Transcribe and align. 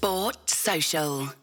Sport 0.00 0.48
Social. 0.48 1.39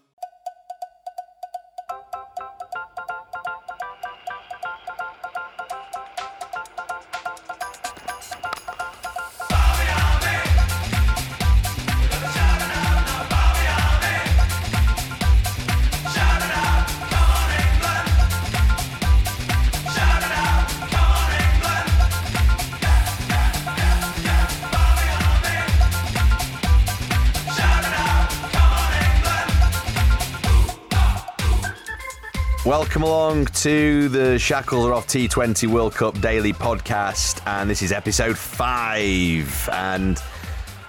Welcome 32.97 33.13
along 33.13 33.45
to 33.45 34.09
the 34.09 34.39
Shackles 34.39 34.87
Are 34.87 34.93
Off 34.93 35.05
T20 35.05 35.67
World 35.67 35.93
Cup 35.93 36.19
Daily 36.19 36.51
Podcast, 36.51 37.45
and 37.45 37.69
this 37.69 37.83
is 37.83 37.91
episode 37.91 38.35
five. 38.35 39.69
And 39.71 40.19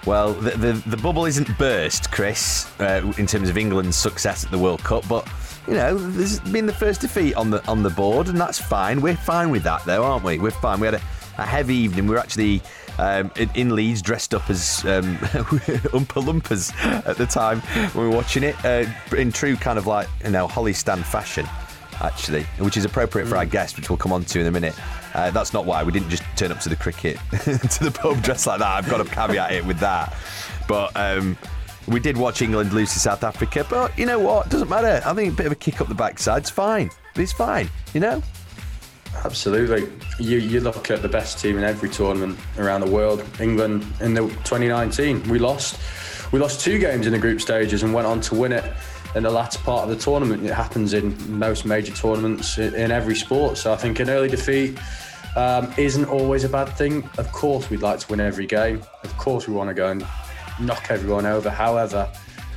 well, 0.07 0.33
the 0.33 0.49
the, 0.57 0.73
the 0.89 0.97
bubble 0.97 1.27
isn't 1.27 1.55
burst, 1.59 2.11
Chris, 2.11 2.67
uh, 2.79 3.13
in 3.19 3.27
terms 3.27 3.47
of 3.47 3.59
England's 3.59 3.95
success 3.95 4.43
at 4.43 4.49
the 4.49 4.57
World 4.57 4.83
Cup, 4.83 5.07
but 5.07 5.31
you 5.67 5.75
know, 5.75 5.95
there's 5.95 6.39
been 6.39 6.65
the 6.65 6.73
first 6.73 7.01
defeat 7.01 7.35
on 7.35 7.51
the 7.51 7.63
on 7.67 7.83
the 7.83 7.91
board, 7.91 8.27
and 8.27 8.41
that's 8.41 8.57
fine. 8.57 9.01
We're 9.01 9.15
fine 9.15 9.51
with 9.51 9.61
that, 9.61 9.85
though, 9.85 10.03
aren't 10.03 10.23
we? 10.23 10.39
We're 10.39 10.49
fine. 10.49 10.79
We 10.79 10.87
had 10.87 10.95
a, 10.95 11.01
a 11.37 11.45
heavy 11.45 11.75
evening. 11.75 12.07
We 12.07 12.15
were 12.15 12.19
actually 12.19 12.63
um, 12.97 13.29
in, 13.35 13.51
in 13.53 13.75
Leeds 13.75 14.01
dressed 14.01 14.33
up 14.33 14.49
as 14.49 14.83
um, 14.85 15.17
Oompa 15.93 17.05
at 17.07 17.17
the 17.17 17.27
time 17.27 17.59
when 17.93 18.05
we 18.05 18.09
were 18.09 18.15
watching 18.15 18.41
it, 18.41 18.55
uh, 18.65 18.87
in 19.15 19.31
true 19.31 19.55
kind 19.55 19.77
of 19.77 19.85
like 19.85 20.07
you 20.25 20.31
know 20.31 20.47
Holly 20.47 20.73
Stand 20.73 21.05
fashion 21.05 21.47
actually, 22.01 22.43
which 22.59 22.77
is 22.77 22.85
appropriate 22.85 23.27
for 23.27 23.37
our 23.37 23.45
guest, 23.45 23.77
which 23.77 23.89
we'll 23.89 23.97
come 23.97 24.13
on 24.13 24.23
to 24.25 24.39
in 24.39 24.47
a 24.47 24.51
minute. 24.51 24.75
Uh, 25.13 25.31
that's 25.31 25.53
not 25.53 25.65
why 25.65 25.83
we 25.83 25.91
didn't 25.91 26.09
just 26.09 26.23
turn 26.35 26.51
up 26.51 26.59
to 26.61 26.69
the 26.69 26.75
cricket, 26.75 27.17
to 27.31 27.83
the 27.83 27.91
pub 27.93 28.21
dressed 28.21 28.47
like 28.47 28.59
that. 28.59 28.67
I've 28.67 28.89
got 28.89 29.05
to 29.05 29.05
caveat 29.05 29.51
it 29.51 29.65
with 29.65 29.79
that. 29.79 30.15
But 30.67 30.91
um, 30.95 31.37
we 31.87 31.99
did 31.99 32.17
watch 32.17 32.41
England 32.41 32.73
lose 32.73 32.93
to 32.93 32.99
South 32.99 33.23
Africa. 33.23 33.65
But 33.69 33.97
you 33.97 34.05
know 34.05 34.19
what? 34.19 34.49
Doesn't 34.49 34.69
matter. 34.69 35.01
I 35.05 35.13
think 35.13 35.33
a 35.33 35.35
bit 35.35 35.45
of 35.47 35.51
a 35.51 35.55
kick 35.55 35.81
up 35.81 35.87
the 35.87 35.95
backside's 35.95 36.49
fine. 36.49 36.89
It's 37.15 37.33
fine, 37.33 37.69
you 37.93 37.99
know? 37.99 38.21
Absolutely. 39.25 39.89
You, 40.19 40.37
you 40.37 40.59
look 40.59 40.91
at 40.91 41.01
the 41.01 41.09
best 41.09 41.39
team 41.39 41.57
in 41.57 41.63
every 41.63 41.89
tournament 41.89 42.39
around 42.57 42.81
the 42.81 42.91
world. 42.91 43.23
England 43.39 43.85
in 43.99 44.13
the 44.13 44.21
2019, 44.21 45.27
we 45.29 45.39
lost. 45.39 45.79
We 46.31 46.39
lost 46.39 46.61
two 46.61 46.77
games 46.77 47.07
in 47.07 47.11
the 47.11 47.17
group 47.17 47.41
stages 47.41 47.81
and 47.81 47.91
went 47.91 48.05
on 48.05 48.21
to 48.21 48.35
win 48.35 48.51
it 48.51 48.63
in 49.15 49.23
the 49.23 49.29
latter 49.29 49.59
part 49.59 49.83
of 49.83 49.89
the 49.89 49.95
tournament. 49.95 50.45
It 50.45 50.53
happens 50.53 50.93
in 50.93 51.15
most 51.37 51.65
major 51.65 51.93
tournaments 51.93 52.57
in, 52.57 52.73
in 52.75 52.91
every 52.91 53.15
sport. 53.15 53.57
So 53.57 53.73
I 53.73 53.75
think 53.75 53.99
an 53.99 54.09
early 54.09 54.29
defeat 54.29 54.77
um, 55.35 55.73
isn't 55.77 56.05
always 56.05 56.43
a 56.43 56.49
bad 56.49 56.69
thing. 56.69 57.07
Of 57.17 57.31
course, 57.31 57.69
we'd 57.69 57.81
like 57.81 57.99
to 57.99 58.07
win 58.09 58.19
every 58.19 58.45
game. 58.45 58.81
Of 59.03 59.17
course, 59.17 59.47
we 59.47 59.53
want 59.53 59.69
to 59.69 59.73
go 59.73 59.89
and 59.89 60.05
knock 60.59 60.87
everyone 60.89 61.25
over. 61.25 61.49
However, 61.49 62.09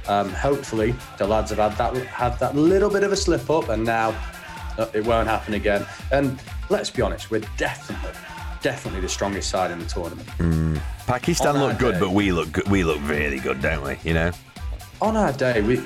um, 0.09 0.31
hopefully 0.31 0.95
the 1.19 1.27
lads 1.27 1.51
have 1.51 1.59
had 1.59 1.77
that 1.79 1.97
had 2.07 2.39
that 2.41 2.57
little 2.57 2.91
bit 2.91 3.05
of 3.05 3.13
a 3.13 3.17
slip 3.17 3.49
up, 3.51 3.69
and 3.69 3.85
now 3.85 4.11
uh, 4.79 4.87
it 4.93 5.05
won't 5.07 5.29
happen 5.29 5.55
again. 5.55 5.87
And 6.11 6.41
let's 6.71 6.91
be 6.91 7.03
honest, 7.03 7.31
we're 7.31 7.43
definitely 7.57 8.11
definitely 8.63 9.01
the 9.01 9.09
strongest 9.09 9.51
side 9.51 9.71
in 9.71 9.79
the 9.79 9.87
tournament. 9.87 10.29
Pakistan 11.07 11.59
look 11.59 11.79
good, 11.79 11.95
day. 11.95 12.01
but 12.01 12.11
we 12.11 12.33
look 12.33 12.53
good. 12.53 12.69
We 12.69 12.85
look 12.85 13.01
really 13.03 13.39
good, 13.39 13.61
don't 13.61 13.85
we? 13.85 13.99
You 14.05 14.15
know? 14.15 14.33
On 15.03 15.17
our 15.17 15.33
day, 15.33 15.61
we 15.61 15.83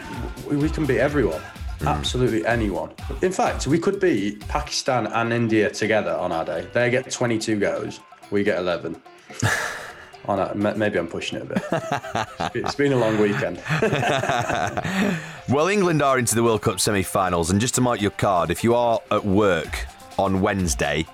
we, 0.46 0.68
can 0.68 0.84
beat 0.84 1.00
everyone, 1.00 1.40
hmm. 1.80 1.88
absolutely 1.88 2.46
anyone. 2.46 2.90
In 3.22 3.32
fact, 3.32 3.66
we 3.66 3.78
could 3.78 3.98
beat 3.98 4.46
Pakistan 4.46 5.06
and 5.06 5.32
India 5.32 5.70
together 5.70 6.12
on 6.12 6.30
our 6.30 6.44
day. 6.44 6.68
They 6.72 6.90
get 6.90 7.10
22 7.10 7.58
goes, 7.58 8.00
we 8.30 8.44
get 8.44 8.58
11. 8.58 9.00
on 10.26 10.38
our, 10.38 10.54
maybe 10.54 10.98
I'm 10.98 11.08
pushing 11.08 11.38
it 11.38 11.42
a 11.42 11.46
bit. 11.46 12.54
It's 12.54 12.74
been 12.74 12.92
a 12.92 12.96
long 12.96 13.18
weekend. 13.18 13.60
Well, 15.48 15.68
England 15.68 16.02
are 16.02 16.18
into 16.18 16.34
the 16.34 16.42
World 16.42 16.62
Cup 16.62 16.80
semi 16.80 17.04
finals, 17.04 17.52
and 17.52 17.60
just 17.60 17.76
to 17.76 17.80
mark 17.80 18.02
your 18.02 18.10
card, 18.10 18.50
if 18.50 18.64
you 18.64 18.74
are 18.74 18.98
at 19.12 19.24
work 19.24 19.86
on 20.18 20.40
Wednesday, 20.40 21.06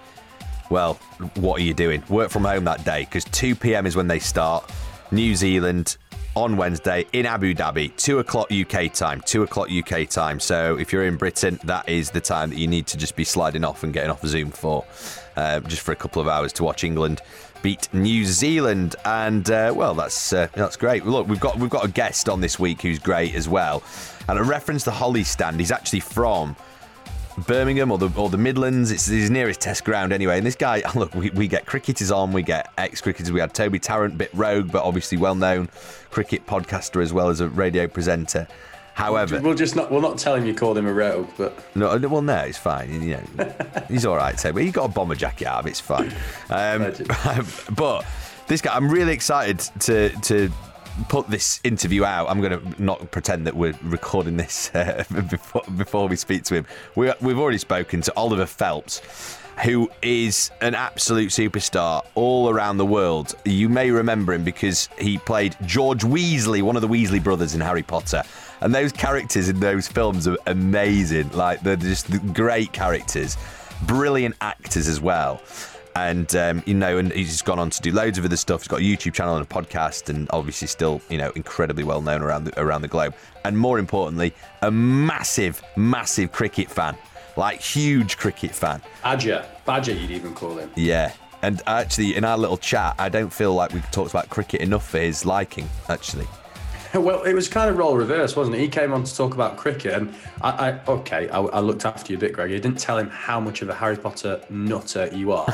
well, 0.70 0.94
what 1.34 1.60
are 1.60 1.62
you 1.62 1.74
doing? 1.74 2.02
Work 2.08 2.30
from 2.30 2.44
home 2.44 2.64
that 2.64 2.82
day 2.82 3.00
because 3.00 3.24
2 3.26 3.54
pm 3.54 3.84
is 3.84 3.94
when 3.94 4.06
they 4.08 4.19
start. 4.19 4.70
New 5.10 5.36
Zealand 5.36 5.98
on 6.34 6.56
Wednesday 6.56 7.06
in 7.12 7.26
Abu 7.26 7.54
Dhabi, 7.54 7.94
2 7.97 8.19
o'clock 8.19 8.50
UK 8.50 8.93
time. 8.93 9.20
2 9.22 9.43
o'clock 9.43 9.69
UK 9.70 10.09
time. 10.09 10.41
So 10.41 10.78
if 10.78 10.93
you're 10.93 11.04
in 11.04 11.16
Britain, 11.16 11.59
that 11.65 11.88
is 11.88 12.10
the 12.10 12.20
time 12.20 12.50
that 12.50 12.59
you 12.59 12.66
need 12.66 12.87
to 12.88 12.97
just 12.97 13.16
be 13.16 13.25
sliding 13.25 13.65
off 13.65 13.82
and 13.82 13.93
getting 13.93 14.10
off 14.10 14.25
Zoom 14.26 14.50
for, 14.50 14.84
uh, 15.37 15.60
just 15.60 15.82
for 15.82 15.93
a 15.93 15.97
couple 15.97 16.22
of 16.22 16.28
hours 16.28 16.53
to 16.54 16.65
watch 16.65 16.84
England 16.84 17.20
beat 17.62 17.88
New 17.93 18.25
Zealand. 18.25 18.97
And 19.04 19.48
uh, 19.50 19.72
well, 19.75 19.94
that's 19.94 20.32
uh, 20.32 20.48
that's 20.53 20.76
great. 20.76 21.06
Look, 21.06 21.28
we've 21.28 21.41
got 21.41 21.59
we've 21.59 21.70
got 21.70 21.84
a 21.84 21.88
guest 21.88 22.28
on 22.28 22.41
this 22.41 22.59
week 22.59 22.82
who's 22.82 22.99
great 22.99 23.34
as 23.34 23.49
well. 23.49 23.82
And 24.28 24.38
a 24.38 24.43
reference 24.43 24.84
to 24.84 24.91
Holly 24.91 25.25
Stand, 25.25 25.59
he's 25.59 25.70
actually 25.70 26.00
from 26.00 26.56
Birmingham 27.38 27.91
or 27.91 27.98
the 27.98 28.10
or 28.16 28.28
the 28.28 28.38
Midlands. 28.38 28.91
It's 28.91 29.06
his 29.06 29.31
nearest 29.31 29.60
test 29.60 29.84
ground 29.84 30.12
anyway. 30.12 30.38
And 30.38 30.47
this 30.47 30.56
guy, 30.56 30.82
look, 30.94 31.15
we, 31.15 31.31
we 31.31 31.48
get 31.48 31.66
cricketers 31.66 32.10
on, 32.10 32.32
we 32.32 32.43
get 32.43 32.72
ex 32.78 33.00
cricketers. 33.00 33.32
We 33.32 33.41
had 33.41 33.54
Toby 33.54 33.78
Tarrant, 33.78 34.19
bit 34.19 34.31
rogue, 34.34 34.70
but 34.70 34.82
obviously 34.84 35.19
well 35.19 35.34
known 35.34 35.69
cricket 36.10 36.47
podcaster 36.47 37.03
as 37.03 37.12
well 37.12 37.28
as 37.28 37.41
a 37.41 37.48
radio 37.48 37.87
presenter. 37.87 38.47
However, 38.94 39.41
We'll 39.41 39.54
just 39.54 39.75
not 39.75 39.91
we'll 39.91 40.03
not 40.03 40.19
tell 40.19 40.34
him 40.34 40.44
you 40.44 40.54
called 40.54 40.76
him 40.76 40.87
a 40.87 40.93
rogue, 40.93 41.31
but 41.38 41.59
no, 41.75 41.97
well, 41.97 42.20
no, 42.20 42.38
it's 42.41 42.59
fine. 42.59 43.03
You 43.03 43.16
know, 43.37 43.54
he's 43.88 44.04
all 44.04 44.16
right. 44.16 44.37
Toby. 44.37 44.64
He 44.64 44.70
got 44.70 44.84
a 44.84 44.93
bomber 44.93 45.14
jacket 45.14 45.47
out 45.47 45.60
of. 45.60 45.66
It's 45.66 45.81
fine. 45.81 46.12
Um, 46.50 46.93
but 47.75 48.04
this 48.49 48.60
guy, 48.60 48.75
I'm 48.75 48.91
really 48.91 49.14
excited 49.14 49.60
to 49.81 50.10
to 50.10 50.50
put 51.08 51.28
this 51.28 51.60
interview 51.64 52.04
out. 52.04 52.28
I'm 52.28 52.41
going 52.41 52.58
to 52.58 52.82
not 52.82 53.10
pretend 53.10 53.47
that 53.47 53.56
we're 53.56 53.75
recording 53.82 54.36
this 54.36 54.70
uh, 54.75 55.04
before 55.30 55.62
before 55.76 56.08
we 56.08 56.16
speak 56.16 56.44
to 56.44 56.54
him. 56.54 56.66
We, 56.94 57.12
we've 57.20 57.38
already 57.38 57.58
spoken 57.58 58.03
to 58.03 58.12
Oliver 58.16 58.47
Phelps. 58.47 59.00
Who 59.64 59.91
is 60.00 60.50
an 60.62 60.75
absolute 60.75 61.28
superstar 61.28 62.04
all 62.14 62.48
around 62.48 62.78
the 62.78 62.86
world? 62.86 63.34
You 63.44 63.69
may 63.69 63.91
remember 63.91 64.32
him 64.32 64.44
because 64.44 64.88
he 64.98 65.19
played 65.19 65.56
George 65.66 66.02
Weasley, 66.02 66.62
one 66.62 66.75
of 66.75 66.82
the 66.82 66.88
Weasley 66.88 67.22
brothers 67.22 67.54
in 67.54 67.60
Harry 67.60 67.82
Potter. 67.82 68.22
And 68.62 68.75
those 68.75 68.92
characters 68.92 69.50
in 69.50 69.60
those 69.60 69.86
films 69.86 70.26
are 70.26 70.38
amazing. 70.47 71.31
Like, 71.32 71.60
they're 71.60 71.76
just 71.76 72.08
great 72.32 72.72
characters, 72.72 73.36
brilliant 73.82 74.36
actors 74.41 74.88
as 74.88 75.00
well 75.00 75.42
and 75.97 76.34
um, 76.36 76.62
you 76.66 76.75
know, 76.75 76.98
and 76.98 77.12
he's 77.12 77.42
gone 77.42 77.58
on 77.58 77.70
to 77.70 77.80
do 77.80 77.92
loads 77.92 78.19
of 78.19 78.25
other 78.25 78.36
stuff. 78.36 78.62
He's 78.62 78.69
got 78.69 78.80
a 78.80 78.82
YouTube 78.82 79.14
channel 79.14 79.36
and 79.36 79.44
a 79.44 79.48
podcast, 79.48 80.08
and 80.08 80.28
obviously 80.31 80.69
still, 80.69 81.00
you 81.08 81.19
know, 81.19 81.31
incredibly 81.37 81.84
well 81.84 82.00
known 82.00 82.22
around 82.22 82.44
the, 82.44 82.61
around 82.61 82.82
the 82.82 82.88
globe. 82.88 83.14
And 83.44 83.58
more 83.58 83.78
importantly, 83.78 84.32
a 84.62 84.70
massive, 84.70 85.62
massive 85.76 86.32
cricket 86.32 86.70
fan, 86.70 86.96
like 87.37 87.61
huge 87.61 88.16
cricket 88.16 88.52
fan. 88.52 88.82
Badger, 89.02 89.44
Badger, 89.64 89.93
you'd 89.93 90.11
even 90.11 90.34
call 90.34 90.56
him. 90.56 90.70
Yeah. 90.76 91.12
And 91.43 91.61
actually, 91.66 92.14
in 92.14 92.25
our 92.25 92.38
little 92.38 92.56
chat, 92.56 92.94
I 92.99 93.08
don't 93.08 93.32
feel 93.32 93.52
like 93.52 93.72
we've 93.72 93.90
talked 93.90 94.11
about 94.11 94.31
cricket 94.31 94.61
enough 94.61 94.88
for 94.88 94.99
his 94.99 95.26
liking. 95.26 95.69
Actually, 95.88 96.28
Well, 97.02 97.22
it 97.22 97.32
was 97.32 97.48
kind 97.48 97.70
of 97.70 97.78
role 97.78 97.96
reverse, 97.96 98.36
wasn't 98.36 98.56
it? 98.56 98.60
He 98.60 98.68
came 98.68 98.92
on 98.92 99.02
to 99.02 99.16
talk 99.16 99.34
about 99.34 99.56
cricket, 99.56 99.94
and 99.94 100.14
I, 100.42 100.70
I 100.70 100.80
okay, 100.86 101.28
I, 101.30 101.40
I 101.40 101.60
looked 101.60 101.86
after 101.86 102.12
you 102.12 102.18
a 102.18 102.20
bit, 102.20 102.34
Greg. 102.34 102.50
You 102.50 102.60
didn't 102.60 102.78
tell 102.78 102.98
him 102.98 103.08
how 103.08 103.40
much 103.40 103.62
of 103.62 103.70
a 103.70 103.74
Harry 103.74 103.96
Potter 103.96 104.40
nutter 104.50 105.08
you 105.12 105.32
are. 105.32 105.46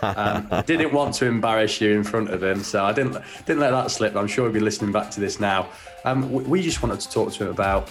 um, 0.02 0.62
didn't 0.64 0.92
want 0.92 1.14
to 1.16 1.26
embarrass 1.26 1.80
you 1.80 1.90
in 1.90 2.04
front 2.04 2.30
of 2.30 2.42
him, 2.42 2.62
so 2.62 2.84
I 2.84 2.92
didn't 2.92 3.16
didn't 3.46 3.60
let 3.60 3.70
that 3.70 3.90
slip. 3.90 4.14
I'm 4.14 4.28
sure 4.28 4.44
he'll 4.44 4.54
be 4.54 4.60
listening 4.60 4.92
back 4.92 5.10
to 5.12 5.20
this 5.20 5.40
now. 5.40 5.68
Um, 6.04 6.30
we, 6.30 6.44
we 6.44 6.62
just 6.62 6.82
wanted 6.82 7.00
to 7.00 7.10
talk 7.10 7.32
to 7.32 7.44
him 7.44 7.50
about 7.50 7.90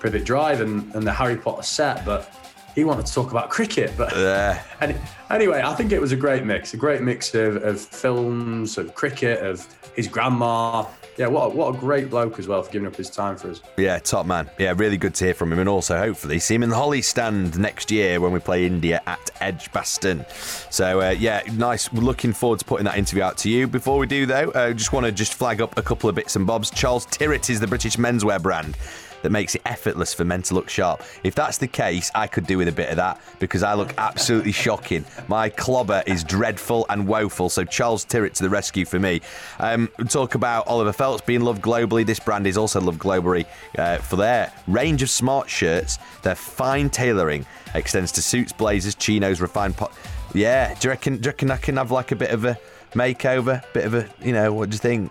Privet 0.00 0.24
Drive 0.24 0.60
and, 0.60 0.92
and 0.94 1.06
the 1.06 1.12
Harry 1.12 1.36
Potter 1.36 1.62
set, 1.62 2.04
but 2.04 2.30
he 2.74 2.84
wanted 2.84 3.06
to 3.06 3.12
talk 3.12 3.30
about 3.30 3.48
cricket. 3.48 3.92
But 3.96 4.14
Yeah. 4.16 4.62
any, 4.80 4.96
anyway, 5.30 5.62
I 5.64 5.74
think 5.74 5.92
it 5.92 6.00
was 6.00 6.12
a 6.12 6.16
great 6.16 6.44
mix, 6.44 6.74
a 6.74 6.76
great 6.76 7.00
mix 7.00 7.34
of, 7.34 7.62
of 7.62 7.80
films, 7.80 8.76
of 8.76 8.94
cricket, 8.94 9.40
of 9.40 9.66
his 9.94 10.08
grandma. 10.08 10.84
Yeah, 11.16 11.28
what 11.28 11.46
a, 11.46 11.48
what 11.50 11.74
a 11.74 11.78
great 11.78 12.10
bloke 12.10 12.38
as 12.38 12.48
well 12.48 12.62
for 12.62 12.72
giving 12.72 12.88
up 12.88 12.96
his 12.96 13.08
time 13.08 13.36
for 13.36 13.50
us. 13.50 13.62
Yeah, 13.76 13.98
top 13.98 14.26
man. 14.26 14.50
Yeah, 14.58 14.74
really 14.76 14.96
good 14.96 15.14
to 15.14 15.24
hear 15.26 15.34
from 15.34 15.52
him, 15.52 15.60
and 15.60 15.68
also 15.68 15.96
hopefully 15.96 16.38
see 16.38 16.56
him 16.56 16.62
in 16.64 16.70
the 16.70 16.76
Holly 16.76 17.02
stand 17.02 17.58
next 17.58 17.90
year 17.90 18.20
when 18.20 18.32
we 18.32 18.40
play 18.40 18.66
India 18.66 19.00
at 19.06 19.30
Edgbaston. 19.40 20.24
So 20.70 21.00
uh, 21.00 21.10
yeah, 21.10 21.42
nice. 21.52 21.92
We're 21.92 22.02
looking 22.02 22.32
forward 22.32 22.58
to 22.60 22.64
putting 22.64 22.84
that 22.86 22.98
interview 22.98 23.22
out 23.22 23.38
to 23.38 23.50
you. 23.50 23.68
Before 23.68 23.98
we 23.98 24.06
do 24.06 24.26
though, 24.26 24.50
uh, 24.50 24.72
just 24.72 24.92
want 24.92 25.06
to 25.06 25.12
just 25.12 25.34
flag 25.34 25.60
up 25.60 25.78
a 25.78 25.82
couple 25.82 26.08
of 26.08 26.16
bits 26.16 26.36
and 26.36 26.46
bobs. 26.46 26.70
Charles 26.70 27.06
Tyrwhitt 27.06 27.48
is 27.50 27.60
the 27.60 27.66
British 27.66 27.96
menswear 27.96 28.42
brand 28.42 28.76
that 29.24 29.30
makes 29.30 29.54
it 29.54 29.62
effortless 29.64 30.12
for 30.12 30.24
men 30.24 30.42
to 30.42 30.54
look 30.54 30.68
sharp. 30.68 31.02
If 31.24 31.34
that's 31.34 31.58
the 31.58 31.66
case, 31.66 32.10
I 32.14 32.26
could 32.26 32.46
do 32.46 32.58
with 32.58 32.68
a 32.68 32.72
bit 32.72 32.90
of 32.90 32.96
that 32.96 33.20
because 33.40 33.62
I 33.62 33.72
look 33.72 33.94
absolutely 33.98 34.52
shocking. 34.52 35.04
My 35.28 35.48
clobber 35.48 36.04
is 36.06 36.22
dreadful 36.22 36.84
and 36.90 37.08
woeful. 37.08 37.48
So 37.48 37.64
Charles 37.64 38.04
Tyrwhitt 38.04 38.34
to 38.34 38.42
the 38.42 38.50
rescue 38.50 38.84
for 38.84 38.98
me. 38.98 39.22
Um, 39.58 39.88
talk 40.08 40.34
about 40.34 40.68
Oliver 40.68 40.92
Phelps 40.92 41.22
being 41.22 41.40
loved 41.40 41.62
globally. 41.62 42.04
This 42.04 42.20
brand 42.20 42.46
is 42.46 42.58
also 42.58 42.80
loved 42.82 43.00
globally 43.00 43.46
uh, 43.78 43.96
for 43.96 44.16
their 44.16 44.52
range 44.68 45.02
of 45.02 45.08
smart 45.08 45.48
shirts. 45.48 45.98
Their 46.22 46.34
fine 46.34 46.90
tailoring 46.90 47.46
extends 47.74 48.12
to 48.12 48.22
suits, 48.22 48.52
blazers, 48.52 48.94
chinos, 48.94 49.40
refined 49.40 49.76
pot. 49.76 49.96
Yeah, 50.34 50.74
do 50.74 50.88
you 50.88 50.90
reckon? 50.90 51.16
Do 51.16 51.28
you 51.28 51.30
reckon 51.30 51.50
I 51.50 51.56
can 51.56 51.76
have 51.78 51.90
like 51.90 52.12
a 52.12 52.16
bit 52.16 52.30
of 52.30 52.44
a 52.44 52.58
makeover? 52.92 53.64
Bit 53.72 53.84
of 53.86 53.94
a, 53.94 54.08
you 54.22 54.32
know, 54.32 54.52
what 54.52 54.68
do 54.68 54.74
you 54.74 54.78
think? 54.78 55.10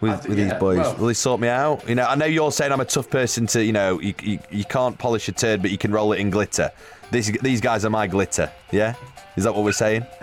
With, 0.00 0.12
think- 0.22 0.28
with 0.28 0.38
these 0.38 0.52
boys? 0.54 0.78
well- 0.78 0.96
Will 0.96 1.06
they 1.08 1.14
sort 1.14 1.40
me 1.40 1.48
out? 1.48 1.88
You 1.88 1.94
know, 1.94 2.04
I 2.06 2.14
know 2.14 2.26
you're 2.26 2.52
saying 2.52 2.72
I'm 2.72 2.80
a 2.80 2.84
tough 2.84 3.08
person 3.10 3.46
to, 3.48 3.64
you 3.64 3.72
know, 3.72 4.00
you, 4.00 4.14
you, 4.22 4.38
you 4.50 4.64
can't 4.64 4.96
polish 4.98 5.28
a 5.28 5.32
turd, 5.32 5.62
but 5.62 5.70
you 5.70 5.78
can 5.78 5.92
roll 5.92 6.12
it 6.12 6.20
in 6.20 6.30
glitter. 6.30 6.70
These 7.12 7.32
these 7.42 7.60
guys 7.60 7.84
are 7.84 7.90
my 7.90 8.06
glitter. 8.06 8.50
Yeah, 8.72 8.94
is 9.36 9.44
that 9.44 9.54
what 9.54 9.64
we're 9.64 9.72
saying? 9.72 10.04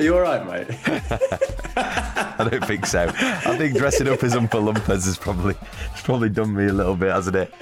Are 0.00 0.02
you 0.02 0.14
all 0.14 0.22
right, 0.22 0.46
mate? 0.46 0.78
I 1.76 2.48
don't 2.50 2.64
think 2.64 2.86
so. 2.86 3.12
I 3.18 3.58
think 3.58 3.76
dressing 3.76 4.08
up 4.08 4.22
as 4.24 4.32
Oompa 4.32 4.48
Loompas 4.52 5.04
has 5.04 5.18
probably 5.18 5.52
has 5.52 6.02
probably 6.02 6.30
done 6.30 6.54
me 6.54 6.68
a 6.68 6.72
little 6.72 6.96
bit, 6.96 7.12
hasn't 7.12 7.36
it? 7.36 7.52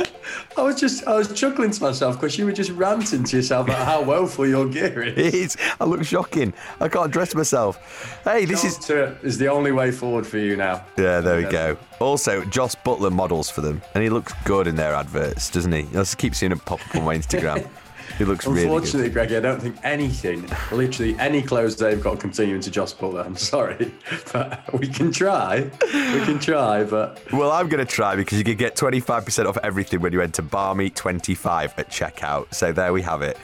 I 0.56 0.62
was 0.62 0.78
just, 0.78 1.04
I 1.08 1.16
was 1.16 1.32
chuckling 1.32 1.72
to 1.72 1.82
myself 1.82 2.14
because 2.14 2.38
you 2.38 2.44
were 2.44 2.52
just 2.52 2.70
ranting 2.70 3.24
to 3.24 3.36
yourself 3.38 3.66
about 3.66 3.84
how 3.84 4.04
woeful 4.04 4.46
your 4.46 4.68
gear 4.68 5.02
is. 5.02 5.18
It 5.18 5.34
is. 5.34 5.56
I 5.80 5.84
look 5.84 6.04
shocking. 6.04 6.54
I 6.78 6.88
can't 6.88 7.10
dress 7.10 7.34
myself. 7.34 8.22
Hey, 8.22 8.44
this 8.44 8.62
is. 8.62 8.78
to 8.86 9.16
is 9.24 9.36
the 9.36 9.48
only 9.48 9.72
way 9.72 9.90
forward 9.90 10.24
for 10.24 10.38
you 10.38 10.54
now. 10.54 10.84
Yeah, 10.96 11.20
there 11.20 11.38
we 11.38 11.50
go. 11.50 11.76
Also, 11.98 12.44
Jos 12.44 12.76
Buttler 12.76 13.10
models 13.10 13.50
for 13.50 13.62
them, 13.62 13.82
and 13.94 14.04
he 14.04 14.10
looks 14.10 14.32
good 14.44 14.68
in 14.68 14.76
their 14.76 14.94
adverts, 14.94 15.50
doesn't 15.50 15.72
he? 15.72 15.80
I 15.80 16.02
just 16.02 16.18
keep 16.18 16.36
seeing 16.36 16.52
him 16.52 16.60
pop 16.60 16.86
up 16.86 16.94
on 16.94 17.02
my 17.02 17.16
Instagram. 17.16 17.68
He 18.18 18.24
looks 18.24 18.46
really 18.46 18.62
good. 18.62 18.72
Unfortunately, 18.72 19.10
Greggy, 19.10 19.36
I 19.36 19.40
don't 19.40 19.62
think 19.62 19.76
anything, 19.84 20.50
literally 20.72 21.16
any 21.20 21.40
clothes 21.40 21.76
they've 21.76 22.02
got 22.02 22.18
continue 22.18 22.56
into 22.56 22.68
Jos 22.68 22.92
Buttler. 22.92 23.24
I'm 23.24 23.36
sorry, 23.36 23.94
but 24.32 24.72
we 24.78 24.88
can 24.88 25.12
try. 25.12 25.70
We 25.82 26.24
can 26.24 26.40
try, 26.40 26.82
but 26.82 27.22
Well, 27.32 27.52
I'm 27.52 27.68
going 27.68 27.84
to 27.84 27.90
try 27.90 28.16
because 28.16 28.36
you 28.36 28.44
can 28.44 28.56
get 28.56 28.74
25% 28.74 29.46
off 29.46 29.56
everything 29.62 30.00
when 30.00 30.12
you 30.12 30.20
enter 30.20 30.42
Barmy25 30.42 31.78
at 31.78 31.90
checkout. 31.90 32.52
So 32.52 32.72
there 32.72 32.92
we 32.92 33.02
have 33.02 33.22
it. 33.22 33.36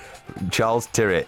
Charles 0.51 0.89
Tyrwhitt, 0.89 1.27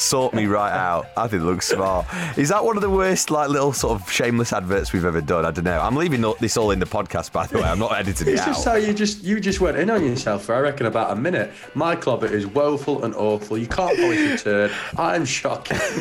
sort 0.00 0.34
me 0.34 0.46
right 0.46 0.72
out. 0.72 1.06
I 1.16 1.28
think 1.28 1.42
it 1.42 1.46
looks 1.46 1.68
smart. 1.68 2.06
Is 2.36 2.48
that 2.48 2.64
one 2.64 2.76
of 2.76 2.82
the 2.82 2.90
worst, 2.90 3.30
like, 3.30 3.48
little 3.50 3.72
sort 3.72 4.00
of 4.00 4.10
shameless 4.10 4.52
adverts 4.52 4.92
we've 4.92 5.04
ever 5.04 5.20
done? 5.20 5.44
I 5.44 5.50
don't 5.50 5.64
know. 5.64 5.80
I'm 5.80 5.96
leaving 5.96 6.22
this 6.40 6.56
all 6.56 6.70
in 6.70 6.78
the 6.78 6.86
podcast, 6.86 7.32
by 7.32 7.46
the 7.46 7.58
way. 7.58 7.64
I'm 7.64 7.78
not 7.78 7.92
editing 7.92 8.28
it 8.28 8.32
it's 8.34 8.44
just 8.44 8.66
out. 8.66 8.72
how 8.72 8.76
you 8.78 8.92
just 8.94 9.22
you 9.22 9.40
just 9.40 9.60
went 9.60 9.76
in 9.76 9.90
on 9.90 10.04
yourself 10.04 10.44
for 10.44 10.54
I 10.54 10.60
reckon 10.60 10.86
about 10.86 11.10
a 11.12 11.16
minute. 11.16 11.52
My 11.74 11.94
clobber 11.96 12.26
is 12.26 12.46
woeful 12.46 13.04
and 13.04 13.14
awful. 13.14 13.58
You 13.58 13.66
can't 13.66 13.96
polish 13.98 14.40
a 14.40 14.44
turd. 14.44 14.70
I'm 14.96 15.24
shocking. 15.24 15.76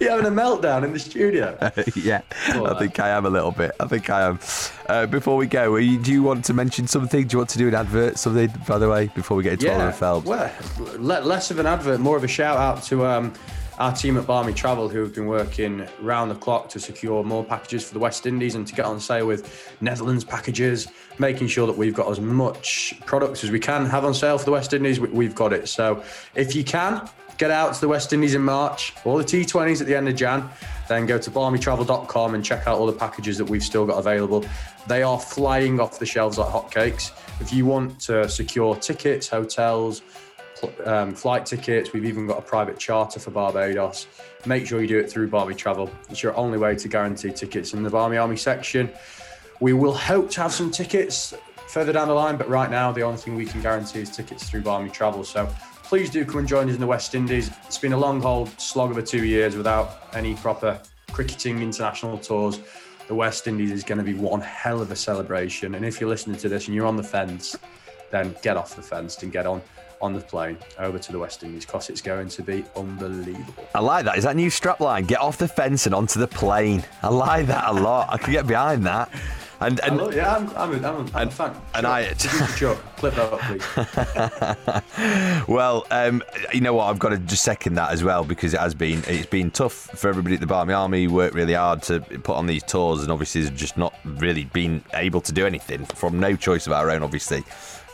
You're 0.00 0.10
having 0.10 0.26
a 0.26 0.30
meltdown 0.30 0.84
in 0.84 0.92
the 0.92 0.98
studio. 0.98 1.56
yeah, 1.96 2.22
All 2.54 2.66
I 2.66 2.70
right. 2.70 2.78
think 2.78 3.00
I 3.00 3.10
am 3.10 3.26
a 3.26 3.30
little 3.30 3.52
bit. 3.52 3.72
I 3.80 3.86
think 3.86 4.10
I 4.10 4.22
am. 4.22 4.38
Uh, 4.88 5.04
before 5.06 5.36
we 5.36 5.46
go, 5.46 5.72
are 5.74 5.80
you, 5.80 5.98
do 5.98 6.12
you 6.12 6.22
want 6.22 6.44
to 6.44 6.54
mention 6.54 6.86
something? 6.86 7.26
Do 7.26 7.34
you 7.34 7.38
want 7.38 7.50
to 7.50 7.58
do 7.58 7.66
an 7.68 7.74
advert, 7.74 8.18
something, 8.18 8.52
by 8.68 8.78
the 8.78 8.88
way, 8.88 9.10
before 9.14 9.36
we 9.36 9.42
get 9.42 9.54
into 9.54 9.72
Oliver 9.72 9.92
Phelps? 9.92 10.26
Well, 10.26 10.52
less 10.98 11.50
of 11.50 11.58
an 11.58 11.66
advert, 11.66 11.98
more 12.00 12.16
of 12.16 12.22
a 12.24 12.28
shout 12.28 12.56
out 12.56 12.82
to 12.84 12.95
um, 13.04 13.32
our 13.78 13.92
team 13.92 14.16
at 14.16 14.26
Barmy 14.26 14.52
Travel 14.54 14.88
who 14.88 15.00
have 15.00 15.14
been 15.14 15.26
working 15.26 15.86
round 16.00 16.30
the 16.30 16.34
clock 16.34 16.68
to 16.70 16.80
secure 16.80 17.22
more 17.22 17.44
packages 17.44 17.84
for 17.84 17.92
the 17.92 18.00
West 18.00 18.24
Indies 18.26 18.54
and 18.54 18.66
to 18.66 18.74
get 18.74 18.86
on 18.86 18.98
sale 19.00 19.26
with 19.26 19.76
Netherlands 19.80 20.24
packages, 20.24 20.88
making 21.18 21.48
sure 21.48 21.66
that 21.66 21.76
we've 21.76 21.94
got 21.94 22.10
as 22.10 22.20
much 22.20 22.94
products 23.04 23.44
as 23.44 23.50
we 23.50 23.60
can 23.60 23.84
have 23.86 24.04
on 24.04 24.14
sale 24.14 24.38
for 24.38 24.44
the 24.46 24.52
West 24.52 24.72
Indies. 24.72 24.98
we- 25.00 25.08
We've 25.08 25.34
got 25.34 25.52
it. 25.52 25.68
So 25.68 26.02
if 26.34 26.54
you 26.56 26.64
can, 26.64 27.06
get 27.38 27.50
out 27.50 27.74
to 27.74 27.80
the 27.82 27.88
West 27.88 28.14
Indies 28.14 28.34
in 28.34 28.40
March 28.42 28.94
or 29.04 29.18
the 29.18 29.24
T20s 29.24 29.82
at 29.82 29.86
the 29.86 29.94
end 29.94 30.08
of 30.08 30.16
Jan. 30.16 30.48
Then 30.88 31.04
go 31.04 31.18
to 31.18 31.30
barmytravel.com 31.30 32.34
and 32.34 32.42
check 32.44 32.66
out 32.66 32.78
all 32.78 32.86
the 32.86 32.92
packages 32.92 33.36
that 33.38 33.44
we've 33.44 33.62
still 33.62 33.84
got 33.84 33.98
available. 33.98 34.44
They 34.86 35.02
are 35.02 35.18
flying 35.18 35.80
off 35.80 35.98
the 35.98 36.06
shelves 36.06 36.38
like 36.38 36.48
hotcakes. 36.48 37.10
If 37.40 37.52
you 37.52 37.66
want 37.66 38.00
to 38.02 38.28
secure 38.28 38.76
tickets, 38.76 39.28
hotels, 39.28 40.00
um, 40.84 41.14
flight 41.14 41.46
tickets, 41.46 41.92
we've 41.92 42.04
even 42.04 42.26
got 42.26 42.38
a 42.38 42.42
private 42.42 42.78
charter 42.78 43.20
for 43.20 43.30
Barbados. 43.30 44.06
Make 44.46 44.66
sure 44.66 44.80
you 44.80 44.88
do 44.88 44.98
it 44.98 45.10
through 45.10 45.28
Barmy 45.28 45.54
Travel. 45.54 45.90
It's 46.08 46.22
your 46.22 46.36
only 46.36 46.58
way 46.58 46.74
to 46.76 46.88
guarantee 46.88 47.32
tickets 47.32 47.74
in 47.74 47.82
the 47.82 47.90
Barmy 47.90 48.16
Army 48.16 48.36
section. 48.36 48.90
We 49.60 49.72
will 49.72 49.94
hope 49.94 50.30
to 50.30 50.42
have 50.42 50.52
some 50.52 50.70
tickets 50.70 51.34
further 51.68 51.92
down 51.92 52.08
the 52.08 52.14
line, 52.14 52.36
but 52.36 52.48
right 52.48 52.70
now 52.70 52.92
the 52.92 53.02
only 53.02 53.18
thing 53.18 53.34
we 53.34 53.44
can 53.44 53.60
guarantee 53.60 54.00
is 54.00 54.10
tickets 54.10 54.48
through 54.48 54.62
Barmy 54.62 54.90
Travel. 54.90 55.24
So 55.24 55.48
please 55.82 56.10
do 56.10 56.24
come 56.24 56.40
and 56.40 56.48
join 56.48 56.68
us 56.68 56.74
in 56.74 56.80
the 56.80 56.86
West 56.86 57.14
Indies. 57.14 57.50
It's 57.66 57.78
been 57.78 57.92
a 57.92 57.98
long 57.98 58.20
haul 58.20 58.46
slog 58.58 58.96
a 58.96 59.02
two 59.02 59.24
years 59.24 59.56
without 59.56 60.08
any 60.14 60.34
proper 60.34 60.80
cricketing 61.12 61.60
international 61.60 62.18
tours. 62.18 62.60
The 63.08 63.14
West 63.14 63.46
Indies 63.46 63.70
is 63.70 63.84
going 63.84 63.98
to 63.98 64.04
be 64.04 64.14
one 64.14 64.40
hell 64.40 64.80
of 64.80 64.90
a 64.90 64.96
celebration. 64.96 65.74
And 65.74 65.84
if 65.84 66.00
you're 66.00 66.10
listening 66.10 66.36
to 66.38 66.48
this 66.48 66.66
and 66.66 66.74
you're 66.74 66.86
on 66.86 66.96
the 66.96 67.04
fence, 67.04 67.56
then 68.10 68.34
get 68.42 68.56
off 68.56 68.74
the 68.74 68.82
fence 68.82 69.22
and 69.22 69.30
get 69.30 69.46
on 69.46 69.62
on 70.00 70.12
the 70.12 70.20
plane 70.20 70.58
over 70.78 70.98
to 70.98 71.12
the 71.12 71.18
West 71.18 71.42
Indies 71.42 71.64
because 71.64 71.88
it's 71.90 72.00
going 72.00 72.28
to 72.28 72.42
be 72.42 72.64
unbelievable. 72.76 73.64
I 73.74 73.80
like 73.80 74.04
that. 74.04 74.18
Is 74.18 74.24
that 74.24 74.36
new 74.36 74.50
strap 74.50 74.80
line? 74.80 75.04
Get 75.04 75.20
off 75.20 75.38
the 75.38 75.48
fence 75.48 75.86
and 75.86 75.94
onto 75.94 76.18
the 76.18 76.28
plane. 76.28 76.84
I 77.02 77.08
like 77.08 77.46
that 77.46 77.64
a 77.68 77.72
lot. 77.72 78.08
I 78.10 78.18
can 78.18 78.32
get 78.32 78.46
behind 78.46 78.84
that. 78.86 79.10
And 79.60 79.80
and 79.80 79.98
Hello? 79.98 80.10
Yeah, 80.10 80.36
I'm, 80.36 80.48
I'm, 80.50 80.84
a, 80.84 80.88
I'm, 80.88 81.06
a, 81.06 81.10
I'm 81.18 81.28
a 81.28 81.30
fan. 81.30 81.54
and 81.74 81.86
Chuck, 81.86 81.88
I- 81.92 82.06
producer 82.08 82.46
Chuck, 82.58 82.78
clip 82.96 83.14
that 83.14 83.32
up, 83.32 83.40
please. 83.40 85.44
well, 85.48 85.86
um, 85.90 86.22
you 86.52 86.60
know 86.60 86.74
what? 86.74 86.84
I've 86.84 86.98
got 86.98 87.08
to 87.10 87.18
just 87.18 87.42
second 87.42 87.74
that 87.74 87.90
as 87.90 88.04
well 88.04 88.22
because 88.22 88.52
it 88.52 88.60
has 88.60 88.74
been 88.74 89.02
it's 89.06 89.26
been 89.26 89.50
tough 89.50 89.72
for 89.72 90.08
everybody 90.08 90.34
at 90.34 90.40
the 90.40 90.46
Barmy 90.46 90.74
Army. 90.74 91.08
Worked 91.08 91.34
really 91.34 91.54
hard 91.54 91.82
to 91.84 92.00
put 92.00 92.36
on 92.36 92.46
these 92.46 92.62
tours, 92.64 93.00
and 93.02 93.10
obviously 93.10 93.40
has 93.42 93.50
just 93.50 93.78
not 93.78 93.94
really 94.04 94.44
been 94.44 94.84
able 94.92 95.22
to 95.22 95.32
do 95.32 95.46
anything 95.46 95.86
from 95.86 96.20
no 96.20 96.36
choice 96.36 96.66
of 96.66 96.74
our 96.74 96.90
own, 96.90 97.02
obviously. 97.02 97.42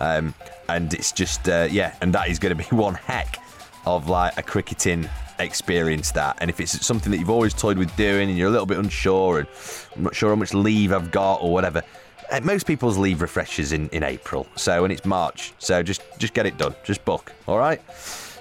Um, 0.00 0.34
and 0.68 0.92
it's 0.92 1.12
just 1.12 1.48
uh, 1.48 1.68
yeah, 1.70 1.94
and 2.00 2.12
that 2.12 2.28
is 2.28 2.40
going 2.40 2.56
to 2.56 2.70
be 2.70 2.76
one 2.76 2.94
heck 2.94 3.38
of 3.86 4.08
like 4.08 4.36
a 4.36 4.42
cricketing 4.42 5.08
experience 5.42 6.12
that. 6.12 6.38
And 6.40 6.50
if 6.50 6.60
it's 6.60 6.84
something 6.84 7.10
that 7.12 7.18
you've 7.18 7.30
always 7.30 7.54
toyed 7.54 7.78
with 7.78 7.94
doing 7.96 8.28
and 8.28 8.38
you're 8.38 8.48
a 8.48 8.52
little 8.52 8.66
bit 8.66 8.78
unsure 8.78 9.40
and 9.40 9.48
I'm 9.96 10.02
not 10.04 10.14
sure 10.14 10.30
how 10.30 10.36
much 10.36 10.54
leave 10.54 10.92
I've 10.92 11.10
got 11.10 11.42
or 11.42 11.52
whatever 11.52 11.82
uh, 12.32 12.40
most 12.42 12.66
people's 12.66 12.96
leave 12.96 13.20
refreshes 13.20 13.72
in, 13.72 13.88
in 13.90 14.02
April. 14.02 14.46
So 14.56 14.84
and 14.84 14.92
it's 14.92 15.04
March. 15.04 15.52
So 15.58 15.82
just 15.82 16.02
just 16.18 16.34
get 16.34 16.46
it 16.46 16.56
done. 16.56 16.74
Just 16.82 17.04
book. 17.04 17.32
All 17.46 17.58
right? 17.58 17.80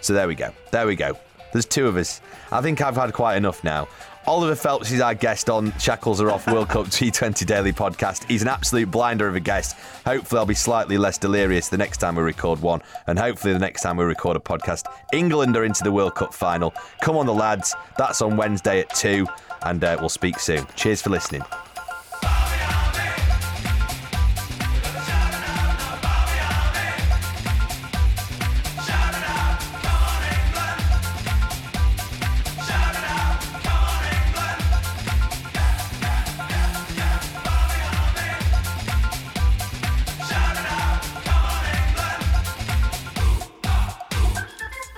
So 0.02 0.14
there 0.14 0.28
we 0.28 0.36
go. 0.36 0.52
There 0.72 0.88
we 0.88 0.96
go. 0.96 1.18
There's 1.52 1.66
two 1.66 1.88
of 1.88 1.98
us. 1.98 2.22
I 2.52 2.62
think 2.62 2.82
I've 2.82 2.96
had 2.96 3.14
quite 3.14 3.36
enough 3.36 3.64
now 3.64 3.88
Oliver 4.28 4.56
Phelps 4.56 4.92
is 4.92 5.02
our 5.02 5.16
guest 5.16 5.50
on 5.50 5.72
Shackles 5.80 6.22
Are 6.22 6.30
Off 6.30 6.46
World 6.48 6.70
Cup 6.70 6.86
T20 6.86 7.46
Daily 7.46 7.74
Podcast. 7.74 8.24
He's 8.30 8.44
an 8.44 8.48
absolute 8.48 8.92
blinder 8.92 9.28
of 9.28 9.36
a 9.36 9.40
guest. 9.40 9.76
Hopefully, 10.06 10.40
I'll 10.40 10.46
be 10.46 10.54
slightly 10.54 10.98
less 10.98 11.18
delirious 11.18 11.70
the 11.70 11.78
next 11.78 11.98
time 11.98 12.16
we 12.16 12.22
record 12.22 12.62
one, 12.62 12.82
and 13.08 13.18
hopefully, 13.18 13.54
the 13.54 13.60
next 13.60 13.82
time 13.82 13.98
we 13.98 14.06
record 14.06 14.38
a 14.38 14.40
podcast, 14.40 14.86
England 15.12 15.58
are 15.58 15.66
into 15.66 15.84
the 15.84 15.92
World 15.92 16.14
Cup 16.14 16.34
final. 16.36 16.72
Come 17.02 17.18
on, 17.18 17.26
the 17.26 17.34
lads. 17.34 17.76
That's 17.98 18.22
on 18.22 18.38
Wednesday 18.38 18.82
at 18.82 18.94
2, 18.94 19.26
and 19.64 19.84
uh, 19.84 19.98
we'll 20.00 20.10
speak 20.10 20.40
soon. 20.40 20.68
Cheers 20.76 21.02
for 21.02 21.10
listening. 21.10 21.42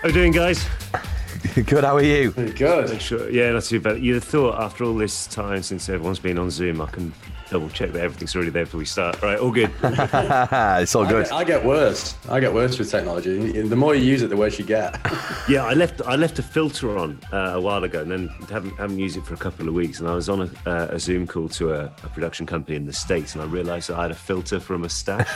How 0.03 0.09
you 0.09 0.15
doing, 0.15 0.33
guys? 0.33 0.67
Good, 1.55 1.85
how 1.85 1.95
are 1.95 2.03
you? 2.03 2.31
Good. 2.31 3.01
Sure. 3.01 3.29
Yeah, 3.29 3.53
not 3.53 3.63
too 3.63 3.79
bad. 3.79 4.03
You'd 4.03 4.15
have 4.15 4.25
thought 4.25 4.61
after 4.61 4.83
all 4.83 4.95
this 4.95 5.27
time 5.27 5.63
since 5.63 5.87
everyone's 5.87 6.19
been 6.19 6.37
on 6.37 6.51
Zoom, 6.51 6.81
I 6.81 6.87
can 6.87 7.13
double 7.53 7.69
check 7.69 7.91
that 7.91 8.01
everything's 8.01 8.35
already 8.35 8.49
there 8.49 8.65
before 8.65 8.79
we 8.79 8.85
start. 8.85 9.21
Right, 9.21 9.37
all 9.37 9.51
good. 9.51 9.69
it's 9.83 10.95
all 10.95 11.05
I 11.05 11.09
good. 11.11 11.23
get, 11.25 11.33
I 11.33 11.43
get 11.43 11.63
worse. 11.63 12.15
I 12.27 12.39
get 12.39 12.51
worse 12.51 12.79
with 12.79 12.89
technology. 12.89 13.61
The 13.61 13.75
more 13.75 13.93
you 13.93 14.03
use 14.03 14.23
it, 14.23 14.31
the 14.31 14.35
worse 14.35 14.57
you 14.57 14.65
get. 14.65 14.99
yeah, 15.47 15.63
I 15.63 15.73
left 15.73 16.01
I 16.07 16.15
left 16.15 16.39
a 16.39 16.43
filter 16.43 16.97
on 16.97 17.19
uh, 17.31 17.53
a 17.53 17.61
while 17.61 17.83
ago, 17.83 18.01
and 18.01 18.09
then 18.09 18.27
haven't 18.49 18.75
haven't 18.75 18.97
used 18.97 19.17
it 19.17 19.25
for 19.25 19.35
a 19.35 19.37
couple 19.37 19.67
of 19.67 19.75
weeks. 19.75 19.99
And 19.99 20.09
I 20.09 20.15
was 20.15 20.29
on 20.29 20.41
a, 20.41 20.69
uh, 20.69 20.87
a 20.95 20.99
Zoom 20.99 21.27
call 21.27 21.47
to 21.49 21.73
a, 21.73 21.85
a, 21.85 22.09
production 22.09 22.47
company 22.47 22.75
in 22.75 22.87
the 22.87 22.93
states, 22.93 23.35
and 23.35 23.43
I 23.43 23.45
realised 23.45 23.89
that 23.89 23.99
I 23.99 24.01
had 24.01 24.11
a 24.11 24.15
filter 24.15 24.59
from 24.59 24.77
a 24.77 24.79
moustache 24.79 25.29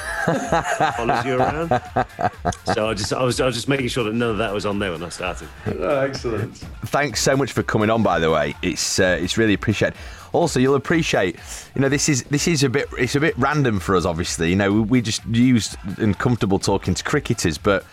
follows 0.98 1.24
you 1.24 1.38
around. 1.38 1.70
So 2.74 2.90
I 2.90 2.96
just 2.96 3.14
I 3.14 3.22
was 3.22 3.40
I 3.40 3.46
was 3.46 3.54
just 3.54 3.70
making 3.70 3.90
sure 3.90 4.04
that 4.06 4.16
none 4.16 4.32
of 4.32 4.40
that 4.40 4.52
was 4.52 4.66
on 4.66 4.80
there 4.80 4.92
when 4.92 5.04
I 5.04 5.10
started. 5.10 5.50
oh, 5.68 6.00
excellent. 6.00 6.58
Thanks 6.88 7.22
so 7.22 7.38
much 7.38 7.52
for 7.52 7.62
coming 7.62 7.92
on. 7.92 8.02
By 8.02 8.18
the 8.18 8.32
way, 8.32 8.56
it's 8.64 9.00
uh, 9.00 9.20
it's 9.22 9.38
really 9.38 9.54
appreciated. 9.54 9.96
Also, 10.38 10.60
you'll 10.60 10.76
appreciate, 10.76 11.36
you 11.76 11.82
know, 11.82 11.90
this 11.90 12.08
is 12.08 12.24
this 12.26 12.48
is 12.48 12.64
a 12.64 12.70
bit 12.70 12.88
it's 12.98 13.16
a 13.16 13.20
bit 13.20 13.38
random 13.38 13.80
for 13.80 13.96
us. 13.96 14.06
Obviously, 14.06 14.50
you 14.50 14.56
know, 14.56 14.72
we, 14.72 14.80
we 14.82 15.02
just 15.02 15.26
used 15.26 15.78
and 15.98 16.18
comfortable 16.18 16.60
talking 16.60 16.94
to 16.94 17.04
cricketers, 17.04 17.58
but 17.58 17.84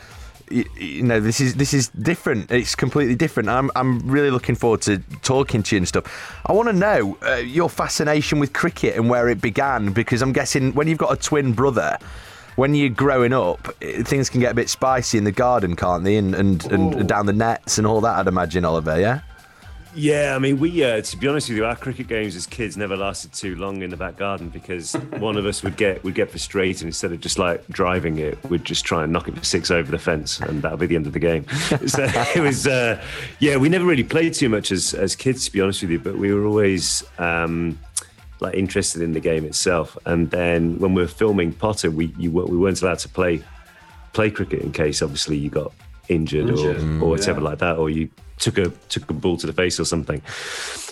you, 0.51 0.65
you, 0.79 1.03
know, 1.03 1.21
this 1.21 1.41
is 1.41 1.55
this 1.55 1.73
is 1.73 1.89
different. 1.89 2.51
It's 2.51 2.75
completely 2.75 3.15
different. 3.15 3.49
I'm 3.49 3.71
I'm 3.75 4.01
really 4.01 4.31
looking 4.31 4.55
forward 4.55 4.83
to 4.83 4.99
talking 5.23 5.63
to 5.63 5.75
you 5.75 5.79
and 5.79 5.89
stuff. 5.89 6.43
I 6.47 6.53
want 6.53 6.69
to 6.69 6.75
know 6.75 7.17
uh, 7.27 7.37
your 7.37 7.71
fascination 7.71 8.39
with 8.39 8.53
cricket 8.53 8.97
and 8.97 9.09
where 9.09 9.29
it 9.29 9.41
began, 9.41 9.93
because 9.93 10.23
I'm 10.23 10.33
guessing 10.33 10.75
when 10.75 10.87
you've 10.87 10.99
got 10.99 11.13
a 11.13 11.17
twin 11.17 11.53
brother 11.53 11.99
when 12.57 12.73
you're 12.73 12.89
growing 12.89 13.33
up, 13.33 13.67
things 14.05 14.31
can 14.31 14.39
get 14.39 14.53
a 14.53 14.55
bit 14.55 14.71
spicy 14.71 15.19
in 15.19 15.25
the 15.25 15.33
garden, 15.33 15.75
can't 15.75 16.05
they? 16.05 16.17
And 16.17 16.35
and, 16.35 16.65
and 16.67 17.09
down 17.09 17.27
the 17.27 17.33
nets 17.33 17.79
and 17.79 17.87
all 17.87 18.01
that. 18.03 18.17
I'd 18.19 18.29
imagine, 18.29 18.65
Oliver. 18.65 19.01
Yeah. 19.01 19.23
Yeah, 19.95 20.35
I 20.35 20.41
mean, 20.41 20.59
we 20.59 20.83
uh, 20.83 21.01
to 21.01 21.17
be 21.17 21.29
honest 21.29 21.49
with 21.49 21.57
you, 21.57 21.65
our 21.65 21.77
cricket 21.77 22.09
games 22.09 22.35
as 22.35 22.47
kids 22.47 22.77
never 22.77 22.97
lasted 22.97 23.33
too 23.33 23.55
long 23.55 23.83
in 23.83 23.91
the 23.91 23.97
back 23.97 24.17
garden 24.17 24.49
because 24.49 24.95
one 25.19 25.37
of 25.37 25.47
us 25.47 25.63
would 25.63 25.77
get 25.77 26.03
would 26.03 26.15
get 26.15 26.31
frustrated 26.31 26.87
instead 26.87 27.13
of 27.13 27.21
just 27.21 27.39
like 27.39 27.67
driving 27.69 28.19
it, 28.19 28.43
we'd 28.51 28.65
just 28.65 28.85
try 28.85 29.05
and 29.05 29.13
knock 29.13 29.29
it 29.29 29.37
for 29.37 29.45
six 29.45 29.71
over 29.71 29.91
the 29.91 29.99
fence, 29.99 30.41
and 30.41 30.63
that'll 30.63 30.79
be 30.79 30.87
the 30.87 30.97
end 30.97 31.07
of 31.07 31.13
the 31.13 31.21
game. 31.21 31.47
so 31.87 32.05
it 32.35 32.41
was, 32.41 32.67
uh, 32.67 33.01
yeah, 33.39 33.57
we 33.57 33.69
never 33.69 33.85
really 33.85 34.05
played 34.05 34.35
too 34.35 34.49
much 34.49 34.73
as 34.73 34.95
as 34.95 35.15
kids, 35.15 35.45
to 35.45 35.53
be 35.53 35.61
honest 35.61 35.83
with 35.83 35.91
you, 35.91 35.99
but 35.99 36.17
we 36.17 36.33
were 36.33 36.47
always. 36.47 37.05
Um, 37.19 37.79
like 38.41 38.57
interested 38.57 39.01
in 39.01 39.13
the 39.13 39.21
game 39.21 39.45
itself, 39.45 39.97
and 40.07 40.31
then 40.31 40.79
when 40.79 40.93
we 40.93 41.01
were 41.01 41.09
filming 41.09 41.53
Potter, 41.53 41.91
we 41.91 42.13
you, 42.19 42.33
we 42.33 42.59
weren't 42.59 42.83
allowed 42.83 42.99
to 42.99 43.09
play 43.09 43.43
play 44.13 44.29
cricket 44.29 44.61
in 44.61 44.73
case 44.73 45.01
obviously 45.03 45.37
you 45.37 45.49
got 45.49 45.73
injured, 46.09 46.51
injured. 46.51 46.83
or, 46.83 47.05
or 47.05 47.11
whatever 47.11 47.41
yeah. 47.41 47.49
like 47.49 47.59
that, 47.59 47.77
or 47.77 47.91
you 47.91 48.11
took 48.39 48.59
a 48.59 48.69
took 48.89 49.09
a 49.11 49.15
ball 49.15 49.37
to 49.39 49.47
the 49.47 49.53
face 49.53 49.79
or 49.79 49.85
something. 49.85 50.21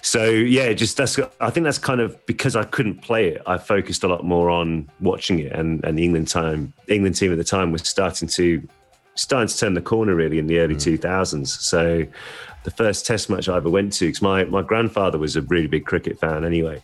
So 0.02 0.24
yeah, 0.24 0.72
just 0.72 0.96
that's 0.96 1.18
I 1.40 1.50
think 1.50 1.64
that's 1.64 1.78
kind 1.78 2.00
of 2.00 2.24
because 2.26 2.56
I 2.56 2.64
couldn't 2.64 3.02
play 3.02 3.28
it. 3.28 3.42
I 3.46 3.58
focused 3.58 4.04
a 4.04 4.08
lot 4.08 4.24
more 4.24 4.50
on 4.50 4.88
watching 5.00 5.38
it, 5.38 5.52
and 5.52 5.84
and 5.84 5.98
the 5.98 6.04
England 6.04 6.28
time 6.28 6.72
England 6.88 7.16
team 7.16 7.32
at 7.32 7.38
the 7.38 7.44
time 7.44 7.72
was 7.72 7.88
starting 7.88 8.28
to 8.28 8.66
starting 9.14 9.48
to 9.48 9.58
turn 9.58 9.74
the 9.74 9.82
corner 9.82 10.14
really 10.14 10.38
in 10.38 10.46
the 10.46 10.58
early 10.58 10.76
two 10.76 10.98
mm. 10.98 11.02
thousands. 11.02 11.52
So 11.60 12.04
the 12.64 12.70
first 12.70 13.06
Test 13.06 13.28
match 13.28 13.48
I 13.48 13.56
ever 13.56 13.70
went 13.70 13.92
to, 13.94 14.06
because 14.06 14.22
my 14.22 14.44
my 14.44 14.62
grandfather 14.62 15.18
was 15.18 15.36
a 15.36 15.42
really 15.42 15.66
big 15.66 15.84
cricket 15.84 16.18
fan 16.18 16.44
anyway. 16.44 16.82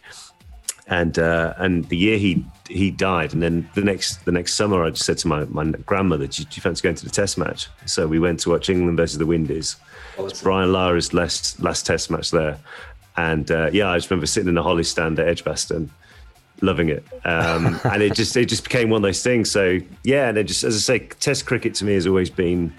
And 0.88 1.18
uh, 1.18 1.52
and 1.58 1.84
the 1.88 1.96
year 1.96 2.18
he 2.18 2.44
he 2.68 2.90
died, 2.90 3.34
and 3.34 3.42
then 3.42 3.68
the 3.74 3.82
next 3.82 4.24
the 4.24 4.32
next 4.32 4.54
summer, 4.54 4.82
I 4.82 4.90
just 4.90 5.04
said 5.04 5.18
to 5.18 5.28
my, 5.28 5.44
my 5.44 5.64
grandmother, 5.84 6.26
do 6.26 6.42
you, 6.42 6.48
do 6.48 6.56
you 6.56 6.62
fancy 6.62 6.82
going 6.82 6.94
to 6.96 7.04
the 7.04 7.10
Test 7.10 7.36
match?" 7.36 7.68
So 7.84 8.06
we 8.06 8.18
went 8.18 8.40
to 8.40 8.50
watch 8.50 8.70
England 8.70 8.96
versus 8.96 9.18
the 9.18 9.26
Windies, 9.26 9.76
Brian 10.42 10.72
Lara's 10.72 11.12
last 11.12 11.60
last 11.60 11.84
Test 11.84 12.10
match 12.10 12.30
there, 12.30 12.58
and 13.18 13.50
uh, 13.50 13.68
yeah, 13.72 13.90
I 13.90 13.98
just 13.98 14.10
remember 14.10 14.26
sitting 14.26 14.48
in 14.48 14.54
the 14.54 14.62
Holly 14.62 14.82
stand 14.82 15.18
at 15.18 15.28
Edgbaston, 15.28 15.90
loving 16.62 16.88
it, 16.88 17.04
um, 17.24 17.78
and 17.84 18.02
it 18.02 18.14
just 18.14 18.34
it 18.36 18.46
just 18.46 18.64
became 18.64 18.88
one 18.88 18.98
of 18.98 19.02
those 19.02 19.22
things. 19.22 19.50
So 19.50 19.80
yeah, 20.04 20.28
and 20.28 20.38
it 20.38 20.44
just 20.44 20.64
as 20.64 20.74
I 20.74 20.78
say, 20.78 21.06
Test 21.20 21.44
cricket 21.44 21.74
to 21.76 21.84
me 21.84 21.94
has 21.94 22.06
always 22.06 22.30
been 22.30 22.72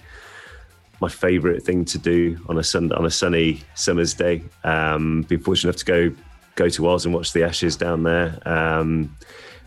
my 1.02 1.10
favourite 1.10 1.64
thing 1.64 1.86
to 1.86 1.98
do 1.98 2.40
on 2.50 2.58
a 2.58 2.64
sun 2.64 2.92
on 2.94 3.06
a 3.06 3.12
sunny 3.12 3.62
summer's 3.76 4.14
day. 4.14 4.42
Um, 4.64 5.24
been 5.24 5.40
fortunate 5.40 5.70
enough 5.70 5.80
to 5.80 5.86
go 5.86 6.16
go 6.60 6.70
to 6.70 6.90
Oz 6.90 7.06
and 7.06 7.14
watch 7.14 7.32
the 7.34 7.44
Ashes 7.44 7.76
down 7.78 8.04
there. 8.04 8.38
Um, 8.46 9.16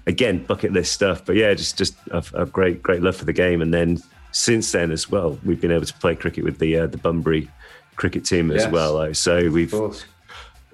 again, 0.06 0.44
bucket 0.44 0.72
list 0.72 0.92
stuff, 0.92 1.25
but 1.25 1.37
yeah, 1.37 1.54
just 1.54 1.78
just 1.78 1.94
a, 2.11 2.22
a, 2.34 2.46
great 2.46 2.82
great 2.82 3.02
love 3.02 3.16
for 3.16 3.25
the 3.25 3.32
game. 3.32 3.62
And 3.62 3.72
then 3.72 3.99
since 4.30 4.70
then 4.72 4.90
as 4.90 5.11
well, 5.11 5.38
we've 5.44 5.61
been 5.61 5.72
able 5.72 5.87
to 5.87 5.94
play 5.94 6.14
cricket 6.14 6.44
with 6.44 6.58
the 6.58 6.78
uh, 6.78 6.87
the 6.87 6.99
Bunbury 6.99 7.50
cricket 7.96 8.25
team 8.25 8.50
as 8.50 8.62
yes. 8.62 8.72
well. 8.72 9.14
So 9.14 9.50
we've, 9.50 9.75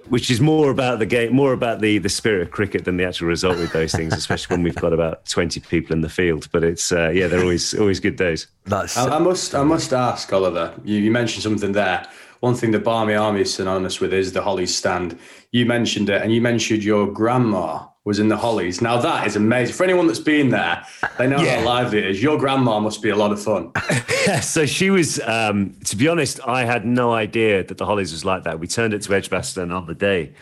which 0.08 0.30
is 0.30 0.40
more 0.40 0.70
about 0.70 0.98
the 0.98 1.06
game, 1.06 1.32
more 1.32 1.52
about 1.52 1.80
the 1.80 1.98
the 1.98 2.08
spirit 2.08 2.42
of 2.42 2.50
cricket 2.50 2.84
than 2.84 2.96
the 2.96 3.04
actual 3.04 3.28
result 3.28 3.58
with 3.58 3.72
those 3.72 3.92
things, 3.92 4.12
especially 4.14 4.54
when 4.54 4.64
we've 4.64 4.74
got 4.74 4.92
about 4.92 5.24
twenty 5.26 5.60
people 5.60 5.92
in 5.94 6.00
the 6.00 6.08
field. 6.08 6.48
But 6.50 6.64
it's 6.64 6.90
uh, 6.90 7.10
yeah, 7.10 7.28
they're 7.28 7.42
always 7.42 7.74
always 7.74 8.00
good 8.00 8.16
days. 8.16 8.48
That's 8.64 8.96
I, 8.96 9.16
I 9.16 9.18
must 9.18 9.54
I 9.54 9.62
must 9.62 9.92
ask 9.92 10.32
Oliver. 10.32 10.74
You, 10.84 10.98
you 10.98 11.12
mentioned 11.12 11.44
something 11.44 11.72
there. 11.72 12.06
One 12.40 12.54
thing 12.54 12.70
the 12.70 12.78
Barmy 12.78 13.14
Army 13.14 13.40
is 13.40 13.52
synonymous 13.52 14.00
with 14.00 14.12
is 14.12 14.32
the 14.32 14.42
Hollies 14.42 14.74
stand. 14.74 15.18
You 15.52 15.66
mentioned 15.66 16.08
it, 16.08 16.22
and 16.22 16.32
you 16.32 16.40
mentioned 16.40 16.84
your 16.84 17.10
grandma 17.10 17.86
was 18.08 18.18
in 18.18 18.28
the 18.28 18.36
Hollies. 18.38 18.80
Now 18.80 18.98
that 18.98 19.26
is 19.26 19.36
amazing. 19.36 19.74
For 19.74 19.84
anyone 19.84 20.06
that's 20.06 20.18
been 20.18 20.48
there, 20.48 20.82
they 21.18 21.26
know 21.26 21.42
yeah. 21.42 21.58
how 21.58 21.66
lively 21.66 21.98
it 21.98 22.06
is. 22.06 22.22
Your 22.22 22.38
grandma 22.38 22.80
must 22.80 23.02
be 23.02 23.10
a 23.10 23.16
lot 23.16 23.32
of 23.32 23.42
fun. 23.42 23.70
so 24.40 24.64
she 24.64 24.88
was. 24.88 25.20
Um, 25.26 25.74
to 25.84 25.94
be 25.94 26.08
honest, 26.08 26.40
I 26.46 26.64
had 26.64 26.86
no 26.86 27.12
idea 27.12 27.64
that 27.64 27.76
the 27.76 27.84
Hollies 27.84 28.12
was 28.12 28.24
like 28.24 28.44
that. 28.44 28.60
We 28.60 28.66
turned 28.66 28.94
it 28.94 29.02
to 29.02 29.14
Edgbaston 29.14 29.70
on 29.70 29.86
the 29.86 29.94
day, 29.94 30.32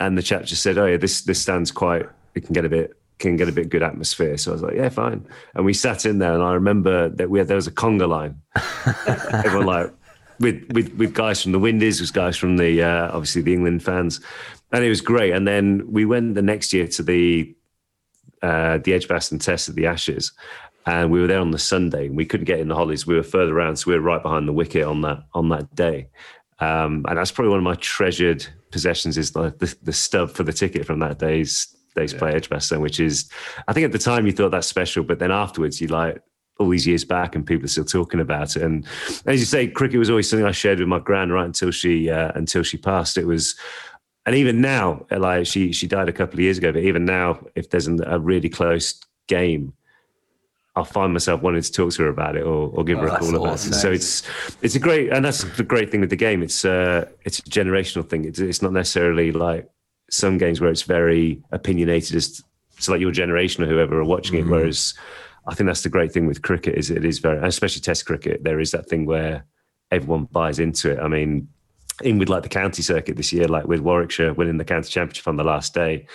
and 0.00 0.16
the 0.16 0.22
chap 0.22 0.44
just 0.44 0.62
said, 0.62 0.78
"Oh 0.78 0.86
yeah, 0.86 0.96
this 0.96 1.20
this 1.20 1.42
stands 1.42 1.70
quite. 1.70 2.06
It 2.34 2.46
can 2.46 2.54
get 2.54 2.64
a 2.64 2.70
bit." 2.70 2.96
Can 3.18 3.36
get 3.36 3.50
a 3.50 3.52
bit 3.52 3.68
good 3.68 3.82
atmosphere, 3.82 4.38
so 4.38 4.50
I 4.50 4.54
was 4.54 4.62
like, 4.62 4.76
"Yeah, 4.76 4.88
fine." 4.88 5.26
And 5.54 5.66
we 5.66 5.74
sat 5.74 6.06
in 6.06 6.20
there, 6.20 6.32
and 6.32 6.42
I 6.42 6.54
remember 6.54 7.10
that 7.10 7.28
we 7.28 7.38
had 7.38 7.48
there 7.48 7.56
was 7.56 7.66
a 7.66 7.70
conga 7.70 8.08
line. 8.08 8.40
Everyone 9.44 9.66
like 9.66 9.92
with 10.40 10.66
with 10.72 10.92
with 10.94 11.14
guys 11.14 11.42
from 11.42 11.52
the 11.52 11.58
Windies, 11.58 12.00
with 12.00 12.12
guys 12.12 12.36
from 12.36 12.56
the 12.56 12.82
uh, 12.82 13.10
obviously 13.12 13.42
the 13.42 13.52
England 13.52 13.82
fans, 13.82 14.20
and 14.72 14.82
it 14.82 14.88
was 14.88 15.00
great. 15.00 15.32
And 15.32 15.46
then 15.46 15.84
we 15.90 16.04
went 16.04 16.34
the 16.34 16.42
next 16.42 16.72
year 16.72 16.88
to 16.88 17.02
the 17.02 17.54
uh, 18.42 18.78
the 18.78 18.94
Edgbaston 18.94 19.38
Test 19.38 19.68
at 19.68 19.74
the 19.74 19.86
Ashes, 19.86 20.32
and 20.86 21.10
we 21.10 21.20
were 21.20 21.26
there 21.26 21.40
on 21.40 21.50
the 21.50 21.58
Sunday. 21.58 22.08
We 22.08 22.24
couldn't 22.24 22.46
get 22.46 22.58
in 22.58 22.68
the 22.68 22.74
Hollies; 22.74 23.06
we 23.06 23.14
were 23.14 23.22
further 23.22 23.56
around, 23.56 23.76
so 23.76 23.90
we 23.90 23.96
were 23.96 24.00
right 24.00 24.22
behind 24.22 24.48
the 24.48 24.52
wicket 24.52 24.84
on 24.84 25.02
that 25.02 25.24
on 25.34 25.50
that 25.50 25.74
day. 25.74 26.08
Um, 26.58 27.04
and 27.08 27.16
that's 27.16 27.30
probably 27.30 27.50
one 27.50 27.58
of 27.58 27.64
my 27.64 27.76
treasured 27.76 28.46
possessions 28.70 29.16
is 29.16 29.30
the, 29.32 29.54
the, 29.58 29.74
the 29.82 29.94
stub 29.94 30.30
for 30.30 30.42
the 30.42 30.52
ticket 30.52 30.84
from 30.84 30.98
that 30.98 31.18
day's 31.18 31.74
day's 31.96 32.12
yeah. 32.12 32.18
play 32.18 32.32
Edgbaston, 32.32 32.80
which 32.80 33.00
is 33.00 33.30
I 33.68 33.72
think 33.72 33.84
at 33.84 33.92
the 33.92 33.98
time 33.98 34.26
you 34.26 34.32
thought 34.32 34.50
that's 34.50 34.66
special, 34.66 35.04
but 35.04 35.18
then 35.18 35.30
afterwards 35.30 35.80
you 35.80 35.88
like 35.88 36.22
all 36.60 36.68
these 36.68 36.86
years 36.86 37.04
back 37.04 37.34
and 37.34 37.46
people 37.46 37.64
are 37.64 37.68
still 37.68 37.84
talking 37.84 38.20
about 38.20 38.54
it. 38.54 38.62
And 38.62 38.86
as 39.26 39.40
you 39.40 39.46
say, 39.46 39.66
cricket 39.66 39.98
was 39.98 40.10
always 40.10 40.28
something 40.28 40.46
I 40.46 40.52
shared 40.52 40.78
with 40.78 40.88
my 40.88 41.00
gran 41.00 41.32
right 41.32 41.46
until 41.46 41.70
she 41.70 42.10
uh, 42.10 42.30
until 42.34 42.62
she 42.62 42.76
passed. 42.76 43.16
It 43.16 43.26
was 43.26 43.56
and 44.26 44.36
even 44.36 44.60
now, 44.60 45.06
like 45.10 45.46
she 45.46 45.72
she 45.72 45.86
died 45.86 46.08
a 46.08 46.12
couple 46.12 46.34
of 46.34 46.40
years 46.40 46.58
ago, 46.58 46.72
but 46.72 46.82
even 46.82 47.04
now, 47.04 47.44
if 47.54 47.70
there's 47.70 47.88
a 47.88 48.20
really 48.20 48.50
close 48.50 49.00
game, 49.26 49.72
I'll 50.76 50.84
find 50.84 51.12
myself 51.12 51.40
wanting 51.40 51.62
to 51.62 51.72
talk 51.72 51.92
to 51.94 52.02
her 52.02 52.08
about 52.10 52.36
it 52.36 52.42
or, 52.42 52.68
or 52.68 52.84
give 52.84 52.98
oh, 52.98 53.02
her 53.02 53.08
a 53.08 53.18
call 53.18 53.34
about 53.34 53.54
awesome. 53.54 53.72
it. 53.72 53.76
So 53.76 53.90
it's 53.90 54.22
it's 54.60 54.74
a 54.74 54.78
great, 54.78 55.10
and 55.10 55.24
that's 55.24 55.44
the 55.56 55.62
great 55.62 55.90
thing 55.90 56.00
with 56.00 56.10
the 56.10 56.16
game. 56.16 56.42
It's 56.42 56.64
uh, 56.64 57.08
it's 57.24 57.38
a 57.38 57.42
generational 57.42 58.06
thing. 58.06 58.26
It's, 58.26 58.38
it's 58.38 58.60
not 58.60 58.72
necessarily 58.72 59.32
like 59.32 59.68
some 60.10 60.36
games 60.36 60.60
where 60.60 60.70
it's 60.70 60.82
very 60.82 61.42
opinionated 61.50 62.14
as 62.16 62.42
to 62.82 62.90
like 62.90 63.00
your 63.00 63.12
generation 63.12 63.64
or 63.64 63.66
whoever 63.66 64.00
are 64.00 64.04
watching 64.04 64.38
mm-hmm. 64.38 64.52
it. 64.52 64.56
Whereas 64.56 64.94
I 65.46 65.54
think 65.54 65.66
that's 65.66 65.82
the 65.82 65.88
great 65.88 66.12
thing 66.12 66.26
with 66.26 66.42
cricket 66.42 66.76
is 66.76 66.90
it 66.90 67.04
is 67.04 67.18
very, 67.18 67.38
especially 67.46 67.80
Test 67.80 68.06
cricket. 68.06 68.44
There 68.44 68.60
is 68.60 68.70
that 68.72 68.88
thing 68.88 69.06
where 69.06 69.44
everyone 69.90 70.24
buys 70.24 70.58
into 70.58 70.92
it. 70.92 71.00
I 71.00 71.08
mean, 71.08 71.48
in 72.02 72.18
with 72.18 72.28
like 72.28 72.42
the 72.42 72.48
county 72.48 72.82
circuit 72.82 73.16
this 73.16 73.32
year, 73.32 73.46
like 73.46 73.66
with 73.66 73.80
Warwickshire 73.80 74.34
winning 74.34 74.58
the 74.58 74.64
county 74.64 74.88
championship 74.88 75.28
on 75.28 75.36
the 75.36 75.44
last 75.44 75.74
day, 75.74 76.06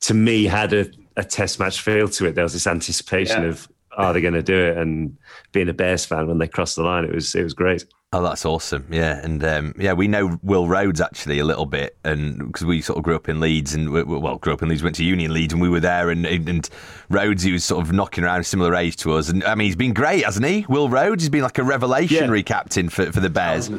to 0.00 0.14
me 0.14 0.44
had 0.44 0.72
a, 0.72 0.90
a 1.16 1.24
test 1.24 1.58
match 1.58 1.80
feel 1.80 2.08
to 2.08 2.26
it. 2.26 2.34
There 2.34 2.44
was 2.44 2.52
this 2.52 2.66
anticipation 2.66 3.42
yeah. 3.42 3.48
of 3.50 3.68
are 3.96 4.12
they 4.12 4.20
going 4.20 4.34
to 4.34 4.42
do 4.42 4.56
it? 4.56 4.76
And 4.76 5.16
being 5.52 5.68
a 5.68 5.74
Bears 5.74 6.04
fan 6.04 6.26
when 6.28 6.38
they 6.38 6.48
crossed 6.48 6.76
the 6.76 6.82
line, 6.82 7.04
it 7.04 7.14
was 7.14 7.34
it 7.34 7.42
was 7.42 7.54
great. 7.54 7.84
Oh, 8.12 8.22
that's 8.22 8.44
awesome! 8.44 8.86
Yeah, 8.90 9.20
and 9.22 9.44
um, 9.44 9.72
yeah, 9.78 9.92
we 9.92 10.08
know 10.08 10.36
Will 10.42 10.66
Rhodes 10.66 11.00
actually 11.00 11.38
a 11.38 11.44
little 11.44 11.66
bit, 11.66 11.96
and 12.02 12.38
because 12.38 12.64
we 12.64 12.82
sort 12.82 12.98
of 12.98 13.04
grew 13.04 13.14
up 13.14 13.28
in 13.28 13.38
Leeds, 13.38 13.72
and 13.72 13.90
we, 13.90 14.02
well, 14.02 14.36
grew 14.36 14.52
up 14.52 14.62
in 14.62 14.68
Leeds, 14.68 14.82
went 14.82 14.96
to 14.96 15.04
Union 15.04 15.32
Leeds, 15.32 15.52
and 15.52 15.62
we 15.62 15.68
were 15.68 15.78
there, 15.78 16.10
and 16.10 16.26
and 16.26 16.68
Rhodes, 17.08 17.44
he 17.44 17.52
was 17.52 17.64
sort 17.64 17.86
of 17.86 17.92
knocking 17.92 18.24
around 18.24 18.40
a 18.40 18.44
similar 18.44 18.74
age 18.74 18.96
to 18.96 19.12
us, 19.12 19.28
and 19.28 19.44
I 19.44 19.54
mean, 19.54 19.66
he's 19.66 19.76
been 19.76 19.94
great, 19.94 20.24
hasn't 20.24 20.44
he? 20.44 20.66
Will 20.68 20.88
Rhodes, 20.88 21.22
he's 21.22 21.30
been 21.30 21.42
like 21.42 21.58
a 21.58 21.62
revelationary 21.62 22.38
yeah. 22.38 22.42
captain 22.42 22.88
for 22.88 23.12
for 23.12 23.20
the 23.20 23.30
Bears. 23.30 23.70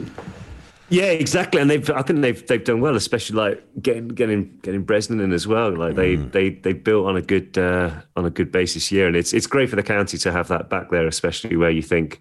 Yeah, 0.91 1.05
exactly, 1.05 1.61
and 1.61 1.69
they've 1.69 1.89
I 1.89 2.01
think 2.01 2.19
they've 2.19 2.45
they've 2.45 2.63
done 2.63 2.81
well, 2.81 2.97
especially 2.97 3.37
like 3.37 3.63
getting 3.81 4.09
getting 4.09 4.59
getting 4.61 4.85
Bresnan 4.85 5.23
in 5.23 5.31
as 5.31 5.47
well. 5.47 5.73
Like 5.73 5.95
they 5.95 6.17
mm. 6.17 6.29
they 6.33 6.49
they 6.49 6.73
built 6.73 7.07
on 7.07 7.15
a 7.15 7.21
good 7.21 7.57
uh, 7.57 8.01
on 8.17 8.25
a 8.25 8.29
good 8.29 8.51
basis 8.51 8.87
here, 8.87 9.07
and 9.07 9.15
it's 9.15 9.33
it's 9.33 9.47
great 9.47 9.69
for 9.69 9.77
the 9.77 9.83
county 9.83 10.17
to 10.17 10.31
have 10.33 10.49
that 10.49 10.69
back 10.69 10.91
there, 10.91 11.07
especially 11.07 11.55
where 11.55 11.71
you 11.71 11.81
think 11.81 12.19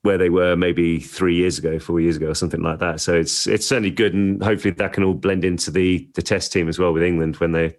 where 0.00 0.16
they 0.16 0.30
were 0.30 0.56
maybe 0.56 0.98
three 0.98 1.36
years 1.36 1.58
ago, 1.58 1.78
four 1.78 2.00
years 2.00 2.16
ago, 2.16 2.28
or 2.28 2.34
something 2.34 2.62
like 2.62 2.78
that. 2.78 3.02
So 3.02 3.12
it's 3.12 3.46
it's 3.46 3.66
certainly 3.66 3.90
good, 3.90 4.14
and 4.14 4.42
hopefully 4.42 4.72
that 4.72 4.94
can 4.94 5.04
all 5.04 5.12
blend 5.12 5.44
into 5.44 5.70
the 5.70 6.08
the 6.14 6.22
test 6.22 6.54
team 6.54 6.70
as 6.70 6.78
well 6.78 6.94
with 6.94 7.02
England 7.02 7.36
when 7.36 7.52
they 7.52 7.76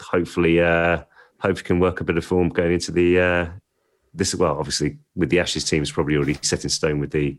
hopefully, 0.00 0.60
uh, 0.60 1.02
hopefully 1.40 1.64
can 1.64 1.80
work 1.80 2.00
a 2.00 2.04
bit 2.04 2.16
of 2.16 2.24
form 2.24 2.50
going 2.50 2.74
into 2.74 2.92
the 2.92 3.18
uh, 3.18 3.48
this. 4.14 4.32
Well, 4.32 4.56
obviously, 4.56 4.98
with 5.16 5.30
the 5.30 5.40
Ashes 5.40 5.64
team 5.64 5.82
is 5.82 5.90
probably 5.90 6.14
already 6.16 6.38
set 6.42 6.62
in 6.62 6.70
stone 6.70 7.00
with 7.00 7.10
the 7.10 7.36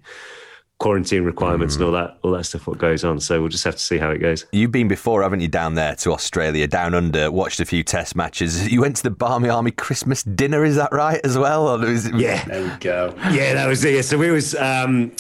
quarantine 0.78 1.24
requirements 1.24 1.76
and 1.76 1.86
all 1.86 1.92
that 1.94 2.18
all 2.22 2.32
that 2.32 2.44
stuff 2.44 2.68
what 2.68 2.78
goes 2.78 3.06
on 3.06 3.18
so 3.20 3.40
we'll 3.40 3.48
just 3.50 3.64
have 3.64 3.76
to 3.76 3.82
see 3.82 3.98
how 3.98 4.10
it 4.12 4.18
goes 4.18 4.46
You've 4.52 4.72
been 4.74 4.90
before, 4.90 5.24
haven't 5.24 5.40
you, 5.40 5.48
down 5.48 5.76
there 5.76 5.96
to 5.96 6.12
Australia, 6.12 6.68
down 6.68 6.94
under, 6.94 7.32
watched 7.32 7.60
a 7.62 7.66
few 7.66 7.82
test 7.84 8.16
matches. 8.16 8.68
You 8.72 8.82
went 8.82 8.98
to 8.98 9.04
the 9.04 9.10
Barmy 9.12 9.48
Army 9.48 9.72
Christmas 9.72 10.22
dinner, 10.24 10.66
is 10.66 10.76
that 10.76 10.92
right, 10.92 11.22
as 11.24 11.38
well? 11.38 11.68
Or 11.70 11.78
was 11.80 12.08
it- 12.08 12.16
yeah 12.16 12.44
There 12.44 12.62
we 12.64 12.78
go. 12.80 13.14
yeah 13.32 13.54
that 13.54 13.68
was 13.68 13.86
it 13.86 13.96
yeah. 13.96 14.02
so 14.02 14.18
we 14.18 14.32
was 14.32 14.54
um 14.56 15.14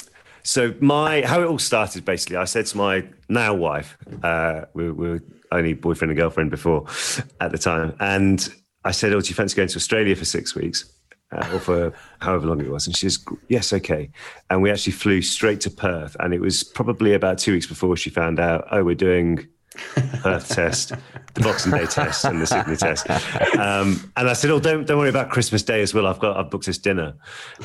so 0.43 0.73
my 0.81 1.21
how 1.21 1.41
it 1.41 1.45
all 1.47 1.57
started 1.57 2.03
basically 2.05 2.35
i 2.35 2.43
said 2.43 2.65
to 2.67 2.77
my 2.77 3.03
now 3.29 3.53
wife 3.53 3.97
uh 4.23 4.61
we, 4.73 4.91
we 4.91 5.09
were 5.09 5.23
only 5.51 5.73
boyfriend 5.73 6.11
and 6.11 6.19
girlfriend 6.19 6.51
before 6.51 6.85
at 7.39 7.51
the 7.51 7.57
time 7.57 7.95
and 7.99 8.49
i 8.83 8.91
said 8.91 9.11
oh 9.13 9.21
do 9.21 9.29
you 9.29 9.33
fancy 9.35 9.55
going 9.55 9.67
to 9.69 9.77
australia 9.77 10.15
for 10.15 10.25
six 10.25 10.53
weeks 10.53 10.85
uh, 11.35 11.49
or 11.53 11.59
for 11.59 11.93
however 12.19 12.47
long 12.47 12.61
it 12.61 12.69
was 12.69 12.87
and 12.87 12.95
she 12.95 13.09
says 13.09 13.25
yes 13.49 13.73
okay 13.73 14.09
and 14.49 14.61
we 14.61 14.71
actually 14.71 14.93
flew 14.93 15.21
straight 15.21 15.59
to 15.61 15.69
perth 15.69 16.15
and 16.19 16.33
it 16.33 16.41
was 16.41 16.63
probably 16.63 17.13
about 17.13 17.37
two 17.37 17.53
weeks 17.53 17.67
before 17.67 17.95
she 17.95 18.09
found 18.09 18.39
out 18.39 18.67
oh 18.71 18.83
we're 18.83 18.95
doing 18.95 19.47
Perth 20.21 20.47
test, 20.47 20.93
the 21.33 21.41
Boxing 21.41 21.73
Day 21.73 21.85
test, 21.85 22.23
and 22.23 22.41
the 22.41 22.47
Sydney 22.47 22.77
test. 22.77 23.09
Um, 23.57 24.11
and 24.15 24.29
I 24.29 24.33
said, 24.33 24.49
"Oh, 24.49 24.59
don't 24.59 24.87
don't 24.87 24.97
worry 24.97 25.09
about 25.09 25.29
Christmas 25.29 25.63
Day 25.63 25.81
as 25.81 25.93
well. 25.93 26.07
I've 26.07 26.19
got 26.19 26.37
I've 26.37 26.49
booked 26.49 26.65
this 26.65 26.77
dinner, 26.77 27.13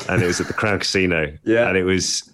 and 0.09 0.23
it 0.23 0.27
was 0.27 0.41
at 0.41 0.49
the 0.49 0.53
Crown 0.53 0.81
Casino. 0.81 1.37
Yeah. 1.45 1.69
and 1.69 1.77
it 1.77 1.85
was 1.85 2.31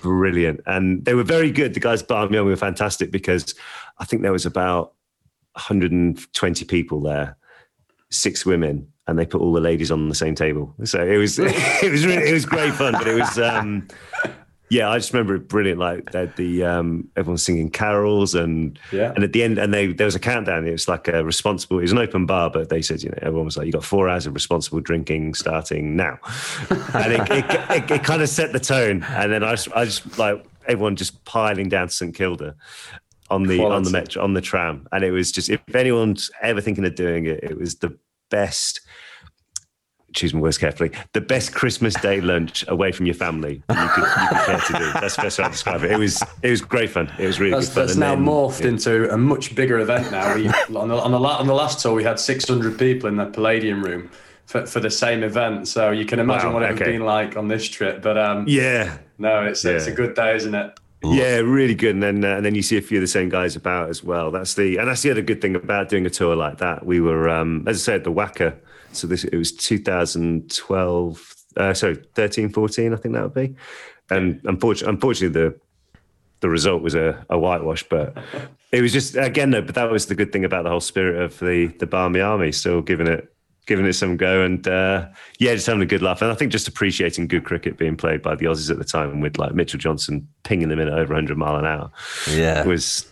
brilliant. 0.00 0.60
And 0.66 1.04
they 1.04 1.14
were 1.14 1.24
very 1.24 1.50
good. 1.50 1.74
The 1.74 1.80
guys 1.80 2.02
at 2.02 2.08
Barmy 2.08 2.38
Army 2.38 2.50
were 2.50 2.56
fantastic 2.56 3.10
because 3.10 3.54
I 3.98 4.04
think 4.04 4.22
there 4.22 4.32
was 4.32 4.46
about 4.46 4.94
120 5.54 6.64
people 6.66 7.00
there, 7.00 7.36
six 8.10 8.44
women, 8.44 8.92
and 9.08 9.18
they 9.18 9.26
put 9.26 9.40
all 9.40 9.52
the 9.52 9.60
ladies 9.60 9.90
on 9.90 10.08
the 10.08 10.14
same 10.14 10.34
table. 10.34 10.72
So 10.84 11.02
it 11.04 11.16
was 11.16 11.38
it 11.82 11.90
was 11.90 12.06
really, 12.06 12.28
it 12.28 12.32
was 12.32 12.46
great 12.46 12.74
fun. 12.74 12.92
But 12.92 13.08
it 13.08 13.14
was 13.18 13.38
um, 13.38 13.88
yeah, 14.70 14.90
I 14.90 14.98
just 14.98 15.12
remember 15.14 15.34
it 15.34 15.48
brilliant. 15.48 15.80
Like 15.80 16.12
they 16.12 16.20
had 16.20 16.36
the 16.36 16.62
um, 16.64 17.08
everyone 17.16 17.38
singing 17.38 17.70
carols 17.70 18.34
and 18.34 18.78
Yeah. 18.92 19.12
and 19.14 19.24
at 19.24 19.32
the 19.32 19.42
end 19.42 19.56
and 19.58 19.72
they 19.72 19.86
there 19.88 20.04
was 20.04 20.14
a 20.14 20.20
countdown. 20.20 20.66
It 20.68 20.72
was 20.72 20.86
like 20.88 21.08
a 21.08 21.24
responsible. 21.24 21.78
It 21.78 21.82
was 21.82 21.92
an 21.92 21.98
open 21.98 22.26
bar, 22.26 22.50
but 22.50 22.68
they 22.68 22.82
said 22.82 23.02
you 23.02 23.08
know 23.08 23.18
everyone 23.22 23.46
was 23.46 23.56
like 23.56 23.66
you 23.66 23.72
got 23.72 23.84
four 23.84 24.08
hours 24.08 24.26
of 24.26 24.34
responsible 24.34 24.80
drinking 24.80 25.34
starting 25.34 25.96
now, 25.96 26.18
and 26.94 27.12
it, 27.14 27.30
it, 27.30 27.44
it, 27.70 27.90
it 27.90 28.04
kind 28.04 28.20
of 28.22 28.28
set 28.28 28.52
the 28.52 28.60
tone. 28.60 29.02
And 29.04 29.32
then 29.32 29.42
I 29.42 29.52
just, 29.52 29.68
I 29.74 29.84
just 29.86 30.18
like 30.18 30.44
everyone 30.66 30.96
just 30.96 31.24
piling 31.24 31.70
down 31.70 31.88
to 31.88 31.94
St 31.94 32.14
Kilda 32.14 32.54
on 33.30 33.44
the 33.44 33.62
on 33.64 33.84
the 33.84 33.90
metro 33.90 34.22
on 34.22 34.34
the 34.34 34.42
tram, 34.42 34.86
and 34.92 35.02
it 35.02 35.12
was 35.12 35.32
just 35.32 35.48
if 35.48 35.60
anyone's 35.74 36.30
ever 36.42 36.60
thinking 36.60 36.84
of 36.84 36.94
doing 36.94 37.24
it, 37.24 37.42
it 37.42 37.58
was 37.58 37.76
the 37.76 37.96
best. 38.30 38.80
Choose 40.14 40.32
my 40.32 40.40
words 40.40 40.56
carefully. 40.56 40.90
The 41.12 41.20
best 41.20 41.54
Christmas 41.54 41.92
Day 41.94 42.20
lunch 42.22 42.64
away 42.66 42.92
from 42.92 43.04
your 43.04 43.14
family 43.14 43.62
you 43.68 43.88
could, 43.90 44.04
you 44.04 44.28
could 44.28 44.38
care 44.46 44.58
to 44.58 44.72
do. 44.72 44.92
That's 44.94 45.16
the 45.16 45.22
best 45.22 45.38
way 45.38 45.44
to 45.44 45.50
describe 45.50 45.84
it. 45.84 45.92
It 45.92 45.98
was 45.98 46.22
it 46.42 46.50
was 46.50 46.62
great 46.62 46.90
fun. 46.90 47.12
It 47.18 47.26
was 47.26 47.38
really 47.38 47.52
That's, 47.52 47.68
good 47.68 47.74
fun. 47.74 47.82
that's 47.82 47.92
And 47.92 48.00
now 48.00 48.14
then- 48.14 48.24
morphed 48.24 48.60
yeah. 48.62 48.68
into 48.68 49.12
a 49.12 49.18
much 49.18 49.54
bigger 49.54 49.78
event 49.80 50.10
now. 50.10 50.34
We, 50.34 50.48
on, 50.48 50.88
the, 50.88 50.96
on, 50.96 51.10
the, 51.12 51.18
on 51.18 51.46
the 51.46 51.54
last 51.54 51.80
tour, 51.80 51.92
we 51.94 52.04
had 52.04 52.18
600 52.18 52.78
people 52.78 53.08
in 53.08 53.16
the 53.16 53.26
Palladium 53.26 53.84
room 53.84 54.10
for, 54.46 54.64
for 54.66 54.80
the 54.80 54.90
same 54.90 55.22
event. 55.22 55.68
So 55.68 55.90
you 55.90 56.06
can 56.06 56.20
imagine 56.20 56.48
Wow, 56.48 56.54
what 56.54 56.62
it 56.62 56.70
would 56.70 56.78
have 56.78 56.88
been 56.88 57.04
like 57.04 57.36
on 57.36 57.48
this 57.48 57.68
trip. 57.68 58.00
But 58.00 58.16
um, 58.16 58.44
Yeah, 58.48 58.96
no, 59.18 59.44
it's, 59.44 59.62
it's 59.66 59.86
a 59.86 59.92
good 59.92 60.14
day, 60.14 60.34
isn't 60.36 60.54
it? 60.54 60.78
Yeah, 61.04 61.36
really 61.36 61.74
good. 61.74 61.94
And 61.94 62.02
then 62.02 62.24
uh, 62.24 62.36
and 62.36 62.44
then 62.44 62.54
you 62.54 62.62
see 62.62 62.76
a 62.76 62.82
few 62.82 62.98
of 62.98 63.02
the 63.02 63.06
same 63.08 63.28
guys 63.28 63.54
about 63.54 63.88
as 63.88 64.02
well. 64.02 64.30
That's 64.30 64.54
the 64.54 64.78
and 64.78 64.88
that's 64.88 65.02
the 65.02 65.10
other 65.10 65.22
good 65.22 65.40
thing 65.40 65.54
about 65.54 65.88
doing 65.88 66.06
a 66.06 66.10
tour 66.10 66.34
like 66.34 66.58
that. 66.58 66.84
We 66.84 67.00
were, 67.00 67.28
um, 67.28 67.64
as 67.68 67.76
I 67.76 67.80
said, 67.80 68.04
the 68.04 68.12
WACA. 68.12 68.56
So 68.92 69.06
this 69.06 69.24
it 69.24 69.36
was 69.36 69.52
2012, 69.52 71.34
uh, 71.56 71.74
sorry, 71.74 72.02
13, 72.14 72.48
14, 72.48 72.92
I 72.92 72.96
think 72.96 73.14
that 73.14 73.22
would 73.22 73.34
be. 73.34 73.54
And 74.10 74.40
unfortunately, 74.44 74.94
unfortunately, 74.94 75.40
the 75.40 75.60
the 76.40 76.48
result 76.48 76.82
was 76.82 76.94
a, 76.94 77.24
a 77.30 77.38
whitewash, 77.38 77.84
but 77.88 78.16
it 78.72 78.80
was 78.80 78.92
just 78.92 79.16
again 79.16 79.50
though. 79.50 79.62
But 79.62 79.74
that 79.76 79.90
was 79.90 80.06
the 80.06 80.14
good 80.14 80.32
thing 80.32 80.44
about 80.44 80.64
the 80.64 80.70
whole 80.70 80.80
spirit 80.80 81.22
of 81.22 81.38
the 81.38 81.68
the 81.78 81.86
Barmy 81.86 82.20
Army, 82.20 82.50
still 82.52 82.80
giving 82.80 83.06
it 83.06 83.32
giving 83.68 83.86
it 83.86 83.92
some 83.92 84.16
go, 84.16 84.42
and 84.42 84.66
uh, 84.66 85.06
yeah, 85.38 85.54
just 85.54 85.66
having 85.68 85.82
a 85.82 85.86
good 85.86 86.02
laugh. 86.02 86.20
And 86.22 86.32
I 86.32 86.34
think 86.34 86.50
just 86.50 86.66
appreciating 86.66 87.28
good 87.28 87.44
cricket 87.44 87.78
being 87.78 87.96
played 87.96 88.20
by 88.22 88.34
the 88.34 88.46
Aussies 88.46 88.70
at 88.72 88.78
the 88.78 88.84
time, 88.84 89.20
with 89.20 89.38
like 89.38 89.54
Mitchell 89.54 89.78
Johnson 89.78 90.26
pinging 90.42 90.68
them 90.70 90.80
in 90.80 90.88
at 90.88 90.94
over 90.98 91.14
100 91.14 91.38
mile 91.38 91.54
an 91.56 91.64
hour, 91.66 91.92
Yeah. 92.28 92.64
was 92.64 93.06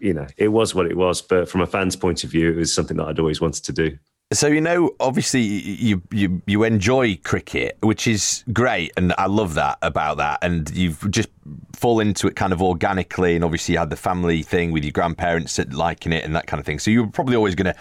you 0.00 0.12
know 0.12 0.26
it 0.36 0.48
was 0.48 0.74
what 0.74 0.84
it 0.86 0.96
was. 0.98 1.22
But 1.22 1.48
from 1.48 1.62
a 1.62 1.66
fan's 1.66 1.96
point 1.96 2.22
of 2.24 2.30
view, 2.30 2.50
it 2.50 2.56
was 2.56 2.74
something 2.74 2.98
that 2.98 3.06
I'd 3.06 3.18
always 3.18 3.40
wanted 3.40 3.64
to 3.64 3.72
do. 3.72 3.96
So 4.32 4.46
you 4.46 4.60
know, 4.60 4.94
obviously, 5.00 5.40
you 5.42 6.02
you 6.10 6.42
you 6.46 6.64
enjoy 6.64 7.16
cricket, 7.16 7.76
which 7.80 8.06
is 8.06 8.44
great, 8.52 8.92
and 8.96 9.12
I 9.18 9.26
love 9.26 9.54
that 9.54 9.78
about 9.82 10.16
that. 10.18 10.38
And 10.42 10.70
you've 10.70 11.10
just 11.10 11.28
fall 11.74 12.00
into 12.00 12.28
it 12.28 12.36
kind 12.36 12.52
of 12.52 12.62
organically, 12.62 13.34
and 13.34 13.44
obviously 13.44 13.74
you 13.74 13.78
had 13.78 13.90
the 13.90 13.96
family 13.96 14.42
thing 14.42 14.70
with 14.70 14.84
your 14.84 14.92
grandparents 14.92 15.58
liking 15.70 16.12
it 16.12 16.24
and 16.24 16.34
that 16.36 16.46
kind 16.46 16.60
of 16.60 16.66
thing. 16.66 16.78
So 16.78 16.90
you're 16.90 17.08
probably 17.08 17.36
always 17.36 17.54
going 17.54 17.72
to 17.72 17.80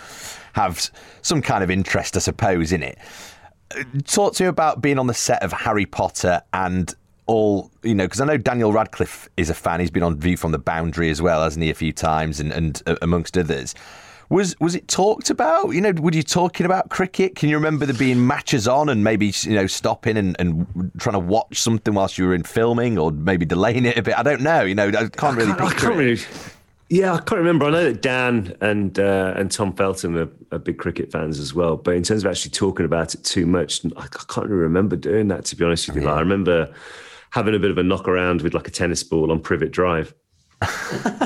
have 0.53 0.89
some 1.21 1.41
kind 1.41 1.63
of 1.63 1.71
interest, 1.71 2.17
I 2.17 2.19
suppose, 2.19 2.71
in 2.71 2.83
it. 2.83 2.97
Talk 4.05 4.33
to 4.35 4.43
me 4.43 4.47
about 4.49 4.81
being 4.81 4.99
on 4.99 5.07
the 5.07 5.13
set 5.13 5.41
of 5.43 5.53
Harry 5.53 5.85
Potter 5.85 6.41
and 6.53 6.93
all 7.27 7.71
you 7.83 7.95
know 7.95 8.05
because 8.05 8.19
I 8.19 8.25
know 8.25 8.37
Daniel 8.37 8.73
Radcliffe 8.73 9.29
is 9.37 9.49
a 9.49 9.53
fan. 9.53 9.79
He's 9.79 9.91
been 9.91 10.03
on 10.03 10.19
View 10.19 10.35
from 10.35 10.51
the 10.51 10.59
Boundary 10.59 11.09
as 11.09 11.21
well, 11.21 11.43
hasn't 11.43 11.63
he, 11.63 11.69
a 11.69 11.75
few 11.75 11.93
times, 11.93 12.39
and 12.39 12.51
and 12.51 12.81
uh, 12.85 12.95
amongst 13.01 13.37
others. 13.37 13.73
Was 14.31 14.57
was 14.61 14.75
it 14.75 14.87
talked 14.87 15.29
about? 15.29 15.71
You 15.71 15.81
know, 15.81 15.91
were 15.91 16.13
you 16.13 16.23
talking 16.23 16.65
about 16.65 16.89
cricket? 16.89 17.35
Can 17.35 17.49
you 17.49 17.57
remember 17.57 17.85
there 17.85 17.93
being 17.93 18.25
matches 18.25 18.65
on 18.65 18.87
and 18.87 19.03
maybe 19.03 19.33
you 19.41 19.55
know 19.55 19.67
stopping 19.67 20.15
and, 20.15 20.37
and 20.39 20.91
trying 20.97 21.15
to 21.15 21.19
watch 21.19 21.59
something 21.59 21.93
whilst 21.93 22.17
you 22.17 22.27
were 22.27 22.33
in 22.33 22.43
filming, 22.43 22.97
or 22.97 23.11
maybe 23.11 23.43
delaying 23.43 23.83
it 23.85 23.97
a 23.97 24.01
bit? 24.01 24.17
I 24.17 24.23
don't 24.23 24.39
know. 24.39 24.61
You 24.61 24.73
know, 24.73 24.87
I 24.87 25.09
can't 25.09 25.35
really. 25.35 25.51
I 25.51 25.55
picture 25.55 25.87
can't 25.87 25.97
really. 25.97 26.21
Yeah, 26.87 27.13
I 27.13 27.17
can't 27.17 27.39
remember. 27.39 27.65
I 27.65 27.71
know 27.71 27.83
that 27.83 28.01
Dan 28.01 28.55
and 28.61 28.97
uh, 28.97 29.33
and 29.35 29.51
Tom 29.51 29.73
Felton 29.73 30.17
are, 30.17 30.29
are 30.53 30.59
big 30.59 30.77
cricket 30.77 31.11
fans 31.11 31.37
as 31.37 31.53
well. 31.53 31.75
But 31.75 31.95
in 31.95 32.03
terms 32.03 32.23
of 32.23 32.31
actually 32.31 32.51
talking 32.51 32.85
about 32.85 33.13
it 33.13 33.25
too 33.25 33.45
much, 33.45 33.83
I, 33.97 34.03
I 34.03 34.23
can't 34.29 34.47
really 34.47 34.61
remember 34.61 34.95
doing 34.95 35.27
that. 35.27 35.43
To 35.43 35.57
be 35.57 35.65
honest 35.65 35.89
with 35.89 35.97
you, 35.97 36.03
like, 36.03 36.15
I 36.15 36.19
remember 36.21 36.73
having 37.31 37.53
a 37.53 37.59
bit 37.59 37.71
of 37.71 37.77
a 37.77 37.83
knock 37.83 38.07
around 38.07 38.43
with 38.43 38.53
like 38.53 38.69
a 38.69 38.71
tennis 38.71 39.03
ball 39.03 39.29
on 39.29 39.41
Privet 39.41 39.71
Drive, 39.71 40.13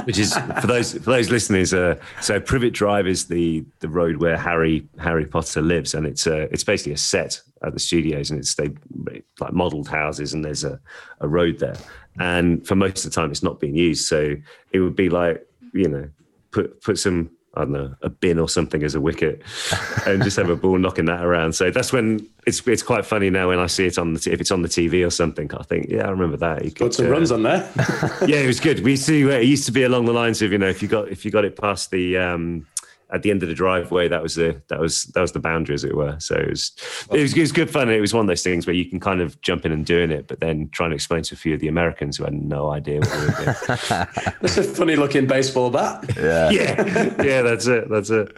which 0.05 0.17
is 0.17 0.33
for 0.61 0.67
those 0.67 0.93
for 0.93 1.11
those 1.11 1.29
listeners. 1.29 1.73
Uh, 1.73 1.95
so 2.21 2.39
Privet 2.39 2.73
Drive 2.73 3.07
is 3.07 3.25
the 3.25 3.65
the 3.79 3.89
road 3.89 4.17
where 4.17 4.37
Harry 4.37 4.87
Harry 4.99 5.25
Potter 5.25 5.61
lives, 5.61 5.93
and 5.93 6.05
it's 6.05 6.25
uh, 6.25 6.47
it's 6.51 6.63
basically 6.63 6.93
a 6.93 6.97
set 6.97 7.41
at 7.63 7.73
the 7.73 7.79
studios, 7.79 8.29
and 8.29 8.39
it's 8.39 8.55
they 8.55 8.69
like 9.39 9.53
modelled 9.53 9.89
houses, 9.89 10.33
and 10.33 10.43
there's 10.43 10.63
a 10.63 10.79
a 11.19 11.27
road 11.27 11.59
there, 11.59 11.77
and 12.19 12.65
for 12.65 12.75
most 12.75 13.05
of 13.05 13.11
the 13.11 13.15
time 13.15 13.31
it's 13.31 13.43
not 13.43 13.59
being 13.59 13.75
used. 13.75 14.05
So 14.05 14.35
it 14.71 14.79
would 14.79 14.95
be 14.95 15.09
like 15.09 15.45
you 15.73 15.89
know 15.89 16.09
put 16.51 16.81
put 16.81 16.97
some. 16.97 17.31
I 17.55 17.61
don't 17.61 17.71
know, 17.71 17.95
a 18.01 18.09
bin 18.09 18.39
or 18.39 18.49
something 18.49 18.83
as 18.83 18.95
a 18.95 19.01
wicket, 19.01 19.41
and 20.05 20.23
just 20.23 20.37
have 20.37 20.49
a 20.49 20.55
ball 20.55 20.77
knocking 20.77 21.05
that 21.05 21.23
around. 21.23 21.53
So 21.53 21.71
that's 21.71 21.93
when 21.93 22.27
it's 22.45 22.65
it's 22.67 22.83
quite 22.83 23.05
funny 23.05 23.29
now 23.29 23.49
when 23.49 23.59
I 23.59 23.67
see 23.67 23.85
it 23.85 23.97
on 23.97 24.13
the 24.13 24.19
t- 24.19 24.31
if 24.31 24.41
it's 24.41 24.51
on 24.51 24.61
the 24.61 24.67
TV 24.67 25.05
or 25.05 25.09
something. 25.09 25.49
I 25.53 25.63
think, 25.63 25.87
yeah, 25.89 26.07
I 26.07 26.09
remember 26.09 26.37
that. 26.37 26.63
You 26.63 26.71
Got 26.71 26.93
some 26.93 27.07
uh, 27.07 27.09
runs 27.09 27.31
on 27.31 27.43
there. 27.43 27.69
yeah, 28.27 28.37
it 28.37 28.47
was 28.47 28.59
good. 28.59 28.81
We 28.81 28.95
see 28.95 29.25
where 29.25 29.39
it 29.39 29.47
used 29.47 29.65
to 29.65 29.71
be 29.71 29.83
along 29.83 30.05
the 30.05 30.13
lines 30.13 30.41
of 30.41 30.51
you 30.51 30.57
know 30.57 30.69
if 30.69 30.81
you 30.81 30.87
got 30.87 31.09
if 31.09 31.25
you 31.25 31.31
got 31.31 31.45
it 31.45 31.59
past 31.59 31.91
the 31.91 32.17
um, 32.17 32.65
at 33.15 33.23
the 33.23 33.31
end 33.31 33.41
of 33.41 33.49
the 33.49 33.55
driveway, 33.55 34.09
that 34.09 34.21
was 34.21 34.35
the 34.35 34.61
that 34.67 34.79
was 34.79 35.03
that 35.15 35.21
was 35.21 35.31
the 35.31 35.39
boundary 35.39 35.73
as 35.73 35.85
it 35.85 35.95
were. 35.95 36.19
So 36.19 36.35
it 36.35 36.49
was 36.49 36.73
it 37.11 37.21
was, 37.21 37.33
it 37.33 37.39
was 37.39 37.51
good 37.53 37.69
fun. 37.69 37.89
It 37.89 38.01
was 38.01 38.13
one 38.13 38.25
of 38.25 38.27
those 38.27 38.43
things 38.43 38.67
where 38.67 38.75
you 38.75 38.85
can 38.85 38.99
kind 38.99 39.21
of 39.21 39.39
jump 39.41 39.65
in 39.65 39.71
and 39.71 39.85
doing 39.85 40.11
it, 40.11 40.27
but 40.27 40.41
then 40.41 40.69
trying 40.73 40.89
to 40.89 40.95
explain 40.95 41.23
to 41.23 41.33
a 41.33 41.37
few 41.37 41.53
of 41.53 41.61
the 41.61 41.69
Americans 41.69 42.17
who 42.17 42.25
had 42.25 42.33
no 42.33 42.71
idea 42.71 42.99
what 42.99 43.11
we 43.11 43.25
were 43.25 43.31
doing. 43.31 44.07
It's 44.41 44.57
a 44.57 44.63
funny 44.63 44.97
looking 44.97 45.27
baseball 45.27 45.69
bat. 45.69 46.03
yeah, 46.17 46.51
yeah, 47.23 47.41
that's 47.41 47.67
it, 47.67 47.89
that's 47.89 48.09
it. 48.09 48.37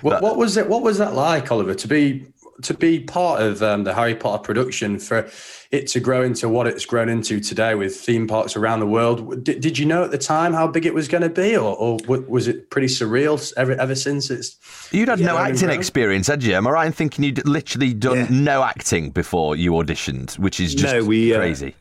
What, 0.00 0.22
what 0.22 0.38
was 0.38 0.56
it? 0.56 0.68
What 0.68 0.82
was 0.82 0.96
that 0.98 1.14
like, 1.14 1.52
Oliver? 1.52 1.74
To 1.74 1.88
be 1.88 2.24
to 2.62 2.74
be 2.74 3.00
part 3.00 3.42
of 3.42 3.62
um, 3.62 3.84
the 3.84 3.94
Harry 3.94 4.14
Potter 4.14 4.42
production 4.42 4.98
for 4.98 5.28
it 5.70 5.86
to 5.88 6.00
grow 6.00 6.22
into 6.22 6.48
what 6.48 6.66
it's 6.66 6.86
grown 6.86 7.08
into 7.08 7.40
today 7.40 7.74
with 7.74 7.96
theme 7.96 8.26
parks 8.26 8.56
around 8.56 8.80
the 8.80 8.86
world. 8.86 9.42
Did, 9.42 9.60
did 9.60 9.78
you 9.78 9.86
know 9.86 10.04
at 10.04 10.10
the 10.10 10.18
time 10.18 10.52
how 10.52 10.66
big 10.66 10.86
it 10.86 10.94
was 10.94 11.08
going 11.08 11.22
to 11.22 11.28
be, 11.28 11.56
or, 11.56 11.76
or 11.76 11.98
was 12.06 12.46
it 12.46 12.70
pretty 12.70 12.86
surreal 12.86 13.52
ever 13.56 13.72
ever 13.72 13.94
since 13.94 14.30
it's? 14.30 14.56
You'd 14.92 15.08
had 15.08 15.20
no 15.20 15.36
acting 15.36 15.68
right. 15.68 15.78
experience, 15.78 16.28
had 16.28 16.42
you? 16.42 16.54
Am 16.54 16.66
I 16.66 16.70
right 16.70 16.86
in 16.86 16.92
thinking 16.92 17.24
you'd 17.24 17.46
literally 17.46 17.92
done 17.92 18.16
Yeah. 18.16 18.26
no 18.30 18.62
acting 18.62 19.10
before 19.10 19.56
you 19.56 19.72
auditioned, 19.72 20.38
which 20.38 20.60
is 20.60 20.74
just 20.74 20.94
No, 20.94 21.04
we, 21.04 21.34
uh, 21.34 21.38
crazy. 21.38 21.74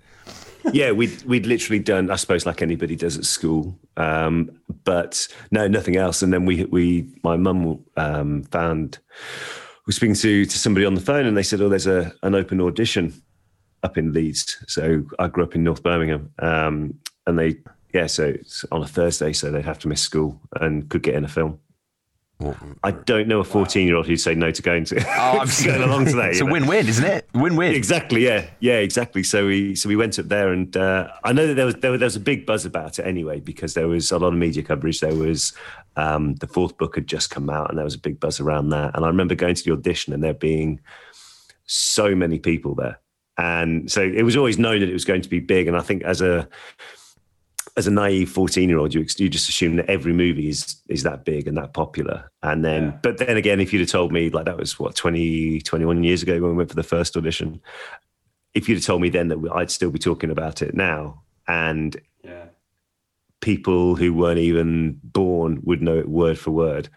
yeah, 0.71 0.91
we'd 0.91 1.23
we'd 1.23 1.45
literally 1.45 1.79
done, 1.79 2.09
I 2.09 2.15
suppose, 2.15 2.45
like 2.45 2.61
anybody 2.61 2.95
does 2.95 3.17
at 3.17 3.25
school, 3.25 3.77
um, 3.97 4.49
but 4.85 5.27
no, 5.51 5.67
nothing 5.67 5.97
else. 5.97 6.21
And 6.21 6.31
then 6.31 6.45
we 6.45 6.65
we 6.65 7.05
my 7.23 7.35
mum 7.35 7.83
um, 7.97 8.43
found 8.43 8.99
was 9.85 9.95
speaking 9.95 10.15
to 10.15 10.45
to 10.45 10.57
somebody 10.57 10.85
on 10.85 10.95
the 10.95 11.01
phone, 11.01 11.25
and 11.25 11.35
they 11.35 11.43
said, 11.43 11.61
"Oh, 11.61 11.69
there's 11.69 11.87
a 11.87 12.13
an 12.23 12.35
open 12.35 12.61
audition 12.61 13.13
up 13.83 13.97
in 13.97 14.13
Leeds." 14.13 14.63
So 14.67 15.03
I 15.19 15.27
grew 15.27 15.43
up 15.43 15.55
in 15.55 15.63
North 15.63 15.83
Birmingham, 15.83 16.31
um, 16.39 16.99
and 17.27 17.37
they 17.37 17.57
yeah, 17.93 18.07
so 18.07 18.25
it's 18.25 18.65
on 18.71 18.81
a 18.81 18.87
Thursday, 18.87 19.33
so 19.33 19.51
they'd 19.51 19.65
have 19.65 19.79
to 19.79 19.87
miss 19.87 20.01
school 20.01 20.41
and 20.59 20.89
could 20.89 21.03
get 21.03 21.15
in 21.15 21.23
a 21.23 21.27
film. 21.27 21.59
I 22.83 22.91
don't 22.91 23.27
know 23.27 23.39
a 23.39 23.43
14 23.43 23.87
year 23.87 23.95
old 23.95 24.07
who'd 24.07 24.19
say 24.19 24.35
no 24.35 24.51
to 24.51 24.61
going 24.61 24.85
to, 24.85 24.99
Oh, 24.99 25.39
I'm 25.39 25.47
going 25.63 25.81
along 25.81 26.05
to 26.07 26.15
that. 26.17 26.31
It's 26.31 26.41
a 26.41 26.45
know? 26.45 26.51
win-win, 26.51 26.87
isn't 26.87 27.05
it? 27.05 27.29
Win-win. 27.33 27.73
Exactly. 27.73 28.25
Yeah. 28.25 28.49
Yeah. 28.59 28.79
Exactly. 28.79 29.23
So 29.23 29.47
we 29.47 29.75
so 29.75 29.87
we 29.87 29.95
went 29.95 30.19
up 30.19 30.27
there, 30.27 30.51
and 30.51 30.75
uh, 30.75 31.09
I 31.23 31.31
know 31.31 31.47
that 31.47 31.53
there 31.53 31.65
was, 31.65 31.75
there 31.75 31.91
was 31.91 31.99
there 31.99 32.07
was 32.07 32.15
a 32.15 32.21
big 32.21 32.45
buzz 32.45 32.65
about 32.65 32.99
it 32.99 33.03
anyway 33.03 33.39
because 33.39 33.75
there 33.75 33.87
was 33.87 34.11
a 34.11 34.17
lot 34.17 34.33
of 34.33 34.39
media 34.39 34.63
coverage. 34.63 34.99
There 34.99 35.15
was 35.15 35.53
um, 35.95 36.35
the 36.35 36.47
fourth 36.47 36.77
book 36.77 36.95
had 36.95 37.07
just 37.07 37.29
come 37.29 37.49
out, 37.49 37.69
and 37.69 37.77
there 37.77 37.85
was 37.85 37.95
a 37.95 37.99
big 37.99 38.19
buzz 38.19 38.39
around 38.39 38.69
that. 38.69 38.95
And 38.95 39.05
I 39.05 39.07
remember 39.07 39.35
going 39.35 39.55
to 39.55 39.63
the 39.63 39.71
audition, 39.73 40.13
and 40.13 40.23
there 40.23 40.33
being 40.33 40.79
so 41.65 42.15
many 42.15 42.39
people 42.39 42.75
there, 42.75 42.99
and 43.37 43.89
so 43.91 44.01
it 44.01 44.23
was 44.23 44.35
always 44.37 44.57
known 44.59 44.79
that 44.81 44.89
it 44.89 44.93
was 44.93 45.05
going 45.05 45.21
to 45.21 45.29
be 45.29 45.39
big. 45.39 45.67
And 45.67 45.77
I 45.77 45.81
think 45.81 46.03
as 46.03 46.21
a 46.21 46.47
as 47.75 47.87
a 47.87 47.91
naive 47.91 48.29
14 48.29 48.69
year 48.69 48.77
old, 48.77 48.93
you, 48.93 49.01
you 49.17 49.29
just 49.29 49.49
assume 49.49 49.77
that 49.77 49.89
every 49.89 50.13
movie 50.13 50.47
is 50.49 50.75
is 50.89 51.01
that 51.03 51.25
big 51.25 51.47
and 51.47 51.57
that 51.57 51.73
popular. 51.73 52.29
And 52.43 52.63
then, 52.63 52.83
Yeah. 52.83 52.97
but 53.01 53.17
then 53.17 53.35
again, 53.37 53.59
if 53.59 53.73
you'd 53.73 53.79
have 53.79 53.89
told 53.89 54.11
me, 54.11 54.29
like 54.29 54.45
that 54.45 54.57
was 54.57 54.77
what, 54.77 54.95
20, 54.95 55.61
21 55.61 56.03
years 56.03 56.21
ago 56.21 56.33
when 56.33 56.51
we 56.51 56.57
went 56.57 56.69
for 56.69 56.75
the 56.75 56.83
first 56.83 57.17
audition, 57.17 57.59
if 58.53 58.69
you'd 58.69 58.75
have 58.75 58.85
told 58.85 59.01
me 59.01 59.09
then 59.09 59.29
that 59.29 59.39
I'd 59.55 59.71
still 59.71 59.89
be 59.89 59.97
talking 59.97 60.29
about 60.29 60.61
it 60.61 60.75
now 60.75 61.23
and 61.47 61.99
Yeah. 62.23 62.45
People 63.43 63.95
who 63.95 64.13
weren't 64.13 64.39
even 64.39 64.99
born 65.03 65.61
would 65.63 65.81
know 65.81 65.97
it 65.97 66.07
word 66.07 66.39
for 66.39 66.51
word. 66.51 66.89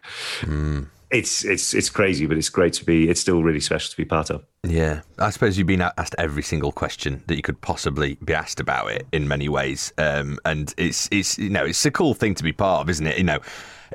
It's, 1.11 1.45
it's, 1.45 1.75
it's 1.75 1.91
crazy, 1.91 2.27
but 2.27 2.37
it's 2.37 2.49
great 2.49 2.73
to 2.75 2.85
be, 2.85 3.09
it's 3.09 3.21
still 3.21 3.43
really 3.43 3.61
special 3.61 3.91
to 3.91 3.97
be 3.97 4.05
part 4.05 4.31
of. 4.31 4.45
Yeah, 4.63 5.01
I 5.19 5.31
suppose 5.31 5.59
you've 5.59 5.67
been 5.67 5.83
asked 5.83 6.15
every 6.19 6.43
single 6.43 6.73
question 6.73 7.23
that 7.27 7.37
you 7.37 7.43
could 7.43 7.61
possibly 7.61 8.17
be 8.25 8.33
asked 8.33 8.61
about 8.61 8.91
it 8.91 9.07
in 9.13 9.29
many 9.29 9.49
ways, 9.49 9.93
um, 9.99 10.39
and 10.45 10.75
it's 10.77 11.09
it's 11.13 11.39
you 11.39 11.51
know 11.51 11.65
it's 11.65 11.85
a 11.87 11.91
cool 11.91 12.15
thing 12.15 12.35
to 12.35 12.43
be 12.43 12.53
part 12.53 12.83
of, 12.83 12.91
isn't 12.91 13.07
it? 13.07 13.19
You 13.19 13.25
know, 13.25 13.39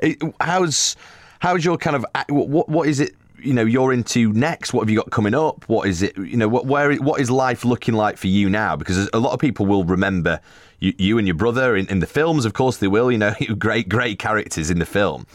it, 0.02 0.22
how's 0.40 0.96
how's 1.40 1.62
your 1.62 1.76
kind 1.76 1.96
of 1.96 2.06
what 2.30 2.70
what 2.70 2.88
is 2.88 3.00
it? 3.00 3.14
You 3.38 3.52
know, 3.52 3.64
you're 3.64 3.92
into 3.92 4.32
next. 4.32 4.72
What 4.72 4.80
have 4.82 4.88
you 4.90 4.96
got 4.96 5.10
coming 5.10 5.34
up? 5.34 5.68
What 5.68 5.88
is 5.88 6.02
it? 6.02 6.16
You 6.16 6.38
know, 6.38 6.48
what 6.48 6.64
where 6.64 6.94
what 6.96 7.20
is 7.20 7.30
life 7.30 7.66
looking 7.66 7.94
like 7.94 8.16
for 8.16 8.28
you 8.28 8.48
now? 8.48 8.74
Because 8.74 9.10
a 9.12 9.18
lot 9.18 9.34
of 9.34 9.40
people 9.40 9.66
will 9.66 9.84
remember 9.84 10.40
you, 10.82 10.92
you 10.98 11.18
and 11.18 11.26
your 11.26 11.36
brother 11.36 11.76
in, 11.76 11.86
in 11.86 12.00
the 12.00 12.06
films. 12.06 12.44
Of 12.44 12.52
course, 12.54 12.78
they 12.78 12.88
will. 12.88 13.10
You 13.10 13.18
know, 13.18 13.34
great 13.58 13.88
great 13.88 14.18
characters 14.18 14.70
in 14.70 14.78
the 14.78 14.86
film. 14.86 15.26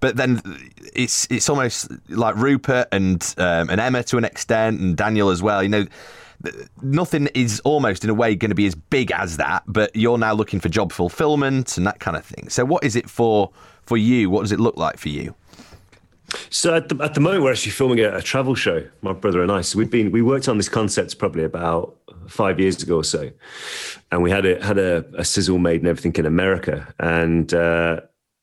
But 0.00 0.16
then 0.16 0.40
it's 0.94 1.26
it's 1.30 1.48
almost 1.48 1.90
like 2.08 2.36
Rupert 2.36 2.88
and 2.90 3.22
um, 3.38 3.70
and 3.70 3.80
Emma 3.80 4.02
to 4.04 4.18
an 4.18 4.24
extent, 4.24 4.80
and 4.80 4.96
Daniel 4.96 5.30
as 5.30 5.42
well. 5.42 5.62
You 5.62 5.68
know, 5.68 5.86
nothing 6.82 7.28
is 7.34 7.60
almost 7.60 8.04
in 8.04 8.10
a 8.10 8.14
way 8.14 8.34
going 8.34 8.50
to 8.50 8.54
be 8.54 8.66
as 8.66 8.74
big 8.74 9.12
as 9.12 9.36
that. 9.36 9.62
But 9.66 9.94
you're 9.94 10.18
now 10.18 10.32
looking 10.32 10.60
for 10.60 10.68
job 10.68 10.92
fulfillment 10.92 11.76
and 11.76 11.86
that 11.86 12.00
kind 12.00 12.16
of 12.16 12.24
thing. 12.24 12.48
So, 12.48 12.64
what 12.64 12.82
is 12.84 12.96
it 12.96 13.08
for 13.08 13.50
for 13.82 13.96
you? 13.96 14.30
What 14.30 14.42
does 14.42 14.52
it 14.52 14.60
look 14.60 14.76
like 14.76 14.98
for 14.98 15.10
you? 15.10 15.34
So 16.50 16.74
at 16.74 16.88
the, 16.88 17.02
at 17.02 17.14
the 17.14 17.20
moment, 17.20 17.44
we're 17.44 17.52
actually 17.52 17.72
filming 17.72 18.00
a, 18.00 18.16
a 18.16 18.22
travel 18.22 18.54
show, 18.54 18.86
my 19.02 19.12
brother 19.12 19.42
and 19.42 19.50
I. 19.52 19.60
So 19.62 19.78
we've 19.78 19.90
been 19.90 20.10
we 20.12 20.22
worked 20.22 20.48
on 20.48 20.56
this 20.56 20.68
concept 20.68 21.18
probably 21.18 21.44
about 21.44 21.96
five 22.28 22.58
years 22.58 22.82
ago 22.82 22.96
or 22.96 23.04
so, 23.04 23.30
and 24.10 24.22
we 24.22 24.30
had 24.30 24.46
a 24.46 24.64
had 24.64 24.78
a, 24.78 25.04
a 25.16 25.24
sizzle 25.24 25.58
made 25.58 25.80
and 25.80 25.88
everything 25.88 26.14
in 26.16 26.26
America, 26.26 26.92
and 26.98 27.52
uh, 27.54 28.00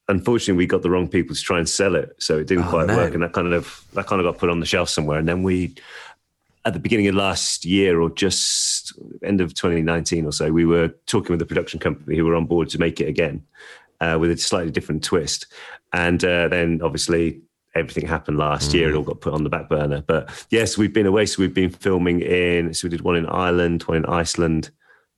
unfortunately 0.08 0.58
we 0.58 0.66
got 0.68 0.82
the 0.82 0.90
wrong 0.90 1.08
people 1.08 1.36
to 1.36 1.42
try 1.42 1.58
and 1.58 1.68
sell 1.70 1.96
it, 1.96 2.16
so 2.20 2.38
it 2.40 2.48
didn't 2.48 2.66
Oh, 2.66 2.70
quite 2.70 2.88
no. 2.88 2.98
work, 2.98 3.14
and 3.14 3.24
that 3.24 3.34
kind 3.34 3.54
of 3.54 3.84
that 3.94 4.08
kind 4.08 4.22
of 4.22 4.26
got 4.32 4.40
put 4.40 4.50
on 4.50 4.60
the 4.60 4.66
shelf 4.66 4.90
somewhere, 4.90 5.20
and 5.20 5.28
then 5.28 5.44
we. 5.44 5.74
At 6.64 6.74
the 6.74 6.80
beginning 6.80 7.08
of 7.08 7.16
last 7.16 7.66
year, 7.66 8.00
or 8.00 8.12
just 8.12 8.94
end 9.24 9.42
of 9.42 9.56
2019 9.56 10.28
or 10.28 10.32
so, 10.32 10.52
we 10.52 10.64
were 10.64 10.90
talking 11.08 11.32
with 11.32 11.40
the 11.40 11.46
production 11.48 11.80
company 11.80 12.16
who 12.16 12.24
were 12.24 12.36
on 12.36 12.46
board 12.46 12.70
to 12.70 12.78
make 12.78 13.02
it 13.02 13.08
again 13.08 13.42
uh, 14.00 14.18
with 14.22 14.30
a 14.30 14.38
slightly 14.38 14.70
different 14.70 15.04
twist. 15.04 15.48
And 15.92 16.24
uh, 16.24 16.50
then 16.50 16.82
obviously 16.84 17.42
everything 17.76 18.08
happened 18.08 18.38
last 18.38 18.74
year. 18.74 18.90
It 18.90 18.96
all 18.96 19.04
got 19.04 19.22
put 19.22 19.34
on 19.34 19.44
the 19.44 19.50
back 19.50 19.70
burner. 19.70 20.04
But 20.06 20.46
yes, 20.50 20.78
we've 20.78 20.94
been 20.94 21.06
away. 21.06 21.26
So 21.26 21.42
we've 21.42 21.54
been 21.54 21.70
filming 21.70 22.22
in, 22.22 22.74
so 22.74 22.86
we 22.86 22.90
did 22.90 23.02
one 23.02 23.16
in 23.16 23.26
Ireland, 23.28 23.84
one 23.84 23.98
in 23.98 24.06
Iceland, 24.06 24.72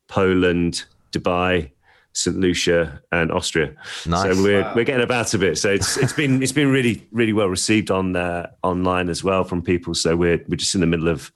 Poland, 0.07 0.85
Dubai. 1.11 1.71
St 2.15 2.37
Lucia 2.37 3.01
and 3.11 3.31
Austria. 3.31 3.73
Nice. 4.05 4.35
So 4.35 4.43
we're 4.43 4.71
we're 4.75 4.85
getting 4.85 5.03
about 5.03 5.33
a 5.33 5.39
bit. 5.39 5.57
So 5.57 5.71
it's 5.71 5.97
it's 5.97 6.13
been 6.13 6.43
it's 6.43 6.51
been 6.51 6.69
really 6.69 7.07
really 7.11 7.33
well 7.33 7.47
received 7.47 7.89
on 7.89 8.15
uh, 8.15 8.51
online 8.61 9.09
as 9.09 9.23
well 9.23 9.43
from 9.43 9.63
people. 9.63 9.95
So 9.95 10.15
we're 10.15 10.39
we're 10.47 10.57
just 10.57 10.75
in 10.75 10.81
the 10.81 10.87
middle 10.87 11.07
of 11.07 11.31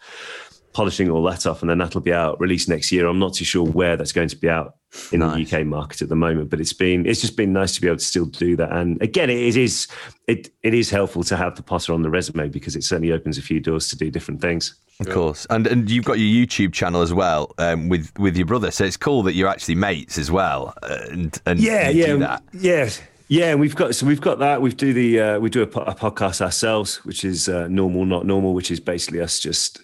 polishing 0.73 1.09
all 1.09 1.23
that 1.23 1.47
off, 1.47 1.61
and 1.61 1.69
then 1.71 1.79
that'll 1.79 2.01
be 2.01 2.13
out 2.13 2.39
released 2.39 2.69
next 2.69 2.91
year. 2.91 3.07
I'm 3.07 3.17
not 3.17 3.33
too 3.33 3.43
sure 3.43 3.65
where 3.65 3.97
that's 3.97 4.11
going 4.11 4.29
to 4.29 4.37
be 4.37 4.49
out 4.49 4.76
in 5.11 5.19
Nice. 5.19 5.49
the 5.49 5.57
UK 5.59 5.65
market 5.65 6.01
at 6.01 6.09
the 6.09 6.15
moment, 6.15 6.49
but 6.49 6.59
it's 6.61 6.73
been 6.73 7.05
it's 7.05 7.21
just 7.21 7.35
been 7.35 7.51
nice 7.53 7.73
to 7.75 7.81
be 7.81 7.87
able 7.87 7.97
to 7.97 8.03
still 8.05 8.25
do 8.25 8.55
that. 8.55 8.71
And 8.71 9.01
again, 9.01 9.29
it 9.29 9.57
is 9.57 9.87
it 10.27 10.49
it 10.63 10.73
is 10.73 10.89
helpful 10.89 11.23
to 11.25 11.35
have 11.35 11.55
the 11.55 11.63
Potter 11.63 11.93
on 11.93 12.01
the 12.01 12.09
resume 12.09 12.47
because 12.49 12.75
it 12.75 12.83
certainly 12.83 13.11
opens 13.11 13.37
a 13.37 13.41
few 13.41 13.59
doors 13.59 13.89
to 13.89 13.97
do 13.97 14.09
different 14.09 14.41
things. 14.41 14.75
Of 14.99 15.09
course, 15.09 15.45
and 15.51 15.67
and 15.67 15.89
you've 15.91 16.05
got 16.05 16.17
your 16.19 16.45
YouTube 16.45 16.73
channel 16.73 17.01
as 17.03 17.13
well 17.13 17.53
um, 17.59 17.89
with 17.89 18.11
with 18.17 18.35
your 18.35 18.47
brother. 18.47 18.71
So 18.71 18.83
it's 18.85 18.97
cool 18.97 19.21
that 19.23 19.33
you're 19.33 19.49
actually 19.49 19.75
mates 19.75 20.17
as 20.17 20.31
well. 20.31 20.73
uh, 20.81 20.97
And 21.11 21.39
and 21.45 21.59
yeah, 21.59 21.89
you 21.89 21.99
yeah, 21.99 22.05
do 22.07 22.19
that. 22.19 22.43
yeah, 22.53 22.89
yeah. 23.27 23.53
We've 23.55 23.75
got 23.75 23.93
so 23.93 24.07
we've 24.07 24.21
got 24.21 24.39
that. 24.39 24.59
We 24.61 24.71
do 24.73 24.93
the 24.93 25.19
uh, 25.19 25.39
we 25.39 25.49
do 25.51 25.61
a, 25.61 25.67
po- 25.67 25.81
a 25.83 25.93
podcast 25.93 26.41
ourselves, 26.41 27.05
which 27.05 27.23
is 27.25 27.47
uh, 27.47 27.67
normal, 27.67 28.05
not 28.05 28.25
normal, 28.25 28.55
which 28.55 28.71
is 28.71 28.79
basically 28.79 29.21
us 29.21 29.39
just 29.39 29.79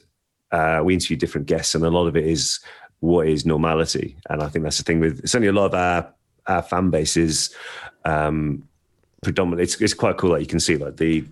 uh, 0.52 0.82
we 0.84 0.96
interview 0.96 1.16
different 1.18 1.46
guests, 1.46 1.76
and 1.76 1.84
a 1.86 1.90
lot 1.92 2.08
of 2.08 2.16
it 2.18 2.26
is 2.26 2.60
what 3.04 3.28
is 3.28 3.46
normality. 3.46 4.16
And 4.30 4.42
I 4.42 4.48
think 4.48 4.64
that's 4.64 4.78
the 4.78 4.84
thing 4.84 5.02
with 5.02 5.28
certainly 5.28 5.50
a 5.50 5.52
lot 5.52 5.66
of 5.66 5.74
our 5.74 6.14
our 6.48 6.62
fan 6.62 6.90
base 6.90 7.18
is 7.18 7.54
um, 8.06 8.64
predominantly. 9.22 9.64
It's, 9.64 9.80
it's 9.82 9.94
quite 9.94 10.18
cool 10.18 10.32
that 10.32 10.42
you 10.42 10.48
can 10.48 10.60
see 10.60 10.78
like 10.78 10.98
the. 10.98 11.26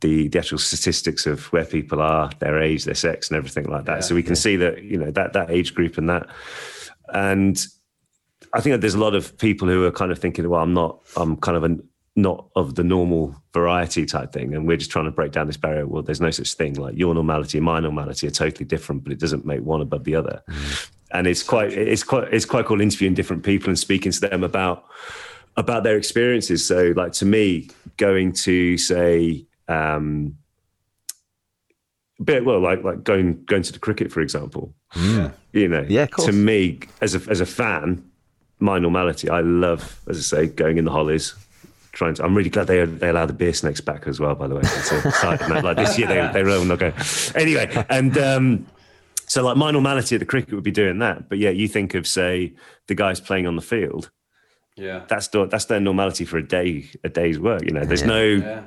The, 0.00 0.26
the 0.26 0.40
actual 0.40 0.58
statistics 0.58 1.28
of 1.28 1.44
where 1.52 1.64
people 1.64 2.02
are, 2.02 2.28
their 2.40 2.60
age, 2.60 2.82
their 2.82 2.96
sex, 2.96 3.30
and 3.30 3.36
everything 3.36 3.66
like 3.66 3.84
that. 3.84 4.02
so 4.02 4.16
we 4.16 4.24
can 4.24 4.34
see 4.34 4.56
that 4.56 4.82
you 4.82 4.98
know 4.98 5.12
that 5.12 5.32
that 5.34 5.48
age 5.48 5.76
group 5.76 5.96
and 5.96 6.10
that, 6.10 6.26
and 7.14 7.64
I 8.52 8.60
think 8.60 8.72
that 8.74 8.80
there's 8.80 8.96
a 8.96 8.98
lot 8.98 9.14
of 9.14 9.38
people 9.38 9.68
who 9.68 9.84
are 9.84 9.92
kind 9.92 10.10
of 10.10 10.18
thinking, 10.18 10.48
well, 10.48 10.60
I'm 10.60 10.74
not, 10.74 10.98
I'm 11.16 11.36
kind 11.36 11.56
of 11.56 11.62
a 11.62 11.78
not 12.14 12.48
of 12.56 12.74
the 12.74 12.84
normal 12.84 13.34
variety 13.54 14.04
type 14.04 14.32
thing, 14.32 14.54
and 14.54 14.66
we're 14.66 14.76
just 14.76 14.90
trying 14.90 15.06
to 15.06 15.10
break 15.10 15.32
down 15.32 15.46
this 15.46 15.56
barrier. 15.56 15.86
Well, 15.86 16.02
there's 16.02 16.20
no 16.20 16.30
such 16.30 16.54
thing. 16.54 16.74
Like 16.74 16.96
your 16.96 17.14
normality 17.14 17.58
and 17.58 17.64
my 17.64 17.80
normality 17.80 18.26
are 18.26 18.30
totally 18.32 18.66
different, 18.66 19.04
but 19.04 19.12
it 19.12 19.18
doesn't 19.18 19.46
make 19.46 19.62
one 19.62 19.80
above 19.80 20.04
the 20.04 20.14
other. 20.14 20.42
And 21.12 21.26
it's 21.26 21.42
quite, 21.42 21.72
it's 21.72 22.02
quite, 22.02 22.32
it's 22.32 22.44
quite 22.44 22.66
cool 22.66 22.80
interviewing 22.80 23.14
different 23.14 23.42
people 23.44 23.68
and 23.68 23.78
speaking 23.78 24.12
to 24.12 24.20
them 24.20 24.44
about 24.44 24.84
about 25.56 25.84
their 25.84 25.96
experiences. 25.96 26.66
So, 26.66 26.92
like 26.96 27.12
to 27.14 27.24
me, 27.24 27.70
going 27.96 28.32
to 28.32 28.76
say. 28.78 29.46
Um, 29.68 30.36
bit 32.22 32.44
well 32.44 32.60
like 32.60 32.84
like 32.84 33.02
going 33.02 33.42
going 33.46 33.62
to 33.62 33.72
the 33.72 33.80
cricket 33.80 34.12
for 34.12 34.20
example 34.20 34.72
you 35.52 35.66
know 35.66 35.84
Yeah, 35.88 36.06
to 36.06 36.32
me 36.32 36.78
as 37.00 37.16
a 37.16 37.30
as 37.30 37.40
a 37.40 37.46
fan 37.46 38.08
my 38.60 38.78
normality 38.78 39.28
i 39.28 39.40
love 39.40 40.00
as 40.08 40.18
i 40.18 40.20
say 40.20 40.46
going 40.46 40.78
in 40.78 40.84
the 40.84 40.92
hollies 40.92 41.34
trying 41.92 42.14
to 42.14 42.24
i'm 42.24 42.34
really 42.34 42.50
glad 42.50 42.66
they 42.66 42.84
they 42.84 43.08
allow 43.10 43.26
the 43.26 43.32
beer 43.32 43.52
snakes 43.52 43.80
back 43.80 44.06
as 44.06 44.18
well 44.18 44.34
by 44.34 44.48
the 44.48 44.54
way. 44.54 44.62
It's 44.64 44.90
a 44.92 45.10
side 45.12 45.40
note 45.48 45.62
like 45.64 45.76
this 45.76 45.98
year 45.98 46.08
they, 46.08 46.30
they 46.32 46.42
will 46.42 46.64
not 46.64 46.78
go. 46.78 46.92
Anyway 47.34 47.84
and 47.90 48.16
um 48.18 48.66
so 49.26 49.42
like 49.44 49.56
my 49.56 49.70
normality 49.70 50.14
at 50.16 50.18
the 50.20 50.26
cricket 50.26 50.52
would 50.54 50.64
be 50.64 50.70
doing 50.70 50.98
that. 50.98 51.28
But 51.28 51.38
yeah 51.38 51.50
you 51.50 51.68
think 51.68 51.94
of 51.94 52.06
say 52.06 52.54
the 52.86 52.94
guys 52.94 53.20
playing 53.20 53.46
on 53.46 53.56
the 53.56 53.62
field. 53.62 54.10
Yeah. 54.76 55.04
that's 55.06 55.28
the, 55.28 55.46
that's 55.46 55.66
their 55.66 55.80
normality 55.80 56.24
for 56.24 56.38
a 56.38 56.46
day 56.46 56.88
a 57.04 57.08
day's 57.08 57.38
work 57.38 57.62
you 57.62 57.72
know. 57.72 57.84
There's 57.84 58.04
no 58.04 58.22
Yeah. 58.24 58.62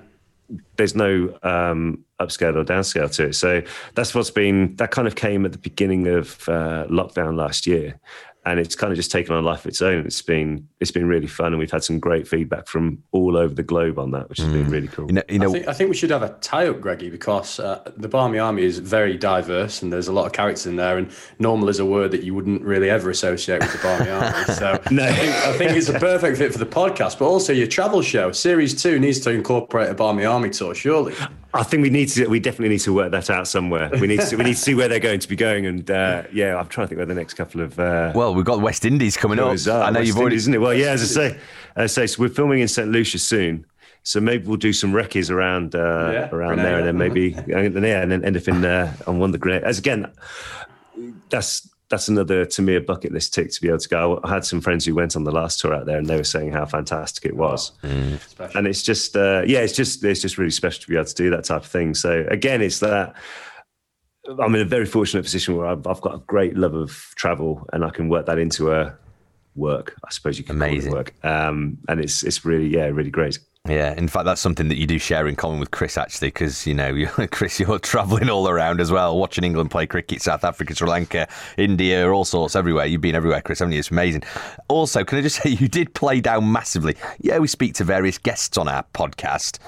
there's 0.78 0.96
no 0.96 1.36
um, 1.42 2.04
upscale 2.22 2.56
or 2.56 2.64
downscale 2.64 3.12
to 3.16 3.24
it. 3.30 3.34
So 3.34 3.64
that's 3.96 4.14
what's 4.14 4.30
been 4.30 4.76
that 4.76 4.92
kind 4.92 5.08
of 5.08 5.16
came 5.16 5.46
at 5.46 5.52
the 5.52 5.58
beginning 5.58 6.08
of 6.08 6.48
uh, 6.48 6.86
lockdown 6.90 7.36
last 7.36 7.66
year, 7.66 8.00
and 8.46 8.60
it's 8.60 8.76
kind 8.76 8.92
of 8.92 8.98
just 8.98 9.12
taken 9.12 9.34
on 9.34 9.44
a 9.44 9.46
life 9.46 9.62
of 9.62 9.68
its 9.68 9.82
own. 9.82 10.06
It's 10.06 10.22
been 10.22 10.68
it's 10.80 10.92
been 10.92 11.08
really 11.08 11.28
fun, 11.28 11.48
and 11.48 11.58
we've 11.58 11.72
had 11.72 11.84
some 11.84 12.00
great 12.00 12.28
feedback 12.28 12.68
from 12.68 13.04
all 13.12 13.38
over 13.38 13.54
the 13.54 13.64
globe 13.64 13.98
on 13.98 14.12
that, 14.12 14.30
which 14.30 14.40
has 14.40 14.52
been 14.52 14.70
really 14.70 14.88
cool. 14.88 15.08
You 15.08 15.14
know, 15.14 15.24
you 15.30 15.44
I 15.44 15.52
think, 15.52 15.68
I 15.68 15.74
think 15.74 15.90
we 15.90 15.96
should 15.96 16.12
have 16.12 16.24
a 16.24 16.30
tie 16.42 16.68
up, 16.68 16.80
Greggy, 16.82 17.10
because 17.10 17.60
uh, 17.60 17.92
the 17.98 18.08
Barmy 18.08 18.40
Army 18.40 18.64
is 18.64 18.80
very 18.80 19.18
diverse 19.18 19.82
and 19.82 19.92
there's 19.92 20.08
a 20.08 20.14
lot 20.14 20.26
of 20.26 20.34
characters 20.34 20.66
in 20.66 20.76
there. 20.76 20.98
And 20.98 21.12
normal 21.40 21.70
is 21.70 21.80
a 21.80 21.86
word 21.86 22.12
that 22.12 22.24
you 22.24 22.34
wouldn't 22.34 22.62
really 22.62 22.90
ever 22.90 23.10
associate 23.10 23.62
with 23.62 23.72
the 23.72 23.80
Barmy 23.80 24.10
Army. 24.10 24.26
So 24.56 24.80
No. 24.92 25.04
I, 25.04 25.12
think, 25.12 25.34
I 25.34 25.58
think 25.58 25.72
it's 25.72 25.90
a 25.90 26.00
perfect 26.00 26.38
fit 26.38 26.52
for 26.52 26.60
the 26.60 26.66
podcast, 26.66 27.20
but 27.20 27.26
also 27.26 27.52
your 27.52 27.68
travel 27.68 28.02
show. 28.02 28.32
Series 28.32 28.82
two 28.82 29.00
needs 29.00 29.20
to 29.22 29.32
incorporate 29.32 29.90
a 29.90 29.94
Barmy 29.94 30.24
Army 30.24 30.50
tour, 30.50 30.74
surely. 30.76 31.16
I 31.56 31.64
think 31.64 31.84
we 31.84 31.90
need 31.90 32.10
to 32.10 32.28
we 32.28 32.40
definitely 32.40 32.70
need 32.70 32.82
to 32.82 32.94
work 32.94 33.12
that 33.12 33.30
out 33.30 33.48
somewhere. 33.48 33.90
We 34.00 34.08
need 34.08 34.22
to 34.22 34.36
we 34.36 34.44
need 34.44 34.56
to 34.56 34.60
see 34.62 34.76
where 34.76 34.88
they're 34.88 35.00
going 35.00 35.20
to 35.20 35.28
be 35.28 35.36
going, 35.36 35.66
and 35.66 35.90
uh, 35.90 36.24
yeah, 36.32 36.58
I'm 36.58 36.68
trying 36.68 36.86
to 36.86 36.90
think 36.90 36.98
where 36.98 37.06
the 37.06 37.14
next 37.16 37.36
couple 37.36 37.62
of 37.62 37.80
uh, 37.80 38.12
well, 38.14 38.36
we've 38.36 38.46
got 38.46 38.62
West 38.62 38.86
Indies 38.86 39.16
coming 39.18 39.40
up. 39.40 39.48
are. 39.48 39.84
I 39.84 39.90
know 39.90 40.00
West 40.00 40.08
you've 40.08 40.18
already. 40.18 40.36
Indies, 40.36 40.44
isn't 40.44 40.54
it? 40.56 40.62
Well, 40.62 40.74
yeah, 40.74 40.88
as 40.92 41.02
I 41.02 41.06
say, 41.06 41.40
as 41.76 41.98
I 41.98 42.02
say, 42.02 42.08
so 42.08 42.22
we're 42.22 42.30
filming 42.30 42.60
in 42.60 42.68
St 42.68 42.90
Lucia 42.90 43.20
soon. 43.20 43.66
So 44.04 44.22
maybe 44.22 44.46
we'll 44.46 44.58
do 44.58 44.72
some 44.72 44.94
recce's 44.94 45.32
around 45.32 45.74
uh, 45.74 46.12
Yeah, 46.14 46.30
around 46.32 46.58
there, 46.58 46.78
and 46.78 46.86
then 46.88 46.98
maybe 46.98 47.34
and 47.34 47.74
then, 47.76 47.84
yeah, 47.84 48.02
and 48.04 48.12
then 48.12 48.24
end 48.24 48.38
up 48.38 48.48
in 48.48 48.64
uh, 48.64 48.94
on 49.08 49.18
one 49.20 49.30
of 49.30 49.32
the 49.32 49.40
great. 49.40 49.64
As 49.64 49.80
again, 49.80 50.12
that's 51.30 51.68
that's 51.90 52.08
another 52.08 52.46
to 52.46 52.62
me 52.62 52.76
a 52.76 52.82
bucket 52.82 53.12
list 53.12 53.34
tick 53.34 53.52
to 53.52 53.62
be 53.62 53.68
able 53.68 53.80
to 53.80 53.90
go. 53.90 54.20
I 54.24 54.30
had 54.30 54.46
some 54.46 54.62
friends 54.62 54.86
who 54.86 54.96
went 54.96 55.16
on 55.16 55.24
the 55.24 55.32
last 55.32 55.60
tour 55.60 55.74
out 55.74 55.86
there, 55.86 55.98
and 55.98 56.08
they 56.08 56.18
were 56.18 56.24
saying 56.24 56.52
how 56.52 56.66
fantastic 56.66 57.26
it 57.26 57.36
was. 57.36 57.72
And 57.84 58.68
it's 58.68 58.82
just, 58.82 59.16
uh, 59.16 59.44
yeah, 59.46 59.60
it's 59.60 59.74
just 59.74 60.04
it's 60.04 60.22
just 60.22 60.38
really 60.38 60.52
special 60.52 60.82
to 60.82 60.88
be 60.88 60.96
able 60.96 61.06
to 61.06 61.16
do 61.16 61.30
that 61.30 61.44
type 61.44 61.62
of 61.64 61.68
thing. 61.68 61.94
So 61.94 62.26
again, 62.30 62.62
it's 62.62 62.80
that 62.80 63.16
I'm 64.40 64.56
in 64.56 64.62
a 64.62 64.66
very 64.66 64.86
fortunate 64.86 65.24
position 65.24 65.56
where 65.56 65.68
I've, 65.68 65.86
I've 65.86 66.02
got 66.02 66.16
a 66.16 66.20
great 66.20 66.58
love 66.58 66.74
of 66.74 67.14
travel, 67.16 67.68
and 67.74 67.86
I 67.86 67.90
can 67.90 68.10
work 68.10 68.26
that 68.26 68.40
into 68.40 68.72
a 68.72 68.96
work. 69.56 69.96
I 70.04 70.10
suppose 70.12 70.38
you 70.38 70.44
can 70.44 70.58
call 70.58 70.68
it 70.68 70.72
Amazing. 70.72 70.92
work. 70.92 71.14
Um, 71.24 71.78
and 71.88 72.00
it's 72.00 72.24
it's 72.24 72.44
really 72.46 72.68
yeah 72.68 72.86
really 72.86 73.12
great. 73.12 73.40
Yeah, 73.68 73.94
in 73.94 74.08
fact, 74.08 74.26
that's 74.26 74.42
something 74.42 74.68
that 74.68 74.78
you 74.78 74.86
do 74.86 75.00
share 75.00 75.28
in 75.28 75.36
common 75.36 75.60
with 75.60 75.72
Chris, 75.72 75.98
actually, 75.98 76.28
because 76.28 76.68
you 76.68 76.76
know, 76.76 76.90
you 76.94 77.08
Chris, 77.32 77.60
you're 77.60 77.80
travelling 77.80 78.30
all 78.30 78.48
around 78.48 78.80
as 78.80 78.92
well, 78.92 79.18
watching 79.18 79.44
England 79.44 79.72
play 79.72 79.88
cricket, 79.88 80.22
South 80.22 80.44
Africa, 80.44 80.76
Sri 80.76 80.88
Lanka, 80.88 81.28
India, 81.58 82.10
all 82.10 82.26
sorts, 82.26 82.56
everywhere. 82.56 82.86
You've 82.86 83.02
been 83.02 83.16
everywhere, 83.16 83.42
Chris, 83.42 83.60
haven't 83.60 83.74
you? 83.74 83.80
It's 83.80 83.92
amazing. 83.92 84.24
Also, 84.68 85.04
can 85.04 85.18
I 85.18 85.22
just 85.22 85.42
say, 85.42 85.50
you 85.60 85.68
did 85.68 85.94
play 85.94 86.22
down 86.22 86.52
massively. 86.52 86.96
Yeah, 87.20 87.40
we 87.40 87.48
speak 87.48 87.74
to 87.76 87.84
various 87.84 88.18
guests 88.18 88.58
on 88.58 88.68
our 88.68 88.84
podcast. 88.94 89.60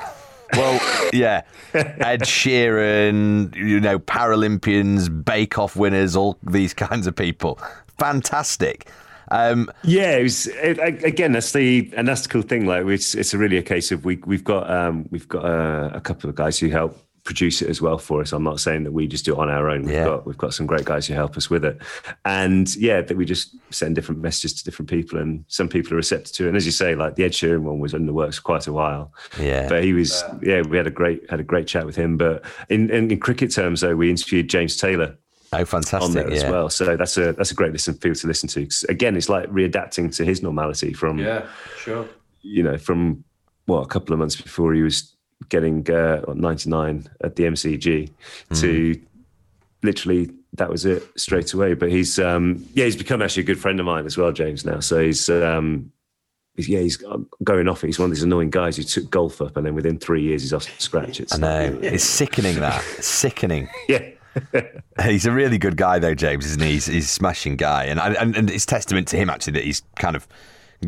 Well, 0.54 0.80
yeah, 1.14 1.42
Ed 1.74 2.22
Sheeran, 2.22 3.56
you 3.56 3.80
know, 3.80 4.00
Paralympians, 4.00 5.26
Bake 5.26 5.58
Off 5.58 5.76
winners, 5.76 6.16
all 6.16 6.38
these 6.44 6.74
kinds 6.74 7.08
of 7.08 7.16
people. 7.16 7.60
Fantastic. 7.98 8.88
Um, 9.30 9.70
Yeah, 9.84 10.18
it 10.18 10.24
was 10.24 10.48
it, 10.48 11.04
again. 11.04 11.32
That's 11.34 11.52
the 11.54 11.92
and 11.96 12.08
that's 12.08 12.22
the 12.24 12.30
cool 12.30 12.42
thing. 12.42 12.66
Like 12.66 12.86
it's 12.86 13.16
it's 13.16 13.34
really 13.34 13.58
a 13.58 13.64
case 13.64 13.92
of 13.92 14.06
we 14.06 14.18
we've 14.26 14.44
got 14.44 14.70
um, 14.70 15.08
we've 15.12 15.28
got 15.28 15.46
uh, 15.46 15.90
a 15.94 16.02
couple 16.02 16.30
of 16.30 16.36
guys 16.36 16.58
who 16.60 16.70
help 16.70 16.98
produce 17.24 17.62
it 17.62 17.70
as 17.70 17.82
well 17.82 17.98
for 17.98 18.22
us. 18.22 18.32
I'm 18.32 18.44
not 18.46 18.62
saying 18.62 18.86
that 18.86 18.94
we 18.94 19.06
just 19.06 19.26
do 19.26 19.34
it 19.34 19.38
on 19.38 19.50
our 19.50 19.70
own. 19.70 19.82
We've 19.82 19.96
Yeah. 19.96 20.06
got 20.06 20.26
we've 20.26 20.38
got 20.38 20.54
some 20.54 20.66
great 20.66 20.86
guys 20.86 21.06
who 21.08 21.14
help 21.14 21.36
us 21.36 21.50
with 21.50 21.66
it, 21.66 21.78
and 22.24 22.74
yeah, 22.78 23.02
that 23.02 23.18
we 23.18 23.26
just 23.26 23.54
send 23.70 23.96
different 23.96 24.22
messages 24.22 24.54
to 24.54 24.64
different 24.64 24.90
people, 24.90 25.20
and 25.20 25.44
some 25.50 25.68
people 25.68 25.92
are 25.94 25.98
receptive 25.98 26.34
to 26.36 26.46
it. 26.46 26.48
And 26.48 26.56
as 26.58 26.66
you 26.66 26.72
say, 26.72 26.96
like 26.96 27.16
the 27.16 27.26
Ed 27.26 27.34
Sheeran 27.34 27.64
one 27.64 27.80
was 27.80 27.94
in 27.94 28.06
the 28.06 28.14
works 28.14 28.38
for 28.38 28.44
quite 28.44 28.68
a 28.68 28.72
while. 28.72 29.12
Yeah. 29.38 29.68
but 29.68 29.84
he 29.84 29.92
was 29.92 30.24
yeah. 30.42 30.62
We 30.62 30.78
had 30.78 30.88
a 30.88 30.92
great 30.92 31.30
had 31.30 31.42
a 31.42 31.44
great 31.44 31.68
chat 31.68 31.86
with 31.86 31.98
him. 31.98 32.16
But 32.18 32.46
in 32.70 32.90
in, 32.92 33.12
in 33.12 33.20
cricket 33.20 33.52
terms, 33.52 33.82
though, 33.82 33.96
we 33.98 34.10
interviewed 34.10 34.50
James 34.50 34.78
Taylor 34.78 35.18
oh, 35.54 35.66
fantastic. 35.66 36.02
on 36.02 36.14
there 36.14 36.30
yeah. 36.30 36.44
as 36.46 36.52
well. 36.52 36.70
So 36.70 36.96
that's 36.98 37.18
a 37.18 37.34
that's 37.34 37.52
a 37.52 37.56
great 37.56 37.72
listen 37.72 37.94
for 37.94 38.00
people 38.00 38.16
to 38.16 38.28
listen 38.28 38.50
to. 38.50 38.64
'Cause 38.66 38.84
again, 38.90 39.16
it's 39.16 39.30
like 39.30 39.50
readapting 39.50 40.16
to 40.18 40.26
his 40.26 40.42
normality 40.44 40.94
from 40.94 41.18
Yeah, 41.20 41.46
sure. 41.80 42.08
you 42.42 42.64
know 42.64 42.78
from 42.78 43.24
what 43.66 43.82
a 43.82 43.88
couple 43.88 44.14
of 44.14 44.20
months 44.20 44.36
before 44.40 44.74
he 44.74 44.82
was 44.82 45.14
getting 45.50 45.90
uh, 45.92 46.22
99 46.34 47.08
at 47.24 47.36
the 47.36 47.44
MCG 47.44 48.10
to 48.56 49.00
literally 49.84 50.32
that 50.54 50.70
was 50.70 50.86
it 50.86 51.04
straight 51.20 51.54
away. 51.54 51.74
But 51.74 51.92
he's 51.92 52.18
um, 52.20 52.66
yeah 52.74 52.86
he's 52.86 52.96
become 52.96 53.22
actually 53.22 53.44
a 53.44 53.46
good 53.46 53.60
friend 53.60 53.80
of 53.80 53.86
mine 53.86 54.06
as 54.06 54.18
well, 54.18 54.32
James. 54.32 54.66
Now, 54.66 54.80
so 54.80 55.00
he's. 55.04 55.30
Um, 55.30 55.92
yeah, 56.60 56.80
he's 56.80 56.98
going 57.44 57.68
off. 57.68 57.84
it. 57.84 57.88
He's 57.88 58.00
one 58.00 58.10
of 58.10 58.16
these 58.16 58.24
annoying 58.24 58.50
guys 58.50 58.78
who 58.78 58.82
took 58.82 59.12
golf 59.12 59.44
up, 59.44 59.58
and 59.58 59.64
then 59.64 59.76
within 59.76 60.00
three 60.00 60.24
years, 60.24 60.42
he's 60.42 60.54
off 60.54 60.66
the 60.66 60.82
scratch. 60.82 61.20
It's 61.20 61.36
I 61.36 61.38
know. 61.38 61.80
It's 61.84 62.04
sickening, 62.04 62.56
that. 62.62 62.82
sickening. 63.00 63.70
yeah, 63.88 64.04
He's 65.04 65.26
a 65.26 65.32
really 65.32 65.58
good 65.58 65.78
guy, 65.78 66.00
though, 66.00 66.16
James, 66.16 66.46
isn't 66.46 66.62
he? 66.62 66.72
He's, 66.74 66.86
he's 66.86 67.06
a 67.06 67.10
smashing 67.10 67.56
guy, 67.56 67.86
and, 67.86 68.00
and 68.00 68.36
and 68.36 68.50
it's 68.50 68.66
testament 68.66 69.08
to 69.10 69.18
him 69.18 69.30
actually 69.30 69.54
that 69.54 69.64
he's 69.64 69.84
kind 69.98 70.16
of 70.16 70.28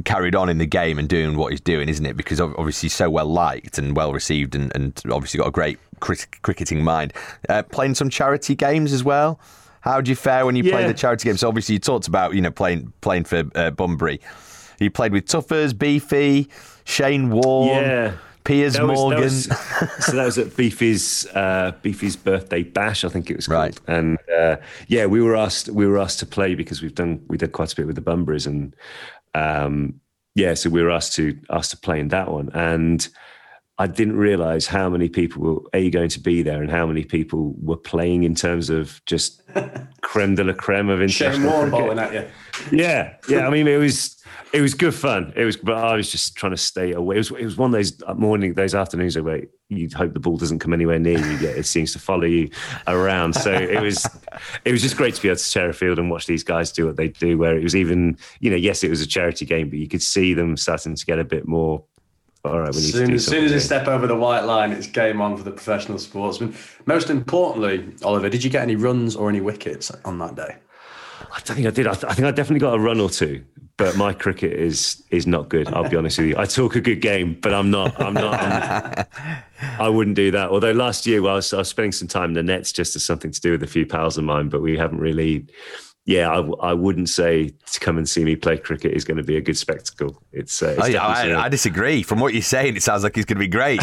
carried 0.06 0.36
on 0.36 0.50
in 0.50 0.60
the 0.60 0.66
game 0.66 1.00
and 1.00 1.10
doing 1.10 1.36
what 1.36 1.52
he's 1.52 1.62
doing, 1.62 1.90
isn't 1.90 2.06
it? 2.06 2.16
Because 2.16 2.40
obviously 2.40 2.86
he's 2.88 2.94
so 2.94 3.10
well 3.10 3.26
liked 3.26 3.78
and 3.78 3.96
well 3.96 4.14
received, 4.14 4.56
and, 4.56 4.72
and 4.76 5.02
obviously 5.12 5.38
got 5.40 5.48
a 5.48 5.52
great 5.52 5.80
cricketing 6.00 6.84
mind. 6.84 7.14
Uh, 7.48 7.64
playing 7.64 7.96
some 7.96 8.10
charity 8.10 8.56
games 8.56 8.94
as 8.94 9.04
well. 9.04 9.40
How 9.82 10.02
do 10.02 10.10
you 10.10 10.16
fare 10.16 10.46
when 10.46 10.56
you 10.56 10.64
play 10.64 10.86
the 10.86 10.94
charity 10.94 11.30
games? 11.30 11.40
So 11.40 11.48
obviously 11.48 11.74
you 11.74 11.80
talked 11.80 12.08
about 12.08 12.34
you 12.34 12.42
know 12.42 12.52
playing 12.52 12.92
playing 13.02 13.24
for 13.26 13.44
uh, 13.56 13.72
Bunbury. 13.72 14.20
You 14.80 14.90
played 14.90 15.12
with 15.12 15.26
Tuffers, 15.26 15.78
Beefy, 15.78 16.50
Shane 16.86 17.30
Warne, 17.30 17.84
Yeah. 17.84 18.14
Piers 18.50 18.74
That 18.74 18.84
was- 18.88 18.98
that 18.98 19.02
Morgan. 19.02 19.22
was- 19.24 19.44
so 20.06 20.12
that 20.18 20.26
was 20.26 20.38
at 20.40 20.58
Beefy's 20.58 21.26
uh, 21.36 21.72
Beefy's 21.82 22.16
birthday 22.16 22.64
bash, 22.64 23.04
I 23.04 23.10
think 23.10 23.30
it 23.30 23.36
was 23.36 23.48
called. 23.48 23.60
Right. 23.60 23.80
And 23.88 24.18
uh, 24.40 24.58
yeah, 24.88 25.06
we 25.06 25.22
were 25.22 25.36
asked 25.36 25.70
we 25.70 25.86
were 25.88 26.00
asked 26.00 26.20
to 26.20 26.26
play 26.26 26.56
because 26.56 26.82
we've 26.82 26.96
done 26.96 27.22
we 27.28 27.38
did 27.38 27.52
quite 27.52 27.72
a 27.72 27.76
bit 27.76 27.86
with 27.88 27.96
the 27.96 28.02
Bunburys 28.02 28.48
and 28.48 28.76
um, 29.36 30.00
yeah, 30.36 30.54
so 30.56 30.70
we 30.70 30.82
were 30.82 30.90
asked 30.92 31.14
to 31.16 31.38
asked 31.50 31.72
to 31.72 31.78
play 31.78 32.00
in 32.00 32.08
that 32.10 32.30
one 32.32 32.50
and. 32.54 33.08
I 33.80 33.88
didn't 33.88 34.18
realize 34.18 34.68
how 34.68 34.90
many 34.90 35.08
people 35.08 35.42
were 35.42 35.62
a 35.74 35.90
going 35.90 36.10
to 36.10 36.20
be 36.20 36.42
there 36.44 36.62
and 36.62 36.70
how 36.70 36.86
many 36.86 37.06
people 37.06 37.56
were 37.62 37.78
playing 37.78 38.24
in 38.24 38.36
terms 38.36 38.70
of 38.70 39.02
just 39.06 39.42
creme 40.02 40.36
de 40.36 40.44
la 40.44 40.54
creme 40.54 40.90
of 40.90 41.02
international 41.02 41.52
cricket. 41.52 41.72
bowling 41.72 42.00
at 42.00 42.14
you. 42.14 42.28
Yeah, 42.78 43.16
yeah. 43.30 43.48
I 43.48 43.50
mean, 43.50 43.70
it 43.70 43.78
was 43.78 44.22
it 44.52 44.62
was 44.62 44.74
good 44.74 44.94
fun. 44.94 45.32
It 45.36 45.46
was, 45.46 45.58
but 45.58 45.76
I 45.76 45.96
was 45.96 46.12
just 46.12 46.36
trying 46.36 46.52
to 46.52 46.58
stay 46.58 46.92
away. 46.92 47.16
It 47.16 47.20
was 47.20 47.32
it 47.32 47.46
was 47.46 47.58
one 47.58 47.70
of 47.70 47.74
those 47.74 48.02
uh, 48.06 48.16
morning, 48.16 48.54
those 48.54 48.76
afternoons 48.76 49.18
where 49.18 49.44
you 49.70 49.88
hope 49.96 50.14
the 50.14 50.20
ball 50.20 50.38
doesn't 50.38 50.60
come 50.60 50.74
anywhere 50.74 50.98
near 50.98 51.20
you. 51.20 51.38
Yet 51.38 51.58
it 51.58 51.66
seems 51.66 51.94
to 51.94 52.00
follow 52.00 52.26
you 52.26 52.50
around. 52.88 53.34
So 53.34 53.54
it 53.54 53.82
was 53.82 54.06
it 54.66 54.72
was 54.72 54.82
just 54.82 54.98
great 54.98 55.16
to 55.16 55.22
be 55.22 55.30
able 55.30 55.38
to 55.38 55.44
share 55.44 55.70
a 55.70 55.74
field 55.74 56.00
and 56.00 56.10
watch 56.10 56.26
these 56.26 56.44
guys 56.44 56.72
do 56.72 56.86
what 56.86 56.98
they 56.98 57.10
do. 57.10 57.38
Where 57.38 57.56
it 57.56 57.64
was 57.64 57.76
even 57.76 58.18
you 58.40 58.50
know, 58.50 58.58
yes, 58.58 58.84
it 58.84 58.90
was 58.90 59.02
a 59.02 59.08
charity 59.08 59.46
game, 59.46 59.70
but 59.70 59.80
you 59.80 59.88
could 59.88 60.02
see 60.02 60.34
them 60.34 60.58
starting 60.58 60.96
to 60.96 61.06
get 61.06 61.20
a 61.20 61.24
bit 61.24 61.48
more. 61.48 61.84
All 62.46 62.58
right, 62.60 62.74
we 62.74 62.80
need 62.82 62.86
As 62.86 62.92
to 62.92 62.98
soon, 62.98 63.10
do 63.10 63.16
as 63.16 63.26
soon 63.26 63.46
as 63.46 63.52
they 63.52 63.60
step 63.60 63.88
over 63.88 64.08
the 64.08 64.16
white 64.16 64.42
line, 64.46 64.72
it's 64.72 64.88
game 64.88 65.20
on 65.22 65.36
for 65.36 65.44
the 65.44 65.52
professional 65.52 65.98
sportsman. 66.00 66.56
Most 66.86 67.10
importantly, 67.10 67.94
Oliver, 68.04 68.30
did 68.30 68.44
you 68.44 68.50
get 68.50 68.62
any 68.62 68.76
runs 68.78 69.16
or 69.16 69.30
any 69.30 69.42
wickets 69.42 69.92
on 70.06 70.20
that 70.20 70.36
day? 70.36 70.56
I 71.32 71.42
don't 71.44 71.56
think 71.58 71.68
I 71.68 71.72
did. 71.72 71.86
I, 71.86 71.94
th- 71.94 72.06
I 72.06 72.14
think 72.14 72.28
I 72.28 72.32
definitely 72.32 72.62
got 72.62 72.76
a 72.76 72.80
run 72.80 73.00
or 73.02 73.10
two, 73.10 73.44
but 73.76 73.98
my 73.98 74.14
cricket 74.14 74.54
is 74.54 75.04
is 75.12 75.28
not 75.28 75.50
good. 75.50 75.68
I'll 75.74 75.88
be 75.90 75.98
honest 75.98 76.18
with 76.18 76.28
you. 76.28 76.38
I 76.38 76.46
talk 76.46 76.76
a 76.78 76.82
good 76.82 77.02
game, 77.02 77.38
but 77.40 77.54
I'm 77.54 77.70
not. 77.70 78.00
I'm 78.02 78.14
not. 78.14 78.34
I'm, 78.42 79.06
I 79.78 79.90
wouldn't 79.90 80.16
do 80.16 80.32
that. 80.32 80.50
Although 80.50 80.72
last 80.72 81.06
year, 81.06 81.22
well, 81.22 81.34
I 81.34 81.36
was, 81.36 81.54
I 81.54 81.58
was 81.58 81.68
spending 81.68 81.92
some 81.92 82.08
time 82.08 82.30
in 82.30 82.34
the 82.34 82.44
nets 82.44 82.72
just 82.72 82.96
as 82.96 83.04
something 83.04 83.32
to 83.32 83.42
do 83.42 83.52
with 83.52 83.64
a 83.64 83.68
few 83.68 83.86
pals 83.86 84.18
of 84.18 84.24
mine, 84.24 84.48
but 84.48 84.62
we 84.62 84.78
haven't 84.78 85.00
really. 85.00 85.46
Yeah, 86.06 86.32
I, 86.32 86.36
w- 86.38 86.58
I 86.60 86.74
wouldn't 86.74 87.10
say 87.10 87.50
to 87.72 87.80
come 87.80 87.98
and 87.98 88.10
see 88.10 88.24
me 88.24 88.36
play 88.36 88.58
cricket 88.58 88.94
is 88.94 89.06
going 89.06 89.18
to 89.18 89.24
be 89.24 89.38
a 89.38 89.42
good 89.42 89.58
spectacle. 89.58 90.22
It's. 90.32 90.62
Uh, 90.64 90.70
it's 90.78 90.82
I, 90.82 90.92
definitely 90.92 91.34
I, 91.36 91.46
I 91.46 91.50
disagree. 91.50 92.02
From 92.04 92.20
what 92.20 92.34
you're 92.34 92.42
saying, 92.42 92.76
it 92.76 92.84
sounds 92.84 93.04
like 93.04 93.16
he's 93.16 93.26
going 93.26 93.38
to 93.38 93.40
be 93.40 93.48
great. 93.48 93.80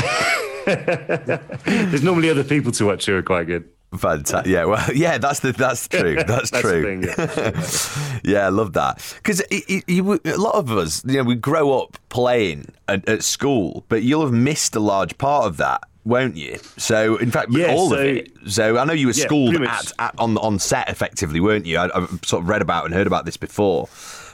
There's 0.67 2.03
normally 2.03 2.31
other 2.31 2.43
people 2.45 2.73
to 2.73 2.87
watch 2.87 3.07
who 3.07 3.17
are 3.17 3.23
quite 3.23 3.47
good. 3.47 3.69
Fantastic. 3.97 4.51
Yeah, 4.53 4.65
well, 4.65 4.85
yeah, 4.95 5.19
that's 5.19 5.41
the 5.41 5.53
that's 5.53 5.87
true. 5.89 6.17
That's, 6.17 6.51
That's 6.51 6.61
true. 6.61 6.83
thing, 6.83 7.03
yeah. 7.05 8.21
yeah, 8.25 8.47
I 8.47 8.49
love 8.49 8.73
that 8.73 8.99
because 9.23 9.41
a 9.51 10.37
lot 10.37 10.57
of 10.57 10.73
us, 10.73 11.05
you 11.05 11.19
know, 11.19 11.23
we 11.23 11.37
grow 11.37 11.81
up 11.81 11.97
playing 12.09 12.73
at, 12.89 13.09
at 13.09 13.23
school, 13.23 13.85
but 13.89 14.03
you'll 14.03 14.23
have 14.25 14.33
missed 14.33 14.75
a 14.75 14.81
large 14.81 15.17
part 15.19 15.47
of 15.47 15.57
that, 15.59 15.85
won't 16.07 16.37
you? 16.37 16.59
So, 16.77 17.17
in 17.17 17.31
fact, 17.31 17.49
Yeah, 17.51 17.75
all 17.75 17.93
of 17.93 18.01
it. 18.01 18.33
So, 18.47 18.79
I 18.79 18.85
know 18.85 18.93
you 18.93 19.09
were 19.09 19.13
Yeah, 19.13 19.25
schooled 19.25 19.57
at, 19.57 19.93
at 19.99 20.15
on 20.19 20.39
on 20.39 20.59
set 20.59 20.89
effectively, 20.89 21.41
weren't 21.41 21.67
you? 21.67 21.79
I, 21.79 21.95
I've 21.95 22.21
sort 22.25 22.43
of 22.43 22.49
read 22.49 22.63
about 22.63 22.85
and 22.85 22.95
heard 22.95 23.07
about 23.07 23.25
this 23.25 23.37
before, 23.37 23.89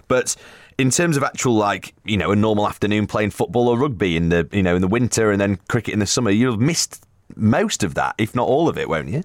but. 0.09 0.37
In 0.79 0.89
terms 0.91 1.19
of 1.19 1.23
actual, 1.23 1.55
like 1.55 1.95
you 2.03 2.17
know, 2.17 2.33
a 2.33 2.35
normal 2.35 2.67
afternoon 2.67 3.07
playing 3.07 3.31
football 3.31 3.69
or 3.69 3.79
rugby 3.79 4.17
in 4.17 4.31
the 4.31 4.49
you 4.53 4.63
know 4.63 4.75
in 4.75 4.81
the 4.81 4.89
winter 4.89 5.31
and 5.31 5.39
then 5.39 5.59
cricket 5.69 5.93
in 5.93 6.01
the 6.01 6.07
summer, 6.07 6.31
you'll 6.31 6.53
have 6.53 6.61
missed 6.61 7.05
most 7.37 7.83
of 7.85 7.95
that, 7.95 8.15
if 8.19 8.35
not 8.35 8.49
all 8.49 8.71
of 8.71 8.79
it, 8.79 8.89
won't 8.89 9.09
you? 9.09 9.23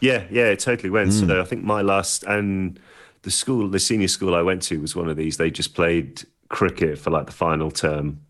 Yeah, 0.00 0.24
yeah, 0.30 0.48
it 0.48 0.60
totally 0.60 0.90
went. 0.90 1.14
So 1.14 1.24
hmm. 1.24 1.40
I 1.40 1.44
think 1.44 1.64
my 1.64 1.80
last 1.80 2.24
and 2.24 2.78
the 3.22 3.30
school, 3.30 3.68
the 3.68 3.80
senior 3.80 4.06
school 4.06 4.34
I 4.34 4.42
went 4.42 4.62
to 4.64 4.80
was 4.80 4.94
one 4.94 5.08
of 5.08 5.16
these. 5.16 5.38
They 5.38 5.50
just 5.50 5.74
played 5.74 6.24
cricket 6.48 6.98
for 6.98 7.10
like 7.10 7.26
the 7.26 7.32
final 7.32 7.70
term 7.70 8.20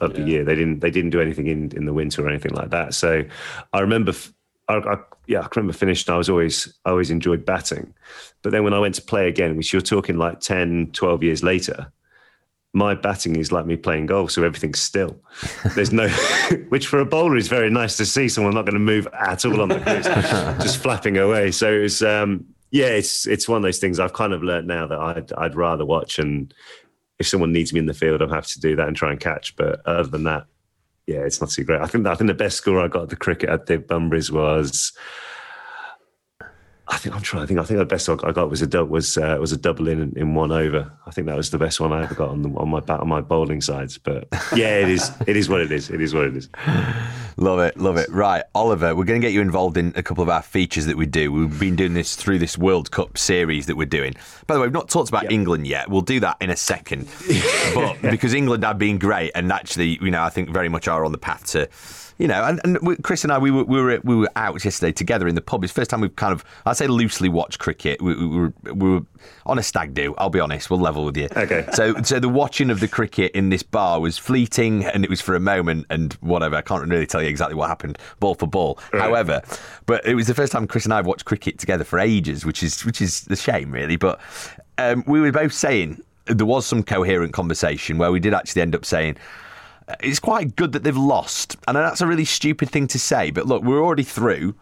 of 0.00 0.14
the 0.14 0.22
year. 0.22 0.44
They 0.44 0.54
didn't 0.54 0.80
they 0.80 0.90
didn't 0.90 1.10
do 1.10 1.20
anything 1.20 1.46
in 1.46 1.70
in 1.76 1.84
the 1.84 1.92
winter 1.92 2.24
or 2.24 2.28
anything 2.28 2.52
like 2.52 2.70
that. 2.70 2.94
So 2.94 3.24
I 3.72 3.80
remember. 3.80 4.10
f- 4.10 4.32
I, 4.68 4.76
I, 4.76 4.96
yeah, 5.26 5.40
I 5.40 5.48
remember 5.56 5.72
finished. 5.72 6.06
and 6.06 6.14
I 6.14 6.18
was 6.18 6.28
always, 6.30 6.72
I 6.84 6.90
always 6.90 7.10
enjoyed 7.10 7.44
batting, 7.44 7.92
but 8.42 8.52
then 8.52 8.62
when 8.62 8.72
I 8.72 8.78
went 8.78 8.94
to 8.96 9.02
play 9.02 9.26
again, 9.26 9.56
which 9.56 9.72
you're 9.72 9.82
talking 9.82 10.16
like 10.16 10.38
10, 10.38 10.90
12 10.92 11.22
years 11.24 11.42
later, 11.42 11.90
my 12.72 12.94
batting 12.94 13.34
is 13.34 13.50
like 13.50 13.66
me 13.66 13.76
playing 13.76 14.06
golf, 14.06 14.30
so 14.30 14.44
everything's 14.44 14.80
still. 14.80 15.20
There's 15.74 15.92
no, 15.92 16.08
which 16.68 16.86
for 16.86 17.00
a 17.00 17.04
bowler 17.04 17.36
is 17.36 17.48
very 17.48 17.68
nice 17.68 17.96
to 17.96 18.06
see 18.06 18.28
someone 18.28 18.54
not 18.54 18.64
going 18.64 18.74
to 18.74 18.78
move 18.78 19.08
at 19.12 19.44
all 19.44 19.60
on 19.60 19.70
the 19.70 19.80
crease, 19.80 20.06
just 20.62 20.80
flapping 20.80 21.16
away. 21.16 21.50
So 21.50 21.72
it 21.72 21.82
was, 21.82 22.00
um, 22.04 22.46
yeah, 22.70 22.86
it's 22.86 23.26
it's 23.26 23.48
one 23.48 23.56
of 23.56 23.62
those 23.64 23.78
things 23.80 23.98
I've 23.98 24.12
kind 24.12 24.32
of 24.32 24.44
learned 24.44 24.68
now 24.68 24.86
that 24.86 24.98
I'd 24.98 25.32
I'd 25.32 25.56
rather 25.56 25.84
watch, 25.84 26.20
and 26.20 26.54
if 27.20 27.28
someone 27.28 27.52
needs 27.52 27.72
me 27.72 27.78
in 27.78 27.86
the 27.86 27.94
field, 27.94 28.22
I'm 28.22 28.30
happy 28.30 28.48
to 28.48 28.60
do 28.60 28.74
that 28.76 28.88
and 28.88 28.96
try 28.96 29.10
and 29.12 29.20
catch. 29.20 29.54
But 29.54 29.86
other 29.86 30.08
than 30.08 30.24
that, 30.24 30.46
yeah, 31.06 31.18
it's 31.18 31.40
not 31.40 31.50
too 31.50 31.64
great. 31.64 31.80
I 31.80 31.86
think 31.86 32.06
I 32.06 32.14
think 32.14 32.28
the 32.28 32.34
best 32.34 32.56
score 32.56 32.80
I 32.80 32.88
got 32.88 33.04
at 33.04 33.08
the 33.10 33.16
cricket 33.16 33.50
at 33.50 33.66
the 33.66 33.78
Bunburys 33.78 34.30
was. 34.30 34.92
I 36.88 36.96
think 36.96 37.14
I'm 37.14 37.22
trying. 37.22 37.44
I 37.44 37.46
think 37.46 37.60
I 37.60 37.62
think 37.62 37.78
the 37.78 37.84
best 37.84 38.08
I 38.08 38.32
got 38.32 38.50
was 38.50 38.62
a 38.62 38.84
was 38.84 39.16
uh, 39.16 39.36
was 39.38 39.52
a 39.52 39.56
double 39.56 39.86
in 39.86 40.12
in 40.16 40.34
one 40.34 40.50
over. 40.50 40.90
I 41.06 41.12
think 41.12 41.28
that 41.28 41.36
was 41.36 41.50
the 41.50 41.58
best 41.58 41.78
one 41.78 41.92
I 41.92 42.02
ever 42.02 42.16
got 42.16 42.30
on 42.30 42.42
the, 42.42 42.48
on 42.56 42.68
my 42.68 42.80
bat 42.80 42.98
on 42.98 43.08
my 43.08 43.20
bowling 43.20 43.60
sides. 43.60 43.96
But 43.96 44.26
yeah, 44.56 44.78
it 44.78 44.88
is 44.88 45.12
it 45.26 45.36
is 45.36 45.48
what 45.48 45.60
it 45.60 45.70
is. 45.70 45.88
It 45.90 46.00
is 46.00 46.14
what 46.14 46.24
it 46.24 46.36
is. 46.36 46.48
Love 47.36 47.60
it, 47.60 47.76
love 47.76 47.96
it. 47.96 48.08
Right, 48.10 48.42
Oliver, 48.54 48.94
we're 48.94 49.04
going 49.04 49.20
to 49.20 49.26
get 49.26 49.32
you 49.32 49.40
involved 49.40 49.76
in 49.76 49.92
a 49.96 50.02
couple 50.02 50.22
of 50.22 50.28
our 50.28 50.42
features 50.42 50.86
that 50.86 50.96
we 50.96 51.06
do. 51.06 51.32
We've 51.32 51.58
been 51.58 51.76
doing 51.76 51.94
this 51.94 52.16
through 52.16 52.38
this 52.38 52.58
World 52.58 52.90
Cup 52.90 53.16
series 53.16 53.66
that 53.66 53.76
we're 53.76 53.86
doing. 53.86 54.14
By 54.46 54.54
the 54.54 54.60
way, 54.60 54.66
we've 54.66 54.74
not 54.74 54.88
talked 54.88 55.08
about 55.08 55.30
England 55.30 55.66
yet. 55.66 55.88
We'll 55.88 56.00
do 56.00 56.20
that 56.20 56.36
in 56.40 56.50
a 56.50 56.56
second. 56.56 57.08
but 57.74 58.00
because 58.02 58.34
England 58.34 58.64
have 58.64 58.78
been 58.78 58.98
great 58.98 59.32
and 59.34 59.52
actually, 59.52 59.98
you 60.02 60.10
know, 60.10 60.22
I 60.22 60.30
think 60.30 60.50
very 60.50 60.68
much 60.68 60.88
are 60.88 61.04
on 61.04 61.12
the 61.12 61.18
path 61.18 61.46
to 61.48 61.68
you 62.20 62.28
know, 62.28 62.44
and, 62.44 62.60
and 62.64 63.02
Chris 63.02 63.24
and 63.24 63.32
I, 63.32 63.38
we 63.38 63.50
were, 63.50 63.64
we 63.64 63.80
were 63.80 63.98
we 64.04 64.14
were 64.14 64.28
out 64.36 64.62
yesterday 64.62 64.92
together 64.92 65.26
in 65.26 65.34
the 65.34 65.40
pub. 65.40 65.64
It's 65.64 65.72
the 65.72 65.80
first 65.80 65.88
time 65.88 66.02
we've 66.02 66.14
kind 66.16 66.34
of, 66.34 66.44
I'd 66.66 66.76
say, 66.76 66.86
loosely 66.86 67.30
watched 67.30 67.58
cricket. 67.58 68.02
We, 68.02 68.14
we, 68.14 68.26
were, 68.26 68.52
we 68.74 68.90
were 68.90 69.00
on 69.46 69.58
a 69.58 69.62
stag 69.62 69.94
do. 69.94 70.14
I'll 70.18 70.28
be 70.28 70.38
honest. 70.38 70.68
We'll 70.68 70.80
level 70.80 71.06
with 71.06 71.16
you. 71.16 71.28
Okay. 71.34 71.66
So, 71.72 71.94
so 72.02 72.20
the 72.20 72.28
watching 72.28 72.68
of 72.68 72.80
the 72.80 72.88
cricket 72.88 73.32
in 73.32 73.48
this 73.48 73.62
bar 73.62 74.00
was 74.00 74.18
fleeting, 74.18 74.84
and 74.84 75.02
it 75.02 75.08
was 75.08 75.22
for 75.22 75.34
a 75.34 75.40
moment, 75.40 75.86
and 75.88 76.12
whatever. 76.20 76.56
I 76.56 76.60
can't 76.60 76.86
really 76.86 77.06
tell 77.06 77.19
you 77.22 77.28
exactly 77.28 77.54
what 77.54 77.68
happened, 77.68 77.98
ball 78.18 78.34
for 78.34 78.46
ball. 78.46 78.78
Right. 78.92 79.02
However, 79.02 79.42
but 79.86 80.04
it 80.06 80.14
was 80.14 80.26
the 80.26 80.34
first 80.34 80.52
time 80.52 80.66
Chris 80.66 80.84
and 80.84 80.92
I 80.92 80.96
have 80.96 81.06
watched 81.06 81.24
cricket 81.24 81.58
together 81.58 81.84
for 81.84 81.98
ages, 81.98 82.44
which 82.44 82.62
is 82.62 82.84
which 82.84 83.00
is 83.00 83.26
a 83.28 83.36
shame, 83.36 83.70
really. 83.70 83.96
But 83.96 84.20
um, 84.78 85.04
we 85.06 85.20
were 85.20 85.32
both 85.32 85.52
saying 85.52 86.02
there 86.26 86.46
was 86.46 86.66
some 86.66 86.82
coherent 86.82 87.32
conversation 87.32 87.98
where 87.98 88.12
we 88.12 88.20
did 88.20 88.34
actually 88.34 88.62
end 88.62 88.74
up 88.74 88.84
saying 88.84 89.16
uh, 89.88 89.94
it's 90.00 90.20
quite 90.20 90.56
good 90.56 90.72
that 90.72 90.82
they've 90.82 90.96
lost. 90.96 91.56
And 91.66 91.76
that's 91.76 92.00
a 92.00 92.06
really 92.06 92.24
stupid 92.24 92.70
thing 92.70 92.86
to 92.88 92.98
say, 92.98 93.30
but 93.30 93.46
look, 93.46 93.62
we're 93.62 93.82
already 93.82 94.04
through. 94.04 94.54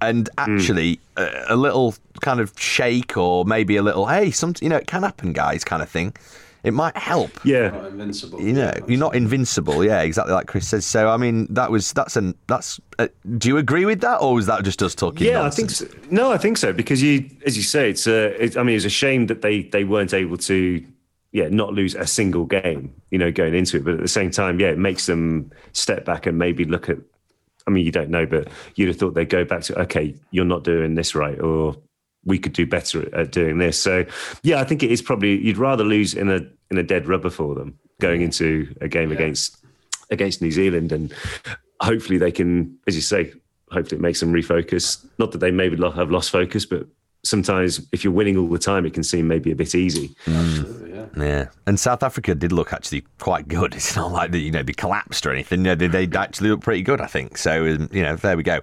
And 0.00 0.28
hmm. 0.38 0.50
actually, 0.50 1.00
a, 1.16 1.44
a 1.50 1.56
little 1.56 1.94
kind 2.20 2.40
of 2.40 2.52
shake 2.58 3.16
or 3.16 3.44
maybe 3.44 3.76
a 3.76 3.82
little, 3.82 4.06
hey, 4.06 4.30
some, 4.30 4.54
you 4.60 4.68
know, 4.68 4.76
it 4.76 4.86
can 4.86 5.02
happen, 5.02 5.32
guys, 5.32 5.64
kind 5.64 5.82
of 5.82 5.88
thing. 5.88 6.14
It 6.66 6.74
might 6.74 6.96
help. 6.96 7.30
Yeah. 7.44 7.68
Not 7.68 7.86
invincible. 7.86 8.42
You 8.42 8.52
know, 8.52 8.72
you're 8.88 8.98
not 8.98 9.14
invincible. 9.14 9.84
Yeah, 9.84 10.02
exactly 10.02 10.34
like 10.34 10.48
Chris 10.48 10.66
says. 10.66 10.84
So, 10.84 11.08
I 11.08 11.16
mean, 11.16 11.46
that 11.54 11.70
was 11.70 11.92
that's 11.92 12.16
an 12.16 12.34
that's. 12.48 12.80
Uh, 12.98 13.06
do 13.38 13.48
you 13.48 13.56
agree 13.58 13.84
with 13.84 14.00
that, 14.00 14.16
or 14.16 14.34
was 14.34 14.46
that 14.46 14.64
just 14.64 14.82
us 14.82 14.92
talking? 14.92 15.28
Yeah, 15.28 15.42
nonsense? 15.42 15.80
I 15.80 15.86
think 15.86 16.04
so. 16.04 16.08
No, 16.10 16.32
I 16.32 16.38
think 16.38 16.58
so 16.58 16.72
because 16.72 17.00
you, 17.00 17.30
as 17.46 17.56
you 17.56 17.62
say, 17.62 17.90
it's 17.90 18.08
a. 18.08 18.42
It, 18.42 18.56
I 18.56 18.64
mean, 18.64 18.74
it's 18.74 18.84
a 18.84 18.90
shame 18.90 19.28
that 19.28 19.42
they 19.42 19.62
they 19.62 19.84
weren't 19.84 20.12
able 20.12 20.36
to, 20.38 20.84
yeah, 21.30 21.48
not 21.50 21.72
lose 21.72 21.94
a 21.94 22.06
single 22.06 22.46
game, 22.46 22.92
you 23.12 23.18
know, 23.18 23.30
going 23.30 23.54
into 23.54 23.76
it. 23.76 23.84
But 23.84 23.94
at 23.94 24.00
the 24.00 24.08
same 24.08 24.32
time, 24.32 24.58
yeah, 24.58 24.68
it 24.68 24.78
makes 24.78 25.06
them 25.06 25.52
step 25.72 26.04
back 26.04 26.26
and 26.26 26.36
maybe 26.36 26.64
look 26.64 26.88
at. 26.88 26.98
I 27.68 27.70
mean, 27.70 27.84
you 27.84 27.92
don't 27.92 28.10
know, 28.10 28.26
but 28.26 28.48
you'd 28.74 28.88
have 28.88 28.96
thought 28.96 29.14
they'd 29.14 29.28
go 29.28 29.44
back 29.44 29.62
to, 29.62 29.80
okay, 29.82 30.14
you're 30.30 30.44
not 30.44 30.62
doing 30.62 30.94
this 30.94 31.14
right, 31.14 31.40
or 31.40 31.76
we 32.26 32.38
could 32.38 32.52
do 32.52 32.66
better 32.66 33.02
at, 33.02 33.14
at 33.14 33.32
doing 33.32 33.58
this. 33.58 33.80
So, 33.80 34.04
yeah, 34.42 34.60
I 34.60 34.64
think 34.64 34.82
it 34.82 34.90
is 34.90 35.00
probably 35.00 35.38
you'd 35.38 35.56
rather 35.56 35.84
lose 35.84 36.12
in 36.12 36.28
a 36.28 36.40
in 36.70 36.78
a 36.78 36.82
dead 36.82 37.06
rubber 37.08 37.30
for 37.30 37.54
them 37.54 37.78
going 38.00 38.20
into 38.20 38.74
a 38.80 38.88
game 38.88 39.10
against 39.12 39.64
against 40.10 40.42
New 40.42 40.50
Zealand, 40.50 40.92
and 40.92 41.14
hopefully 41.80 42.18
they 42.18 42.32
can, 42.32 42.76
as 42.86 42.94
you 42.94 43.02
say, 43.02 43.32
hopefully 43.70 43.98
it 43.98 44.02
makes 44.02 44.20
them 44.20 44.32
refocus. 44.32 45.04
Not 45.18 45.32
that 45.32 45.38
they 45.38 45.50
maybe 45.50 45.76
have 45.76 46.10
lost 46.10 46.30
focus, 46.30 46.66
but 46.66 46.86
sometimes 47.24 47.80
if 47.92 48.04
you're 48.04 48.12
winning 48.12 48.36
all 48.36 48.48
the 48.48 48.58
time, 48.58 48.86
it 48.86 48.94
can 48.94 49.02
seem 49.02 49.28
maybe 49.28 49.50
a 49.50 49.56
bit 49.56 49.74
easy. 49.74 50.14
Yeah, 51.16 51.46
and 51.66 51.78
South 51.78 52.02
Africa 52.02 52.34
did 52.34 52.52
look 52.52 52.72
actually 52.72 53.04
quite 53.18 53.48
good. 53.48 53.74
It's 53.76 53.96
not 53.96 54.12
like 54.12 54.32
they, 54.32 54.38
you 54.38 54.50
know 54.50 54.62
they 54.62 54.72
collapsed 54.72 55.26
or 55.26 55.32
anything. 55.32 55.60
You 55.60 55.64
know, 55.66 55.74
they, 55.74 55.86
they 55.88 56.18
actually 56.18 56.50
looked 56.50 56.64
pretty 56.64 56.82
good, 56.82 57.00
I 57.00 57.06
think. 57.06 57.38
So 57.38 57.66
um, 57.66 57.88
you 57.92 58.02
know, 58.02 58.16
there 58.16 58.36
we 58.36 58.42
go. 58.42 58.60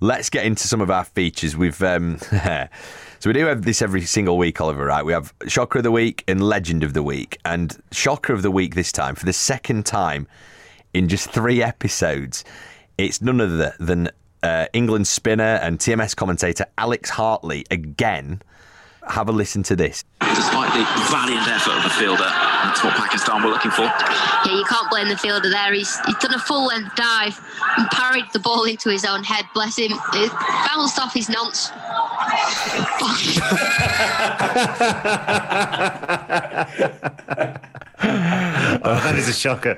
Let's 0.00 0.30
get 0.30 0.44
into 0.44 0.68
some 0.68 0.80
of 0.80 0.90
our 0.90 1.04
features. 1.04 1.56
We've 1.56 1.80
um, 1.82 2.18
so 2.20 2.68
we 3.26 3.32
do 3.32 3.46
have 3.46 3.62
this 3.62 3.82
every 3.82 4.02
single 4.02 4.38
week, 4.38 4.60
Oliver. 4.60 4.84
Right? 4.84 5.04
We 5.04 5.12
have 5.12 5.34
Shocker 5.46 5.78
of 5.78 5.84
the 5.84 5.90
Week 5.90 6.24
and 6.28 6.42
Legend 6.42 6.84
of 6.84 6.94
the 6.94 7.02
Week, 7.02 7.38
and 7.44 7.76
Shocker 7.90 8.32
of 8.32 8.42
the 8.42 8.50
Week 8.50 8.74
this 8.74 8.92
time 8.92 9.14
for 9.14 9.26
the 9.26 9.32
second 9.32 9.86
time 9.86 10.28
in 10.94 11.08
just 11.08 11.30
three 11.30 11.62
episodes. 11.62 12.44
It's 12.96 13.22
none 13.22 13.40
other 13.40 13.74
than 13.78 14.10
uh, 14.42 14.66
England 14.72 15.06
spinner 15.06 15.58
and 15.62 15.78
TMS 15.78 16.14
commentator 16.14 16.66
Alex 16.76 17.10
Hartley 17.10 17.64
again. 17.70 18.42
Have 19.08 19.28
a 19.28 19.32
listen 19.32 19.62
to 19.64 19.76
this. 19.76 20.04
Despite 20.20 20.72
the 20.74 20.84
valiant 21.10 21.48
effort 21.48 21.76
of 21.78 21.82
the 21.82 21.90
fielder, 21.90 22.30
that's 22.64 22.84
what 22.84 22.94
Pakistan 22.94 23.42
were 23.42 23.50
looking 23.50 23.70
for. 23.70 23.82
Yeah, 23.82 24.56
you 24.56 24.64
can't 24.64 24.90
blame 24.90 25.08
the 25.08 25.16
fielder 25.16 25.50
there. 25.50 25.72
He's, 25.72 25.98
he's 26.06 26.16
done 26.16 26.34
a 26.34 26.38
full 26.38 26.66
length 26.66 26.94
dive 26.96 27.40
and 27.76 27.88
parried 27.90 28.24
the 28.32 28.38
ball 28.38 28.64
into 28.64 28.90
his 28.90 29.04
own 29.04 29.24
head. 29.24 29.44
Bless 29.54 29.78
him. 29.78 29.92
It 30.14 30.32
bounced 30.66 30.98
off 30.98 31.14
his 31.14 31.28
nonce. 31.28 31.70
Oh, 38.00 38.94
that 38.94 39.16
is 39.16 39.28
a 39.28 39.32
shocker. 39.32 39.76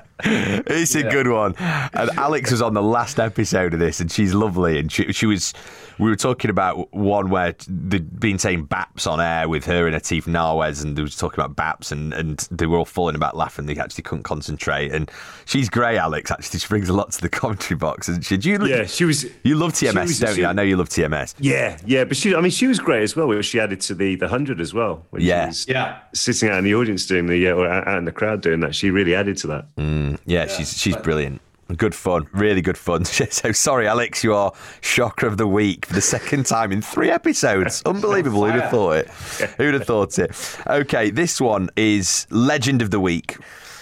it's 0.66 0.94
a 0.94 1.02
good 1.02 1.28
one. 1.28 1.54
And 1.58 2.10
Alex 2.16 2.50
was 2.50 2.62
on 2.62 2.74
the 2.74 2.82
last 2.82 3.18
episode 3.20 3.74
of 3.74 3.80
this, 3.80 4.00
and 4.00 4.10
she's 4.10 4.34
lovely. 4.34 4.78
And 4.78 4.90
she, 4.90 5.12
she 5.12 5.26
was. 5.26 5.52
We 5.98 6.08
were 6.08 6.16
talking 6.16 6.48
about 6.50 6.90
one 6.94 7.28
where 7.28 7.54
they'd 7.68 8.18
been 8.18 8.38
saying 8.38 8.68
Baps 8.68 9.06
on 9.06 9.20
air 9.20 9.50
with 9.50 9.66
her 9.66 9.86
and 9.86 9.94
Aatif 9.94 10.22
Nawaz, 10.24 10.82
and 10.82 10.96
they 10.96 11.02
was 11.02 11.14
talking 11.14 11.38
about 11.44 11.56
Baps, 11.56 11.92
and, 11.92 12.14
and 12.14 12.38
they 12.50 12.64
were 12.64 12.78
all 12.78 12.86
falling 12.86 13.16
about 13.16 13.36
laughing. 13.36 13.66
They 13.66 13.76
actually 13.76 14.04
couldn't 14.04 14.22
concentrate. 14.22 14.92
And 14.92 15.10
she's 15.44 15.68
great, 15.68 15.98
Alex. 15.98 16.30
Actually, 16.30 16.60
she 16.60 16.68
brings 16.68 16.88
a 16.88 16.94
lot 16.94 17.12
to 17.12 17.20
the 17.20 17.28
commentary 17.28 17.76
box. 17.76 18.08
And 18.08 18.24
she, 18.24 18.38
do 18.38 18.48
you, 18.48 18.64
Yeah, 18.66 18.84
she 18.86 19.04
was. 19.04 19.26
you 19.44 19.56
love 19.56 19.76
she 19.76 19.86
TMS, 19.88 20.02
was- 20.04 20.18
don't 20.20 20.34
she- 20.36 20.40
you? 20.40 20.46
I 20.46 20.54
know 20.54 20.62
you 20.62 20.78
love 20.78 20.88
TMS. 20.88 21.34
Yeah, 21.38 21.76
yeah, 21.84 22.04
but 22.04 22.16
she. 22.16 22.34
I 22.34 22.40
mean, 22.40 22.50
she 22.50 22.66
was 22.66 22.78
great 22.78 23.02
as 23.02 23.14
well. 23.14 23.30
She 23.42 23.60
added 23.60 23.82
to 23.82 23.94
the 23.94 24.14
the 24.16 24.28
hundred 24.28 24.58
as 24.62 24.72
well. 24.72 25.04
When 25.10 25.20
Yeah. 25.20 25.52
Yeah. 25.68 25.98
sitting 26.14 26.48
out 26.48 26.56
in 26.58 26.64
the 26.64 26.74
audience 26.76 27.04
doing 27.04 27.26
the 27.26 27.46
uh, 27.48 27.52
or 27.56 27.66
out 27.68 27.86
out 27.86 27.98
in 27.98 28.06
the 28.06 28.12
crowd 28.12 28.40
doing 28.40 28.60
that. 28.60 28.74
She 28.74 28.90
really 28.90 29.14
added 29.14 29.36
to 29.38 29.46
that. 29.48 30.09
Mm, 30.10 30.20
yeah, 30.26 30.46
she's 30.46 30.76
she's 30.76 30.96
brilliant. 30.96 31.40
Good 31.76 31.94
fun, 31.94 32.26
really 32.32 32.62
good 32.62 32.78
fun. 32.78 33.04
So 33.30 33.52
sorry, 33.52 33.86
Alex, 33.86 34.24
you 34.24 34.34
are 34.34 34.52
shocker 34.80 35.26
of 35.26 35.36
the 35.36 35.46
week 35.46 35.86
for 35.86 35.94
the 35.94 36.00
second 36.00 36.46
time 36.46 36.72
in 36.72 36.82
three 36.82 37.10
episodes. 37.10 37.82
Unbelievable. 37.86 38.44
Who'd 38.44 38.60
have 38.60 38.70
thought 38.70 38.96
it? 38.96 39.08
Who'd 39.56 39.74
have 39.74 39.86
thought 39.86 40.18
it? 40.18 40.56
Okay, 40.66 41.10
this 41.10 41.40
one 41.40 41.70
is 41.76 42.26
legend 42.30 42.82
of 42.82 42.90
the 42.90 42.98
week. 42.98 43.36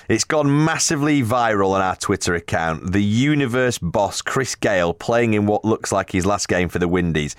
It's 0.08 0.24
gone 0.24 0.64
massively 0.64 1.22
viral 1.22 1.70
on 1.72 1.80
our 1.80 1.96
Twitter 1.96 2.34
account. 2.34 2.92
The 2.92 3.02
universe 3.02 3.78
boss 3.78 4.22
Chris 4.22 4.54
Gayle 4.54 4.92
playing 4.94 5.34
in 5.34 5.46
what 5.46 5.64
looks 5.64 5.92
like 5.92 6.12
his 6.12 6.26
last 6.26 6.48
game 6.48 6.68
for 6.68 6.78
the 6.78 6.88
Windies, 6.88 7.36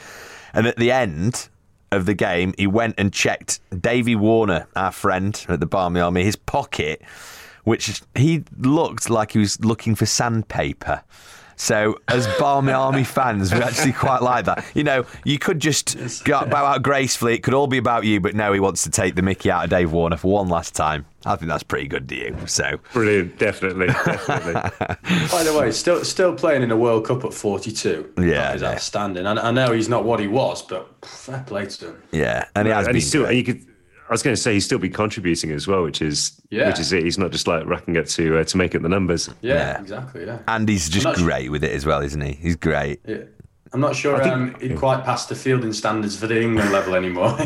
and 0.54 0.66
at 0.68 0.78
the 0.78 0.92
end 0.92 1.50
of 1.92 2.06
the 2.06 2.14
game, 2.14 2.54
he 2.58 2.68
went 2.68 2.96
and 2.98 3.12
checked 3.12 3.60
Davy 3.82 4.16
Warner, 4.16 4.68
our 4.76 4.92
friend 4.92 5.44
at 5.50 5.60
the 5.60 5.66
Barmy 5.66 6.00
Army, 6.00 6.24
his 6.24 6.36
pocket 6.36 7.02
which 7.64 8.02
he 8.16 8.44
looked 8.58 9.10
like 9.10 9.32
he 9.32 9.40
was 9.40 9.60
looking 9.64 9.96
for 9.96 10.06
sandpaper. 10.06 11.04
So, 11.62 12.00
as 12.08 12.26
Barmy 12.40 12.72
Army 12.86 13.04
fans, 13.04 13.54
we 13.54 13.60
actually 13.60 13.92
quite 13.92 14.22
like 14.22 14.46
that. 14.46 14.66
You 14.74 14.86
know, 14.86 15.06
you 15.26 15.38
could 15.38 15.60
just 15.60 16.24
go, 16.24 16.46
bow 16.46 16.64
out 16.64 16.84
gracefully. 16.84 17.34
It 17.34 17.44
could 17.44 17.54
all 17.54 17.68
be 17.68 17.78
about 17.78 18.06
you, 18.06 18.22
but 18.22 18.34
no, 18.34 18.54
he 18.54 18.62
wants 18.62 18.84
to 18.84 18.90
take 18.90 19.16
the 19.16 19.22
mickey 19.22 19.52
out 19.52 19.66
of 19.66 19.70
Dave 19.70 19.92
Warner 19.92 20.16
for 20.16 20.32
one 20.32 20.48
last 20.48 20.74
time. 20.74 21.06
I 21.26 21.36
think 21.36 21.50
that's 21.50 21.64
pretty 21.64 21.90
good 21.90 22.08
to 22.08 22.16
you. 22.16 22.38
So, 22.46 22.80
Brilliant, 22.94 23.38
definitely, 23.38 23.88
definitely. 24.06 24.54
By 24.54 25.44
the 25.44 25.54
way, 25.60 25.70
still 25.72 26.06
still 26.06 26.34
playing 26.34 26.64
in 26.64 26.72
a 26.72 26.78
World 26.78 27.06
Cup 27.06 27.26
at 27.26 27.34
42. 27.34 28.14
Yeah, 28.18 28.24
that 28.24 28.56
is 28.56 28.62
yeah. 28.62 28.72
outstanding. 28.72 29.26
And 29.26 29.38
I 29.38 29.52
know 29.52 29.74
he's 29.74 29.90
not 29.90 30.06
what 30.06 30.22
he 30.22 30.28
was, 30.28 30.62
but 30.62 30.88
fair 31.06 31.44
play 31.46 31.66
to 31.66 31.88
him. 31.88 32.04
yeah, 32.14 32.46
and 32.56 32.70
he 32.70 32.74
has 32.74 32.86
and 32.86 32.94
been. 32.94 32.96
he's 32.96 33.10
still. 33.10 33.24
great. 33.26 33.38
And 33.38 33.48
you 33.48 33.54
could. 33.54 33.66
I 34.10 34.12
was 34.12 34.24
going 34.24 34.36
to 34.36 34.42
say 34.42 34.54
he's 34.54 34.66
still 34.66 34.80
be 34.80 34.90
contributing 34.90 35.52
as 35.52 35.68
well, 35.68 35.84
which 35.84 36.02
is 36.02 36.42
Yeah. 36.50 36.68
which 36.68 36.80
is 36.80 36.92
it. 36.92 37.04
He's 37.04 37.18
not 37.20 37.32
just 37.32 37.48
like 37.48 37.66
racking 37.68 37.96
up 37.98 38.08
to 38.08 38.40
uh, 38.40 38.44
to 38.44 38.58
make 38.58 38.74
up 38.76 38.82
the 38.82 38.90
numbers. 38.90 39.30
Yeah, 39.42 39.54
Yeah. 39.54 39.82
exactly. 39.82 40.26
Yeah. 40.26 40.40
and 40.48 40.68
he's 40.68 40.90
just 40.90 41.06
I'm 41.06 41.14
not- 41.14 41.22
great 41.22 41.52
with 41.52 41.64
it 41.64 41.72
as 41.72 41.86
well, 41.86 42.02
isn't 42.02 42.20
he? 42.22 42.34
He's 42.34 42.56
great. 42.56 43.00
Yeah. 43.08 43.18
I'm 43.72 43.82
not 43.82 43.96
sure 43.96 44.20
um, 44.28 44.56
he'd 44.60 44.80
quite 44.80 45.06
passed 45.06 45.30
the 45.30 45.36
fielding 45.36 45.74
standards 45.74 46.18
for 46.18 46.26
the 46.26 46.42
England 46.42 46.72
level 46.72 46.96
anymore. 46.96 47.38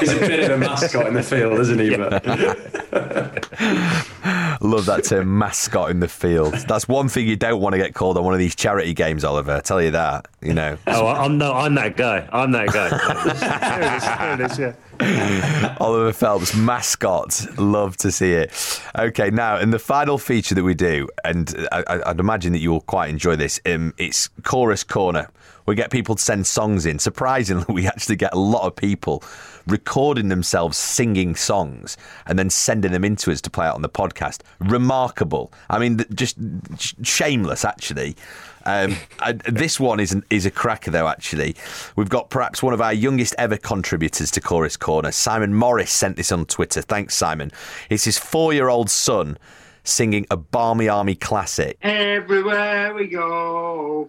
he's 0.00 0.10
a 0.10 0.18
bit 0.18 0.50
of 0.50 0.52
a 0.52 0.56
mascot 0.56 1.06
in 1.06 1.12
the 1.12 1.22
field, 1.22 1.60
isn't 1.60 1.78
he? 1.78 1.94
But 1.98 2.24
Love 4.62 4.86
that 4.86 5.04
term, 5.04 5.36
mascot 5.38 5.90
in 5.90 6.00
the 6.00 6.08
field. 6.08 6.54
That's 6.66 6.88
one 6.88 7.10
thing 7.10 7.28
you 7.28 7.36
don't 7.36 7.60
want 7.60 7.74
to 7.74 7.78
get 7.78 7.92
called 7.94 8.16
on 8.16 8.24
one 8.24 8.32
of 8.32 8.40
these 8.40 8.54
charity 8.54 8.94
games, 8.94 9.22
Oliver. 9.22 9.52
I 9.52 9.60
tell 9.60 9.82
you 9.82 9.90
that. 9.90 10.28
You 10.40 10.54
know. 10.54 10.78
Oh, 10.86 11.06
I- 11.06 11.24
I'm 11.26 11.36
no, 11.36 11.52
I'm 11.52 11.74
that 11.74 11.94
guy. 11.96 12.26
I'm 12.32 12.52
that 12.52 12.68
guy. 12.68 12.88
there 14.38 14.40
it 14.40 14.40
is, 14.40 14.50
it 14.50 14.52
is, 14.52 14.58
Yeah. 14.58 14.72
Oliver 15.80 16.12
Phelps, 16.12 16.54
mascot. 16.54 17.58
Love 17.58 17.96
to 17.98 18.12
see 18.12 18.32
it. 18.32 18.82
Okay, 18.98 19.30
now, 19.30 19.58
in 19.58 19.70
the 19.70 19.78
final 19.78 20.18
feature 20.18 20.54
that 20.54 20.62
we 20.62 20.74
do, 20.74 21.08
and 21.24 21.66
I, 21.72 22.02
I'd 22.06 22.20
imagine 22.20 22.52
that 22.52 22.58
you'll 22.58 22.82
quite 22.82 23.08
enjoy 23.08 23.36
this, 23.36 23.60
um, 23.64 23.94
it's 23.96 24.28
Chorus 24.42 24.84
Corner. 24.84 25.30
We 25.64 25.74
get 25.74 25.90
people 25.90 26.16
to 26.16 26.22
send 26.22 26.46
songs 26.46 26.84
in. 26.84 26.98
Surprisingly, 26.98 27.64
we 27.72 27.86
actually 27.86 28.16
get 28.16 28.34
a 28.34 28.38
lot 28.38 28.66
of 28.66 28.76
people 28.76 29.22
recording 29.66 30.28
themselves 30.28 30.76
singing 30.76 31.34
songs 31.34 31.96
and 32.26 32.38
then 32.38 32.50
sending 32.50 32.92
them 32.92 33.04
into 33.04 33.30
us 33.30 33.40
to 33.42 33.50
play 33.50 33.66
out 33.66 33.76
on 33.76 33.82
the 33.82 33.88
podcast. 33.88 34.42
Remarkable. 34.58 35.50
I 35.70 35.78
mean, 35.78 36.04
just 36.14 36.36
sh- 36.78 36.94
shameless, 37.02 37.64
actually. 37.64 38.16
Um, 38.66 38.96
I, 39.18 39.32
this 39.32 39.80
one 39.80 40.00
is 40.00 40.12
an, 40.12 40.24
is 40.30 40.46
a 40.46 40.50
cracker 40.50 40.90
though. 40.90 41.08
Actually, 41.08 41.56
we've 41.96 42.08
got 42.08 42.30
perhaps 42.30 42.62
one 42.62 42.74
of 42.74 42.80
our 42.80 42.92
youngest 42.92 43.34
ever 43.38 43.56
contributors 43.56 44.30
to 44.32 44.40
Chorus 44.40 44.76
Corner. 44.76 45.12
Simon 45.12 45.54
Morris 45.54 45.92
sent 45.92 46.16
this 46.16 46.32
on 46.32 46.46
Twitter. 46.46 46.82
Thanks, 46.82 47.14
Simon. 47.14 47.50
It's 47.88 48.04
his 48.04 48.18
four 48.18 48.52
year 48.52 48.68
old 48.68 48.90
son 48.90 49.38
singing 49.84 50.26
a 50.30 50.36
Barmy 50.36 50.88
Army 50.88 51.14
classic. 51.14 51.78
Everywhere 51.82 52.94
we 52.94 53.06
go, 53.08 54.08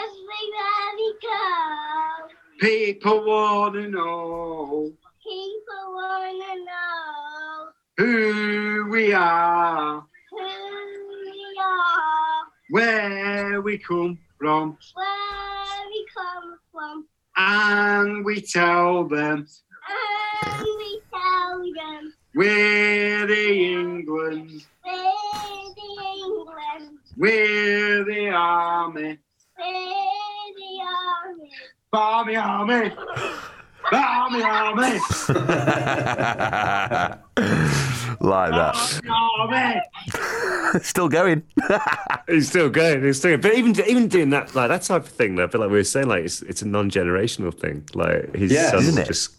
Everywhere 0.00 0.94
we 0.96 1.14
go, 1.22 2.28
people 2.60 3.26
want 3.26 3.74
to 3.74 3.88
know 3.88 4.92
people 5.24 5.94
wanna 5.94 6.54
know 6.64 7.68
who 7.96 8.86
we 8.90 9.12
are, 9.14 10.04
who 10.30 10.36
we 10.36 11.58
are, 11.62 12.23
where 12.74 13.60
we 13.60 13.78
come 13.78 14.18
from, 14.36 14.76
where 14.94 15.86
we 15.90 16.06
come 16.12 16.58
from, 16.72 17.06
and 17.36 18.24
we 18.24 18.40
tell 18.40 19.06
them. 19.06 19.46
And 20.42 20.66
we 20.66 21.00
tell 21.08 21.60
them. 21.60 22.12
We're 22.34 23.28
the 23.28 23.48
England, 23.74 24.64
we're 24.84 25.70
the 25.76 25.86
England, 26.16 26.98
we're 27.16 28.04
the 28.06 28.30
army, 28.30 29.18
we're 29.56 30.54
the 30.56 30.82
army. 30.82 31.60
Barmy 31.92 32.34
Army, 32.34 32.90
Barmy 33.88 34.42
Army, 34.42 34.98
like 38.20 38.50
that. 38.50 39.00
Barmy 39.06 39.82
Army. 40.72 40.80
Still 40.82 41.08
going. 41.08 41.42
He's 42.28 42.48
still 42.48 42.68
going. 42.70 43.02
He's 43.04 43.18
still 43.18 43.30
going. 43.36 43.40
But 43.40 43.54
even 43.54 43.78
even 43.88 44.08
doing 44.08 44.30
that, 44.30 44.54
like 44.54 44.68
that 44.68 44.82
type 44.82 45.02
of 45.02 45.08
thing, 45.08 45.36
though, 45.36 45.44
I 45.44 45.46
feel 45.48 45.60
like 45.60 45.70
we 45.70 45.76
were 45.76 45.84
saying, 45.84 46.08
like 46.08 46.24
it's 46.24 46.42
it's 46.42 46.62
a 46.62 46.68
non 46.68 46.90
generational 46.90 47.52
thing. 47.58 47.84
Like 47.94 48.34
his 48.34 48.52
Yeah, 48.52 48.70
son 48.70 48.80
isn't 48.80 48.98
it? 49.02 49.06
just 49.06 49.36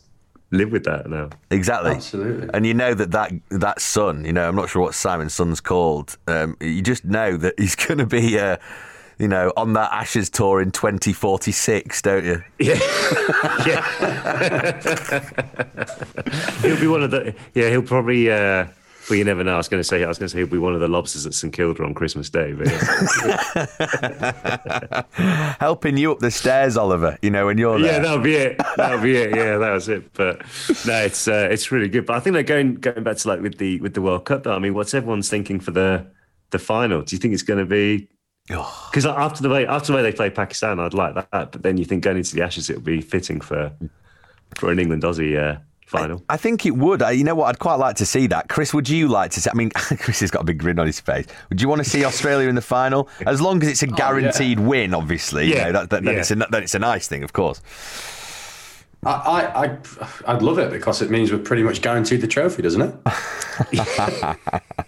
live 0.51 0.71
with 0.71 0.85
that 0.85 1.09
now. 1.09 1.29
Exactly. 1.51 1.91
Absolutely. 1.91 2.49
And 2.53 2.65
you 2.65 2.73
know 2.73 2.93
that 2.93 3.11
that, 3.11 3.31
that 3.49 3.81
son, 3.81 4.23
you 4.23 4.31
know, 4.31 4.47
I'm 4.47 4.55
not 4.55 4.69
sure 4.69 4.81
what 4.83 4.93
Simon's 4.93 5.33
son's 5.33 5.59
called. 5.59 6.17
Um, 6.27 6.55
you 6.61 6.81
just 6.81 7.03
know 7.03 7.35
that 7.37 7.55
he's 7.59 7.75
going 7.87 7.97
to 7.97 8.05
be, 8.05 8.39
uh, 8.39 8.57
you 9.17 9.27
know, 9.27 9.51
on 9.55 9.73
that 9.73 9.91
Ashes 9.91 10.29
tour 10.29 10.61
in 10.61 10.71
2046, 10.71 12.01
don't 12.01 12.25
you? 12.25 12.43
Yeah, 12.59 12.73
yeah. 13.65 15.21
he'll 16.61 16.79
be 16.79 16.87
one 16.87 17.03
of 17.03 17.11
the. 17.11 17.35
Yeah, 17.53 17.69
he'll 17.69 17.81
probably. 17.81 18.31
Uh, 18.31 18.67
well, 19.09 19.17
you 19.17 19.23
never 19.23 19.43
know. 19.43 19.53
I 19.53 19.57
was 19.57 19.67
going 19.67 19.79
to 19.79 19.83
say. 19.83 20.03
I 20.03 20.07
was 20.07 20.17
going 20.17 20.29
to 20.29 20.33
say 20.33 20.39
he'll 20.39 20.47
be 20.47 20.57
one 20.57 20.73
of 20.73 20.79
the 20.79 20.87
lobsters 20.87 21.27
at 21.27 21.35
St 21.35 21.53
Kilda 21.53 21.83
on 21.83 21.93
Christmas 21.93 22.29
Day. 22.29 22.49
Helping 25.59 25.97
you 25.97 26.11
up 26.11 26.19
the 26.19 26.31
stairs, 26.31 26.75
Oliver, 26.75 27.17
you 27.21 27.29
know, 27.29 27.45
when 27.45 27.59
you're 27.59 27.79
there. 27.79 27.93
Yeah, 27.93 27.99
that'll 27.99 28.23
be 28.23 28.35
it. 28.35 28.59
That'll 28.77 29.01
be 29.01 29.15
it. 29.15 29.35
Yeah, 29.35 29.57
that 29.57 29.71
was 29.71 29.89
it. 29.89 30.11
But 30.13 30.39
no, 30.85 31.03
it's 31.03 31.27
uh, 31.27 31.47
it's 31.51 31.71
really 31.71 31.87
good. 31.87 32.05
But 32.05 32.17
I 32.17 32.19
think 32.19 32.33
they're 32.33 32.43
going 32.43 32.75
going 32.75 33.03
back 33.03 33.17
to 33.17 33.27
like 33.27 33.41
with 33.41 33.57
the 33.57 33.79
with 33.79 33.93
the 33.93 34.01
World 34.01 34.25
Cup. 34.25 34.43
Though. 34.43 34.55
I 34.55 34.59
mean, 34.59 34.73
what's 34.73 34.93
everyone's 34.93 35.29
thinking 35.29 35.59
for 35.59 35.71
the 35.71 36.07
the 36.49 36.59
final? 36.59 37.03
Do 37.03 37.15
you 37.15 37.19
think 37.19 37.33
it's 37.33 37.43
going 37.43 37.59
to 37.59 37.65
be? 37.65 38.09
Because 38.47 39.05
after 39.05 39.41
the 39.41 39.49
way 39.49 39.65
after 39.65 39.91
the 39.91 39.95
way 39.95 40.03
they 40.03 40.11
play 40.11 40.29
Pakistan, 40.29 40.79
I'd 40.79 40.93
like 40.93 41.15
that. 41.15 41.29
But 41.31 41.63
then 41.63 41.77
you 41.77 41.85
think 41.85 42.03
going 42.03 42.17
into 42.17 42.35
the 42.35 42.43
Ashes, 42.43 42.69
it 42.69 42.75
would 42.75 42.83
be 42.85 43.01
fitting 43.01 43.41
for 43.41 43.71
for 44.55 44.71
an 44.71 44.79
England 44.79 45.01
Aussie 45.03 45.37
uh, 45.37 45.59
final. 45.87 46.23
I 46.29 46.37
think 46.37 46.65
it 46.65 46.75
would. 46.77 47.01
I, 47.01 47.11
you 47.11 47.23
know 47.23 47.33
what? 47.33 47.47
I'd 47.47 47.59
quite 47.59 47.75
like 47.75 47.95
to 47.97 48.05
see 48.05 48.27
that. 48.27 48.47
Chris, 48.49 48.71
would 48.73 48.87
you 48.87 49.07
like 49.07 49.31
to 49.31 49.41
see? 49.41 49.49
I 49.49 49.55
mean, 49.55 49.71
Chris 49.75 50.19
has 50.19 50.29
got 50.29 50.41
a 50.41 50.45
big 50.45 50.59
grin 50.59 50.77
on 50.77 50.85
his 50.85 50.99
face. 50.99 51.25
Would 51.49 51.59
you 51.61 51.67
want 51.67 51.83
to 51.83 51.89
see 51.89 52.05
Australia 52.05 52.47
in 52.47 52.55
the 52.55 52.61
final? 52.61 53.09
As 53.25 53.41
long 53.41 53.61
as 53.63 53.69
it's 53.69 53.81
a 53.83 53.87
guaranteed 53.87 54.59
win, 54.59 54.93
obviously. 54.93 55.47
you 55.47 55.55
Yeah, 55.55 55.65
know, 55.65 55.71
that, 55.73 55.89
that, 55.89 56.03
then, 56.03 56.13
yeah. 56.13 56.19
it's 56.19 56.31
a, 56.31 56.35
then 56.35 56.63
it's 56.63 56.75
a 56.75 56.79
nice 56.79 57.07
thing, 57.07 57.23
of 57.23 57.33
course. 57.33 57.61
I, 59.03 59.11
I, 59.11 59.65
I, 59.65 59.77
I'd 60.33 60.41
love 60.41 60.57
it 60.57 60.71
because 60.71 61.01
it 61.03 61.11
means 61.11 61.31
we're 61.31 61.37
pretty 61.37 61.61
much 61.61 61.81
guaranteed 61.81 62.21
the 62.21 62.27
trophy, 62.27 62.63
doesn't 62.63 62.81
it? 62.81 62.95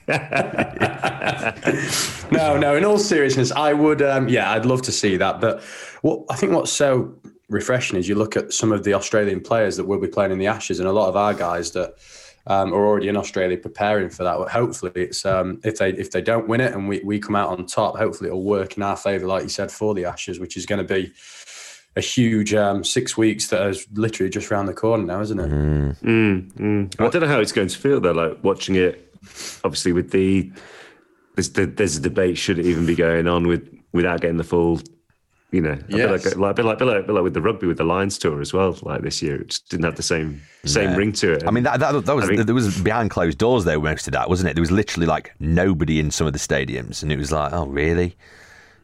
no, 2.31 2.57
no. 2.57 2.75
In 2.75 2.85
all 2.85 2.97
seriousness, 2.97 3.51
I 3.51 3.73
would. 3.73 4.01
Um, 4.01 4.27
yeah, 4.27 4.51
I'd 4.51 4.65
love 4.65 4.81
to 4.83 4.91
see 4.91 5.17
that. 5.17 5.41
But 5.41 5.61
what 6.01 6.23
I 6.29 6.35
think 6.35 6.53
what's 6.53 6.71
so 6.71 7.13
refreshing 7.49 7.97
is 7.97 8.07
you 8.07 8.15
look 8.15 8.35
at 8.35 8.53
some 8.53 8.71
of 8.71 8.83
the 8.83 8.93
Australian 8.93 9.41
players 9.41 9.77
that 9.77 9.85
will 9.85 9.99
be 9.99 10.07
playing 10.07 10.31
in 10.31 10.37
the 10.37 10.47
Ashes, 10.47 10.79
and 10.79 10.87
a 10.87 10.91
lot 10.91 11.09
of 11.09 11.15
our 11.15 11.33
guys 11.33 11.71
that 11.71 11.95
um, 12.47 12.73
are 12.73 12.85
already 12.85 13.09
in 13.09 13.17
Australia 13.17 13.57
preparing 13.57 14.09
for 14.09 14.23
that. 14.23 14.49
Hopefully, 14.49 14.91
it's 14.95 15.25
um, 15.25 15.59
if 15.63 15.77
they 15.77 15.91
if 15.91 16.11
they 16.11 16.21
don't 16.21 16.47
win 16.47 16.61
it 16.61 16.73
and 16.73 16.87
we, 16.87 17.01
we 17.03 17.19
come 17.19 17.35
out 17.35 17.49
on 17.49 17.65
top, 17.65 17.97
hopefully 17.97 18.29
it'll 18.29 18.43
work 18.43 18.77
in 18.77 18.83
our 18.83 18.97
favour, 18.97 19.27
like 19.27 19.43
you 19.43 19.49
said, 19.49 19.71
for 19.71 19.93
the 19.93 20.05
Ashes, 20.05 20.39
which 20.39 20.57
is 20.57 20.65
going 20.65 20.85
to 20.85 20.93
be 20.93 21.13
a 21.97 22.01
huge 22.01 22.53
um, 22.53 22.83
six 22.83 23.17
weeks 23.17 23.47
that 23.47 23.67
is 23.67 23.87
literally 23.93 24.29
just 24.29 24.51
round 24.51 24.67
the 24.67 24.73
corner 24.73 25.03
now, 25.03 25.19
isn't 25.19 25.39
it? 25.39 25.49
Mm, 25.49 26.53
mm. 26.53 27.01
I 27.01 27.09
don't 27.09 27.21
know 27.21 27.27
how 27.27 27.39
it's 27.39 27.51
going 27.51 27.67
to 27.67 27.77
feel 27.77 27.99
though. 27.99 28.11
Like 28.11 28.43
watching 28.43 28.75
it, 28.75 29.13
obviously 29.63 29.91
with 29.91 30.11
the 30.11 30.51
there's, 31.37 31.75
there's 31.75 31.97
a 31.97 32.01
debate 32.01 32.37
should 32.37 32.59
it 32.59 32.65
even 32.65 32.85
be 32.85 32.95
going 32.95 33.27
on 33.27 33.47
with 33.47 33.67
without 33.93 34.19
getting 34.21 34.37
the 34.37 34.43
full, 34.43 34.81
you 35.51 35.61
know, 35.61 35.71
a 35.71 35.75
bit 35.75 35.85
Yes. 35.95 36.25
like, 36.25 36.35
like, 36.37 36.51
a 36.51 36.53
bit 36.55 36.65
like, 36.65 36.75
a 36.75 36.77
bit 36.79 36.85
like, 36.85 36.99
a 37.03 37.03
bit 37.07 37.13
like 37.13 37.23
with 37.23 37.33
the 37.33 37.41
rugby 37.41 37.67
with 37.67 37.77
the 37.77 37.83
Lions 37.85 38.17
tour 38.17 38.41
as 38.41 38.51
well. 38.53 38.77
Like 38.81 39.01
this 39.01 39.21
year, 39.21 39.41
it 39.41 39.47
just 39.49 39.69
didn't 39.69 39.85
have 39.85 39.95
the 39.95 40.03
same 40.03 40.41
same 40.65 40.89
Yeah. 40.91 40.95
ring 40.97 41.11
to 41.13 41.33
it. 41.33 41.43
I 41.47 41.51
mean, 41.51 41.63
that, 41.63 41.79
that, 41.79 42.05
that 42.05 42.15
was 42.15 42.25
I 42.25 42.27
mean- 42.29 42.45
there 42.45 42.53
was 42.55 42.81
behind 42.81 43.09
closed 43.11 43.37
doors 43.37 43.63
though 43.63 43.79
most 43.79 44.07
of 44.07 44.13
that, 44.13 44.27
wasn't 44.29 44.49
it? 44.49 44.55
There 44.55 44.61
was 44.61 44.71
literally 44.71 45.07
like 45.07 45.31
nobody 45.39 45.99
in 45.99 46.11
some 46.11 46.27
of 46.27 46.33
the 46.33 46.39
stadiums, 46.39 47.01
and 47.01 47.11
it 47.11 47.17
was 47.17 47.31
like, 47.31 47.53
oh, 47.53 47.65
really? 47.67 48.17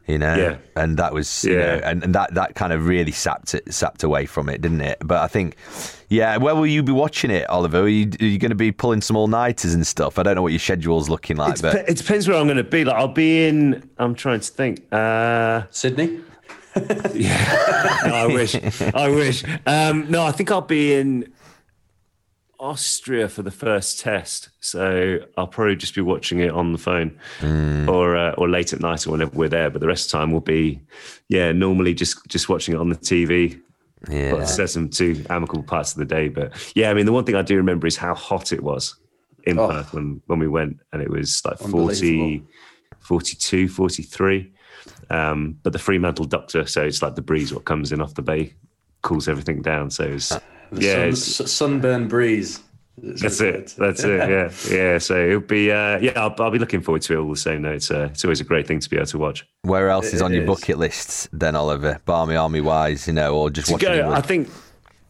You 0.06 0.18
know, 0.18 0.34
Yeah. 0.36 0.56
and 0.76 0.98
that 0.98 1.14
was, 1.14 1.44
you 1.44 1.54
Yeah. 1.54 1.58
know, 1.76 1.80
and, 1.84 2.04
and 2.04 2.14
that 2.14 2.34
that 2.34 2.54
kind 2.54 2.72
of 2.74 2.86
really 2.86 3.10
sapped 3.12 3.54
it, 3.54 3.72
sapped 3.72 4.02
away 4.02 4.26
from 4.26 4.50
it, 4.50 4.60
didn't 4.60 4.82
it? 4.82 4.98
But 5.02 5.18
I 5.22 5.28
think, 5.28 5.56
yeah, 6.10 6.36
where 6.36 6.54
will 6.54 6.66
you 6.66 6.82
be 6.82 6.92
watching 6.92 7.30
it, 7.30 7.48
Oliver? 7.48 7.80
Are 7.80 7.88
you, 7.88 8.10
are 8.20 8.24
you 8.26 8.38
going 8.38 8.50
to 8.50 8.54
be 8.54 8.70
pulling 8.70 9.00
some 9.00 9.16
all 9.16 9.28
nighters 9.28 9.72
and 9.72 9.86
stuff? 9.86 10.18
I 10.18 10.22
don't 10.22 10.34
know 10.34 10.42
what 10.42 10.52
your 10.52 10.58
schedule's 10.58 11.08
looking 11.08 11.38
like, 11.38 11.54
it, 11.56 11.62
but 11.62 11.72
dep- 11.72 11.88
it 11.88 11.96
depends 11.96 12.28
where 12.28 12.36
I'm 12.36 12.44
going 12.46 12.58
to 12.58 12.64
be. 12.64 12.84
Like 12.84 12.96
I'll 12.96 13.08
be 13.08 13.46
in. 13.46 13.88
I'm 13.96 14.14
trying 14.14 14.40
to 14.40 14.52
think. 14.52 14.82
Uh, 14.92 15.62
Sydney. 15.70 16.20
yeah, 17.14 17.98
no, 18.04 18.14
I 18.14 18.26
wish. 18.26 18.54
I 18.82 19.08
wish. 19.08 19.44
Um, 19.66 20.10
no, 20.10 20.24
I 20.26 20.32
think 20.32 20.50
I'll 20.50 20.60
be 20.60 20.94
in 20.94 21.32
Austria 22.64 23.28
for 23.28 23.42
the 23.42 23.50
first 23.50 24.00
test, 24.00 24.48
so 24.60 25.18
I'll 25.36 25.46
probably 25.46 25.76
just 25.76 25.94
be 25.94 26.00
watching 26.00 26.38
it 26.40 26.50
on 26.50 26.72
the 26.72 26.78
phone 26.78 27.18
or 27.88 28.16
uh, 28.16 28.32
or 28.38 28.48
late 28.48 28.72
at 28.72 28.80
night 28.80 29.06
or 29.06 29.10
whenever 29.10 29.36
we're 29.36 29.50
there. 29.50 29.68
But 29.68 29.80
the 29.82 29.86
rest 29.86 30.06
of 30.06 30.12
the 30.12 30.18
time 30.18 30.32
will 30.32 30.40
be, 30.40 30.80
yeah, 31.28 31.52
normally 31.52 31.92
just 31.92 32.26
just 32.26 32.48
watching 32.48 32.74
it 32.74 32.78
on 32.78 32.88
the 32.88 32.96
TV. 32.96 33.60
yeah, 34.08 34.30
But 34.32 34.46
there's 34.56 34.72
some 34.72 34.88
two 34.88 35.24
amicable 35.28 35.62
parts 35.64 35.92
of 35.92 35.98
the 35.98 36.06
day. 36.06 36.28
But 36.28 36.52
yeah, 36.74 36.90
I 36.90 36.94
mean, 36.94 37.04
the 37.06 37.12
one 37.12 37.24
thing 37.24 37.34
I 37.34 37.42
do 37.42 37.56
remember 37.56 37.86
is 37.86 37.96
how 37.98 38.14
hot 38.14 38.50
it 38.52 38.62
was 38.62 38.96
in 39.44 39.58
Oh. 39.58 39.68
Perth 39.68 39.92
when, 39.92 40.22
when 40.26 40.38
we 40.38 40.48
went, 40.48 40.78
and 40.92 41.02
it 41.02 41.10
was 41.10 41.42
like 41.44 41.58
40, 41.58 42.42
42, 43.00 43.68
43. 43.68 44.50
Um, 45.10 45.58
but 45.62 45.74
the 45.74 45.78
Fremantle 45.78 46.24
Doctor, 46.24 46.66
so 46.66 46.82
it's 46.82 47.02
like 47.02 47.14
the 47.14 47.22
breeze 47.22 47.52
what 47.52 47.66
comes 47.66 47.92
in 47.92 48.00
off 48.00 48.14
the 48.14 48.22
bay, 48.22 48.54
cools 49.04 49.28
everything 49.28 49.62
down. 49.62 49.90
So 49.90 50.04
it's, 50.04 50.30
The 50.30 50.40
yeah, 50.80 50.92
sun, 50.94 51.08
it's, 51.10 51.52
sunburn 51.52 52.08
breeze. 52.08 52.60
It's 53.02 53.22
that's 53.22 53.40
really 53.40 53.58
it. 53.58 53.74
good. 53.76 53.86
That's 53.86 54.04
it. 54.04 54.70
Yeah, 54.70 54.76
yeah. 54.76 54.98
So 54.98 55.14
it'll 55.26 55.40
be, 55.40 55.70
uh, 55.70 55.98
yeah, 55.98 56.12
I'll, 56.16 56.34
I'll 56.38 56.50
be 56.50 56.58
looking 56.58 56.80
forward 56.80 57.02
to 57.02 57.14
it 57.14 57.16
all 57.16 57.30
the 57.30 57.36
same. 57.36 57.62
Though 57.62 57.72
it's 57.72 57.90
uh, 57.90 58.08
it's 58.10 58.24
always 58.24 58.40
a 58.40 58.44
great 58.44 58.66
thing 58.66 58.80
to 58.80 58.90
be 58.90 58.96
able 58.96 59.06
to 59.06 59.18
watch. 59.18 59.46
where 59.62 59.90
else 59.90 60.12
is 60.12 60.22
on 60.22 60.32
your 60.32 60.42
is. 60.42 60.48
bucket 60.48 60.78
lists 60.78 61.28
then, 61.32 61.54
Oliver? 61.54 62.00
Barmy 62.04 62.36
Army 62.36 62.60
wise, 62.60 63.06
you 63.06 63.12
know, 63.12 63.36
or 63.36 63.50
just 63.50 63.68
to 63.68 63.74
watching 63.74 63.88
go, 63.88 64.12
I 64.12 64.20
think, 64.20 64.48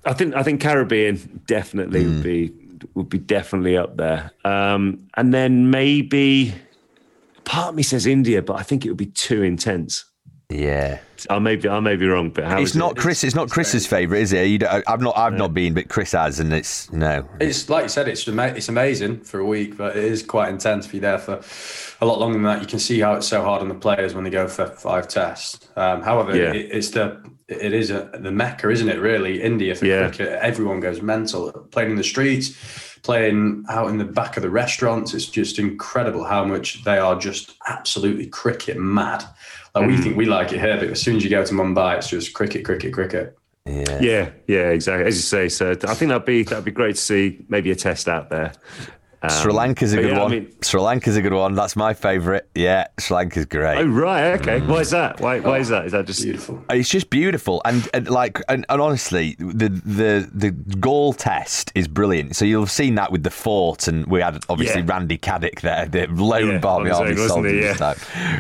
I 0.05 0.13
think, 0.13 0.35
I 0.35 0.43
think 0.43 0.61
Caribbean 0.61 1.43
definitely 1.47 2.07
would 2.07 2.23
be 2.23 2.53
would 2.95 3.09
be 3.09 3.19
definitely 3.19 3.77
up 3.77 3.97
there. 3.97 4.31
Um, 4.45 5.07
and 5.17 5.33
then 5.33 5.71
maybe 5.71 6.55
part 7.45 7.69
of 7.69 7.75
me 7.75 7.83
says 7.83 8.07
India, 8.07 8.43
but 8.43 8.55
I 8.59 8.63
think 8.63 8.85
it 8.85 8.89
would 8.89 8.99
be 8.99 9.07
too 9.07 9.43
intense. 9.43 10.05
Yeah. 10.51 11.01
I 11.31 11.39
may 11.39 11.57
be, 11.57 11.69
I 11.69 11.81
may 11.81 11.97
be 11.97 12.07
wrong, 12.07 12.31
but 12.31 12.45
how 12.45 12.61
It's 12.61 12.73
is 12.73 12.77
not 12.77 12.93
it? 12.93 12.97
Chris. 12.99 13.25
It's 13.25 13.35
not 13.35 13.49
Chris's 13.49 13.87
favourite, 13.87 14.21
is 14.21 14.33
it? 14.33 14.47
You 14.47 14.59
don't, 14.59 14.85
I've 14.87 15.01
not. 15.01 15.17
I've 15.17 15.33
not 15.33 15.55
been, 15.55 15.73
but 15.73 15.89
Chris 15.89 16.13
has, 16.13 16.39
and 16.39 16.53
it's 16.53 16.93
no. 16.93 17.27
It's 17.41 17.71
like 17.71 17.85
you 17.85 17.89
said, 17.89 18.09
it's 18.09 18.29
it's 18.29 18.69
amazing 18.69 19.21
for 19.21 19.41
a 19.41 19.45
week, 19.47 19.77
but 19.77 19.97
it 19.97 20.05
is 20.05 20.23
quite 20.23 20.51
intense. 20.51 20.85
If 20.87 20.93
you're 20.93 21.01
there 21.01 21.19
for 21.19 21.41
a 22.03 22.07
lot 22.07 22.19
longer 22.21 22.35
than 22.35 22.43
that, 22.45 22.61
you 22.61 22.67
can 22.67 22.79
see 22.79 23.01
how 23.01 23.15
it's 23.15 23.27
so 23.27 23.43
hard 23.43 23.63
on 23.63 23.69
the 23.69 23.75
players 23.75 24.13
when 24.15 24.25
they 24.25 24.31
go 24.31 24.47
for 24.47 24.67
five 24.67 25.09
tests. 25.09 25.67
Um, 25.77 26.03
however, 26.03 26.37
Yeah. 26.37 26.53
it, 26.53 26.71
it's 26.73 26.91
the 26.91 27.23
it 27.49 27.73
is 27.73 27.91
a, 27.91 28.11
the 28.19 28.33
mecca, 28.33 28.69
isn't 28.71 28.89
it? 28.89 28.99
Really, 28.99 29.41
India 29.43 29.75
for 29.75 29.87
Yeah. 29.87 30.09
cricket. 30.09 30.39
Everyone 30.43 30.81
goes 30.81 31.01
mental 31.01 31.53
playing 31.71 31.93
in 31.93 31.97
the 31.97 32.05
streets, 32.05 32.94
playing 33.05 33.65
out 33.69 33.91
in 33.91 33.99
the 33.99 34.05
back 34.05 34.37
of 34.37 34.43
the 34.43 34.51
restaurants. 34.51 35.15
It's 35.15 35.27
just 35.27 35.59
incredible 35.59 36.25
how 36.25 36.45
much 36.45 36.83
they 36.85 36.99
are 36.99 37.17
just 37.17 37.55
absolutely 37.69 38.27
cricket 38.27 38.79
mad. 38.79 39.23
Like 39.75 39.87
we 39.87 39.97
mm. 39.97 40.03
think 40.03 40.17
we 40.17 40.25
like 40.25 40.53
it 40.53 40.61
here, 40.61 40.79
but 40.79 40.89
as 40.89 41.01
soon 41.01 41.17
as 41.17 41.23
you 41.23 41.31
go 41.31 41.45
to 41.45 41.55
Mumbai, 41.55 41.99
it's 41.99 42.09
just 42.09 42.33
cricket, 42.33 42.65
cricket, 42.65 42.93
cricket. 42.93 43.39
Yeah. 43.67 44.01
Yeah, 44.01 44.31
yeah, 44.47 44.69
exactly. 44.71 45.07
As 45.07 45.17
you 45.17 45.23
say, 45.23 45.49
so 45.49 45.73
I 45.73 45.95
think 45.95 46.09
that'd 46.09 46.25
be 46.25 46.43
that'd 46.43 46.65
be 46.65 46.71
great 46.71 46.97
to 46.97 47.01
see 47.01 47.45
maybe 47.49 47.71
a 47.71 47.77
test 47.77 48.09
out 48.09 48.31
there. 48.31 48.53
Um, 49.25 49.31
Sri 49.43 49.53
Lanka's 49.53 49.93
a 49.93 49.97
good 49.97 50.11
yeah, 50.11 50.19
I 50.19 50.23
one. 50.23 50.31
mean- 50.31 50.53
Sri 50.63 50.81
Lanka's 50.81 51.17
a 51.17 51.23
good 51.23 51.33
one. 51.33 51.55
That's 51.55 51.77
my 51.77 51.95
favourite. 51.95 52.45
Yeah, 52.55 52.87
Sri 52.99 53.15
Lanka's 53.17 53.47
great. 53.47 53.79
oh 53.79 53.87
right, 53.87 54.41
okay. 54.41 54.61
Why 54.61 54.81
is 54.81 54.91
that? 54.91 55.21
Why, 55.21 55.41
why 55.41 55.59
is 55.59 55.69
that? 55.69 55.87
Is 55.87 55.93
that 55.93 56.07
just 56.07 56.23
Beautiful. 56.23 56.65
It's 56.71 56.89
just 56.89 57.11
beautiful, 57.11 57.61
and, 57.65 57.89
and 57.95 58.09
like, 58.09 58.41
and, 58.49 58.65
and 58.69 58.81
honestly, 58.81 59.37
the 59.39 59.69
the 59.69 60.29
the 60.33 60.51
Galle 60.51 61.13
test 61.13 61.73
is 61.75 61.89
brilliant. 61.89 62.37
So 62.37 62.45
you'll 62.45 62.63
have 62.63 62.71
seen 62.71 62.95
that 62.97 63.13
with 63.13 63.23
the 63.23 63.31
fort, 63.31 63.89
and 63.89 64.07
we 64.07 64.21
had 64.21 64.45
obviously 64.49 64.81
Yeah. 64.83 64.87
Randy 64.93 65.19
Caddick 65.19 65.61
there, 65.61 65.87
the 65.87 66.07
lone 66.09 66.49
Yeah, 66.53 66.59
Barmy 66.59 66.91
on 66.91 67.07
his 67.07 67.19
Army 67.19 67.23
own, 67.23 67.29
soldier 67.29 67.55
Yeah. 67.55 67.75
time, 67.75 67.97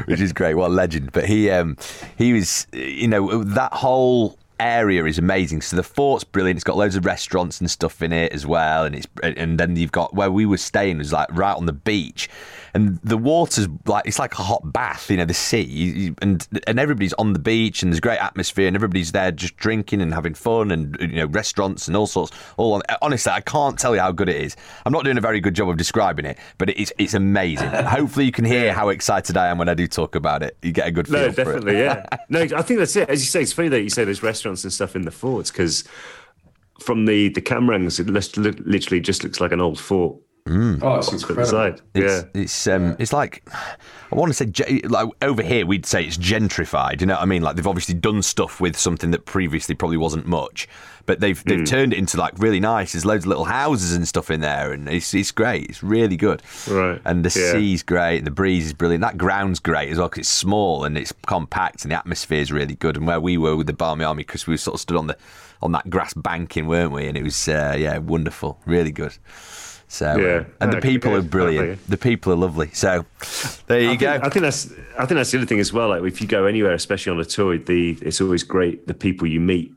which 0.07 0.21
is 0.21 0.33
great. 0.33 0.55
What 0.55 0.71
a 0.71 0.75
legend! 0.75 1.13
But 1.13 1.27
he 1.27 1.51
um 1.51 1.77
he 2.17 2.33
was, 2.33 2.67
you 2.73 3.09
know, 3.09 3.43
that 3.45 3.73
whole 3.73 4.39
area 4.61 5.05
is 5.05 5.19
amazing. 5.19 5.63
So 5.63 5.77
the 5.77 5.83
fort's 5.83 6.25
brilliant. 6.25 6.59
It's 6.59 6.65
got 6.65 6.77
loads 6.77 6.97
of 6.97 7.05
restaurants 7.05 7.61
and 7.61 7.71
stuff 7.71 8.03
in 8.03 8.13
it 8.13 8.33
as 8.33 8.47
well, 8.47 8.85
and 8.85 8.95
it's 8.95 9.07
and 9.23 9.59
then 9.59 9.77
you've 9.77 9.93
got 9.93 10.15
where 10.15 10.31
we 10.31 10.47
were 10.47 10.59
staying 10.59 10.99
was 10.99 11.13
like 11.13 11.29
right 11.33 11.57
on 11.57 11.67
the 11.67 11.73
beach, 11.73 12.29
and 12.75 12.99
the 13.03 13.17
water's 13.17 13.69
like 13.87 14.07
it's 14.07 14.19
like 14.19 14.33
a 14.35 14.43
hot 14.43 14.73
bath. 14.73 15.11
You 15.11 15.17
know, 15.19 15.25
the 15.25 15.35
sea, 15.35 16.13
and 16.21 16.47
and 16.67 16.79
everybody's 16.81 17.13
on 17.15 17.33
the 17.33 17.39
beach, 17.39 17.83
and 17.83 17.93
there's 17.93 18.01
great 18.01 18.19
atmosphere, 18.19 18.67
and 18.67 18.77
everybody's 18.77 19.13
there 19.13 19.31
just 19.31 19.57
drinking 19.57 20.01
and 20.01 20.13
having 20.13 20.35
fun, 20.35 20.71
and 20.71 20.97
you 21.01 21.09
know, 21.17 21.27
restaurants 21.27 21.87
and 21.89 21.97
all 21.97 22.07
sorts. 22.07 22.33
All 22.57 22.75
on. 22.75 22.83
Honestly, 23.01 23.33
I 23.33 23.41
can't 23.41 23.79
tell 23.79 23.95
you 23.95 24.01
how 24.01 24.13
good 24.13 24.29
it 24.29 24.37
is. 24.37 24.57
I'm 24.85 24.93
not 24.93 25.05
doing 25.05 25.19
a 25.19 25.21
very 25.21 25.41
good 25.41 25.55
job 25.55 25.69
of 25.69 25.77
describing 25.77 26.25
it, 26.25 26.39
but 26.59 26.71
it's 26.71 26.93
it's 26.99 27.15
amazing. 27.15 27.69
Hopefully, 27.71 28.27
you 28.27 28.33
can 28.33 28.45
hear 28.45 28.73
how 28.73 28.89
excited 28.89 29.37
I 29.37 29.49
am 29.49 29.59
when 29.59 29.69
I 29.69 29.75
do 29.75 29.87
talk 29.87 30.15
about 30.15 30.43
it. 30.43 30.57
You 30.63 30.73
get 30.73 30.89
a 30.89 30.91
good 30.91 31.07
feel 31.07 31.21
No, 31.21 31.33
for 31.33 31.41
it. 31.41 31.45
definitely, 31.45 31.79
yeah. 31.79 32.07
No, 32.29 32.41
I 32.41 32.63
think 32.63 32.79
that's 32.81 32.97
it. 32.97 33.09
As 33.09 33.21
you 33.21 33.27
say, 33.27 33.43
it's 33.43 33.53
funny 33.53 33.69
that 33.69 33.83
you 33.83 33.91
say 33.91 34.05
there's 34.05 34.23
restaurants 34.23 34.65
and 34.65 34.73
stuff 34.73 34.97
in 34.97 35.03
the 35.03 35.11
forts 35.11 35.51
because 35.51 35.85
from 36.81 37.07
the 37.07 37.29
the 37.29 37.41
camera 37.41 37.77
angles, 37.77 38.01
it 38.01 38.09
literally 38.09 39.01
just 39.01 39.23
looks 39.23 39.41
like 39.41 39.53
an 39.53 39.61
old 39.61 39.79
fort. 39.79 40.17
Oh, 40.47 40.97
it's 40.97 41.09
to 41.09 41.17
the 41.17 41.27
incredible. 41.41 41.81
It's, 41.95 42.13
Yeah. 42.13 42.23
it's 42.43 42.67
um, 42.67 42.97
it's 42.99 43.15
like 43.15 43.43
I 44.13 44.15
want 44.15 44.31
to 44.31 44.35
say 44.35 44.81
like 44.85 45.09
over 45.23 45.43
here 45.43 45.65
we'd 45.65 45.87
say 45.87 46.05
it's 46.05 46.19
gentrified. 46.19 47.01
You 47.01 47.07
know 47.07 47.15
what 47.15 47.23
I 47.23 47.25
mean? 47.25 47.41
Like 47.41 47.57
they've 47.57 47.67
obviously 47.67 47.95
done 47.95 48.21
stuff 48.23 48.61
with 48.61 48.77
something 48.77 49.11
that 49.13 49.25
previously 49.25 49.75
probably 49.75 49.97
wasn't 49.97 50.27
much, 50.27 50.69
but 51.07 51.21
they've 51.21 51.43
they've 51.45 51.61
Hmm. 51.61 51.65
turned 51.65 51.93
it 51.95 51.99
into 51.99 52.19
like 52.19 52.39
really 52.39 52.61
nice. 52.61 52.93
There's 52.93 53.07
loads 53.07 53.25
of 53.25 53.29
little 53.29 53.47
houses 53.47 53.95
and 53.95 54.07
stuff 54.07 54.31
in 54.31 54.41
there, 54.43 54.73
and 54.73 54.87
it's 54.87 55.15
it's 55.15 55.31
great. 55.31 55.71
It's 55.71 55.83
really 55.83 56.19
good. 56.19 56.43
Right. 56.69 57.01
And 57.07 57.25
the 57.25 57.41
Yeah. 57.41 57.53
sea's 57.53 57.83
great, 57.83 58.19
and 58.19 58.27
the 58.27 58.31
breeze 58.31 58.67
is 58.67 58.75
brilliant. 58.75 59.01
That 59.01 59.17
ground's 59.17 59.61
great 59.61 59.89
as 59.89 59.97
well 59.97 60.09
because 60.11 60.21
it's 60.21 60.29
small 60.29 60.85
and 60.85 60.99
it's 60.99 61.15
compact, 61.25 61.85
and 61.87 61.91
the 61.93 61.97
atmosphere 61.97 62.41
is 62.43 62.53
really 62.53 62.75
good. 62.75 62.99
And 62.99 63.07
where 63.07 63.19
we 63.21 63.39
were 63.39 63.57
with 63.57 63.67
the 63.67 63.73
Barmy 63.73 64.05
Army, 64.05 64.25
because 64.25 64.47
we 64.47 64.59
sort 64.59 64.75
of 64.75 64.81
stood 64.83 64.99
on 64.99 65.07
the 65.07 65.17
on 65.63 65.73
that 65.73 65.89
grass 65.89 66.13
banking, 66.13 66.67
weren't 66.67 66.93
we? 66.93 67.07
And 67.09 67.17
it 67.17 67.23
was 67.23 67.49
uh, 67.49 67.75
yeah, 67.79 67.97
wonderful, 67.97 68.61
really 68.67 68.93
good. 68.93 69.17
So 69.89 70.07
Yeah. 70.19 70.27
uh, 70.27 70.45
and 70.61 70.73
the 70.73 70.77
Okay, 70.79 70.89
people 70.89 71.15
are 71.15 71.23
brilliant. 71.23 71.87
The 71.89 71.97
people 71.97 72.33
are 72.33 72.37
lovely. 72.37 72.71
So 72.73 73.05
there 73.67 73.81
you 73.81 73.91
I 73.91 73.97
go. 73.97 74.13
think, 74.13 74.25
I 74.25 74.29
think 74.31 74.43
that's 74.43 74.73
I 74.99 75.07
think 75.07 75.17
that's 75.19 75.31
the 75.31 75.39
other 75.39 75.47
thing 75.47 75.61
as 75.61 75.73
well. 75.73 75.89
Like 75.91 76.03
if 76.05 76.21
you 76.21 76.27
go 76.27 76.47
anywhere, 76.47 76.73
especially 76.73 77.13
on 77.13 77.21
a 77.21 77.25
tour, 77.25 77.59
the 77.59 77.99
it's 78.03 78.21
always 78.21 78.43
great 78.43 78.87
the 78.87 78.95
people 78.95 79.27
you 79.29 79.41
meet 79.41 79.73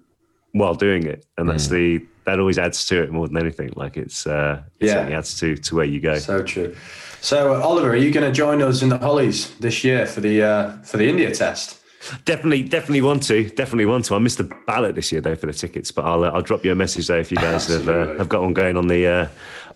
while 0.53 0.73
doing 0.75 1.03
it, 1.05 1.25
and 1.37 1.47
Mm. 1.47 1.51
that's 1.51 1.67
the 1.67 2.01
that 2.25 2.39
always 2.39 2.57
adds 2.57 2.85
to 2.85 3.01
it 3.03 3.11
more 3.11 3.27
than 3.27 3.37
anything. 3.37 3.71
Like 3.75 3.95
it's 3.97 4.25
uh, 4.27 4.61
it 4.79 4.87
Yeah. 4.87 4.93
certainly 4.93 5.13
adds 5.13 5.37
to 5.39 5.55
to 5.55 5.75
where 5.75 5.85
you 5.85 5.99
go. 5.99 6.17
So 6.17 6.41
true. 6.43 6.75
So, 7.21 7.53
uh, 7.55 7.59
Oliver, 7.61 7.91
are 7.91 7.95
you 7.95 8.11
going 8.11 8.25
to 8.27 8.31
join 8.31 8.61
us 8.61 8.81
in 8.83 8.89
the 8.89 8.97
Hollies 8.97 9.49
this 9.59 9.83
year 9.83 10.05
for 10.05 10.21
the 10.21 10.41
uh, 10.43 10.71
for 10.83 10.97
the 10.97 11.07
India 11.09 11.31
test? 11.31 11.77
Definitely, 12.25 12.61
definitely 12.63 13.01
want 13.01 13.23
to. 13.23 13.49
Definitely 13.49 13.85
want 13.87 14.05
to. 14.05 14.15
I 14.15 14.19
missed 14.19 14.37
the 14.37 14.49
ballot 14.67 14.95
this 14.95 15.11
year 15.11 15.19
though 15.19 15.35
for 15.35 15.47
the 15.47 15.53
tickets, 15.53 15.91
but 15.91 16.05
I'll 16.05 16.23
uh, 16.23 16.29
I'll 16.29 16.41
drop 16.43 16.63
you 16.63 16.71
a 16.71 16.75
message 16.75 17.07
though 17.07 17.17
if 17.19 17.31
you 17.31 17.37
guys 17.37 17.67
have 17.73 17.89
uh, 17.89 18.13
have 18.17 18.29
got 18.29 18.43
one 18.43 18.53
going 18.53 18.77
on 18.77 18.87
the 18.87 19.07
uh, 19.07 19.27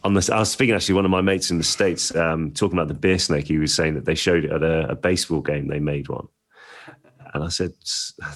on 0.04 0.14
this. 0.14 0.30
I 0.30 0.39
was 0.39 0.52
speaking 0.52 0.76
actually 0.76 0.95
one 0.95 1.06
of 1.06 1.12
my 1.12 1.22
mates 1.22 1.52
in 1.52 1.58
the 1.58 1.64
states 1.64 2.16
um, 2.16 2.52
talking 2.52 2.78
about 2.78 2.88
the 2.88 2.93
beer 2.93 3.20
snake. 3.20 3.47
He 3.47 3.58
was 3.58 3.74
saying 3.74 3.93
that 3.95 4.06
they 4.06 4.16
showed 4.16 4.45
it 4.45 4.52
at 4.52 4.64
a, 4.64 4.89
a 4.89 4.95
baseball 4.95 5.41
game. 5.41 5.68
They 5.68 5.80
made 5.80 6.10
one. 6.10 6.28
And 7.34 7.45
I 7.45 7.47
said, 7.47 7.72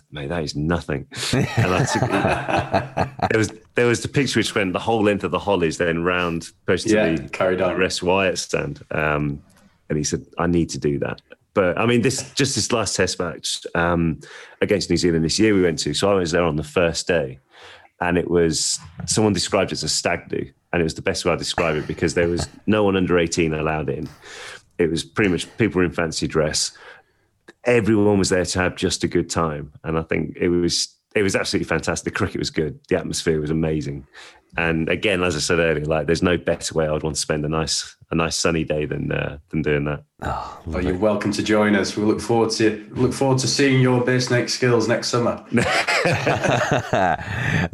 mate, 0.10 0.30
that 0.30 0.44
is 0.44 0.56
nothing. 0.56 1.08
And 1.34 1.46
I 1.58 1.84
took 1.84 3.30
there 3.30 3.38
was 3.38 3.52
there 3.76 3.88
was 3.88 4.02
the 4.02 4.08
picture 4.08 4.40
which 4.40 4.56
went 4.56 4.72
the 4.72 4.80
whole 4.80 5.04
length 5.04 5.26
of 5.26 5.32
the 5.32 5.40
hollies, 5.40 5.78
then 5.78 6.04
round 6.04 6.48
pushed 6.66 6.88
to 6.88 6.94
Yeah, 6.94 7.16
the 7.16 7.28
carried 7.30 7.62
on. 7.62 7.76
rest 7.76 8.02
Wyatt 8.04 8.38
stand. 8.38 8.82
Um, 8.92 9.42
and 9.90 9.98
he 9.98 10.04
said, 10.06 10.26
I 10.38 10.48
need 10.48 10.70
to 10.70 10.80
do 10.80 10.98
that. 11.00 11.22
But 11.54 11.78
I 11.78 11.86
mean, 11.86 12.04
this 12.04 12.32
just 12.36 12.56
this 12.56 12.72
last 12.72 12.96
test 12.96 13.20
match 13.20 13.66
um, 13.76 14.20
against 14.62 14.90
New 14.90 14.98
Zealand 14.98 15.26
this 15.26 15.40
year 15.40 15.54
we 15.54 15.62
went 15.62 15.80
to. 15.80 15.94
So 15.94 16.10
I 16.10 16.14
was 16.14 16.32
there 16.32 16.44
on 16.44 16.56
the 16.56 16.64
first 16.64 17.06
day, 17.08 17.40
and 18.00 18.18
it 18.18 18.30
was 18.30 18.80
someone 19.06 19.34
described 19.34 19.72
it 19.72 19.74
as 19.74 19.84
a 19.84 19.90
stag 19.90 20.30
do, 20.30 20.50
and 20.76 20.82
it 20.82 20.84
was 20.84 20.96
the 20.96 21.02
best 21.02 21.24
way 21.24 21.32
I 21.32 21.38
describe 21.38 21.78
it 21.78 21.88
because 21.88 22.16
there 22.16 22.28
was 22.28 22.50
no 22.68 22.84
one 22.84 22.98
under 22.98 23.18
eighteen 23.18 23.54
allowed 23.54 23.90
in. 23.90 24.10
It 24.78 24.90
was 24.92 25.06
pretty 25.06 25.32
much 25.32 25.48
people 25.58 25.80
were 25.80 25.86
in 25.86 25.94
fancy 25.94 26.28
dress. 26.28 26.78
Everyone 27.64 28.20
was 28.20 28.28
there 28.28 28.44
to 28.44 28.60
have 28.60 28.76
just 28.76 29.06
a 29.06 29.08
good 29.08 29.30
time, 29.30 29.72
and 29.86 29.98
I 29.98 30.02
think 30.02 30.36
it 30.36 30.50
was 30.50 30.94
it 31.16 31.24
was 31.24 31.34
absolutely 31.34 31.70
fantastic. 31.70 32.14
The 32.14 32.18
cricket 32.18 32.40
was 32.40 32.50
good, 32.50 32.78
the 32.90 32.98
atmosphere 32.98 33.40
was 33.40 33.52
amazing, 33.52 34.06
and 34.58 34.90
again, 34.90 35.24
as 35.24 35.36
I 35.36 35.40
said 35.40 35.60
earlier, 35.60 35.86
like 35.86 36.08
there's 36.08 36.24
no 36.24 36.38
better 36.38 36.74
way 36.74 36.88
I'd 36.88 37.04
want 37.04 37.16
to 37.16 37.22
spend 37.22 37.46
a 37.46 37.50
nice 37.50 37.96
a 38.12 38.16
nice 38.16 38.36
sunny 38.36 38.64
day 38.64 38.86
than 38.86 39.12
uh, 39.12 39.38
than 39.50 39.62
doing 39.62 39.86
that. 39.86 40.04
Well, 40.66 40.84
you're 40.84 40.98
welcome 40.98 41.32
to 41.34 41.44
join 41.44 41.76
us. 41.76 41.98
We 41.98 42.04
look 42.04 42.22
forward 42.22 42.52
to 42.52 42.88
look 42.92 43.14
forward 43.14 43.40
to 43.40 43.48
seeing 43.48 43.82
your 43.82 44.04
beer 44.04 44.20
snake 44.20 44.50
skills 44.50 44.88
next 44.88 45.10
summer. 45.10 45.44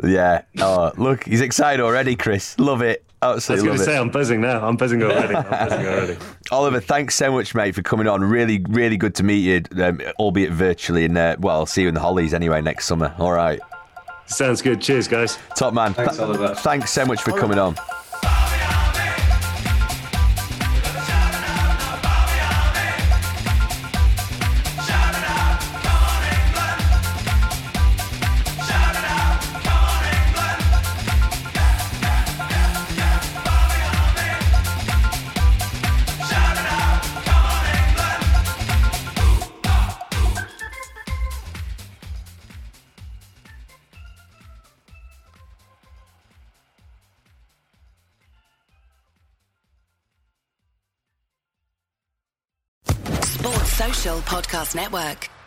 yeah. 0.03 0.41
Oh, 0.59 0.91
look, 0.97 1.25
he's 1.25 1.41
excited 1.41 1.81
already, 1.83 2.15
Chris. 2.15 2.57
Love 2.59 2.81
it. 2.81 3.05
I 3.23 3.35
was 3.35 3.45
going 3.45 3.63
to 3.63 3.77
say 3.77 3.95
I'm 3.95 4.09
buzzing 4.09 4.41
now. 4.41 4.67
I'm 4.67 4.77
buzzing 4.77 5.03
already. 5.03 5.35
I'm 5.35 5.43
buzzing 5.43 5.85
already. 5.87 6.17
Oliver, 6.49 6.79
thanks 6.79 7.13
so 7.13 7.31
much, 7.31 7.53
mate, 7.53 7.75
for 7.75 7.83
coming 7.83 8.07
on. 8.07 8.23
Really, 8.23 8.65
really 8.69 8.97
good 8.97 9.13
to 9.15 9.23
meet 9.23 9.41
you, 9.41 9.61
um, 9.83 10.01
albeit 10.17 10.51
virtually. 10.51 11.05
And 11.05 11.15
uh, 11.15 11.35
well, 11.39 11.57
I'll 11.59 11.65
see 11.67 11.83
you 11.83 11.87
in 11.87 11.93
the 11.93 11.99
Hollies 11.99 12.33
anyway 12.33 12.61
next 12.61 12.87
summer. 12.87 13.13
All 13.19 13.31
right. 13.31 13.59
Sounds 14.31 14.61
good. 14.61 14.81
Cheers, 14.81 15.07
guys. 15.07 15.37
Top 15.55 15.73
man. 15.73 15.93
Thanks, 15.93 16.19
Oliver. 16.19 16.55
Thanks 16.55 16.91
so 16.91 17.05
much 17.05 17.21
for 17.21 17.31
coming 17.31 17.59
on. 17.59 17.75
Podcast 54.31 54.75
Network. 54.75 55.40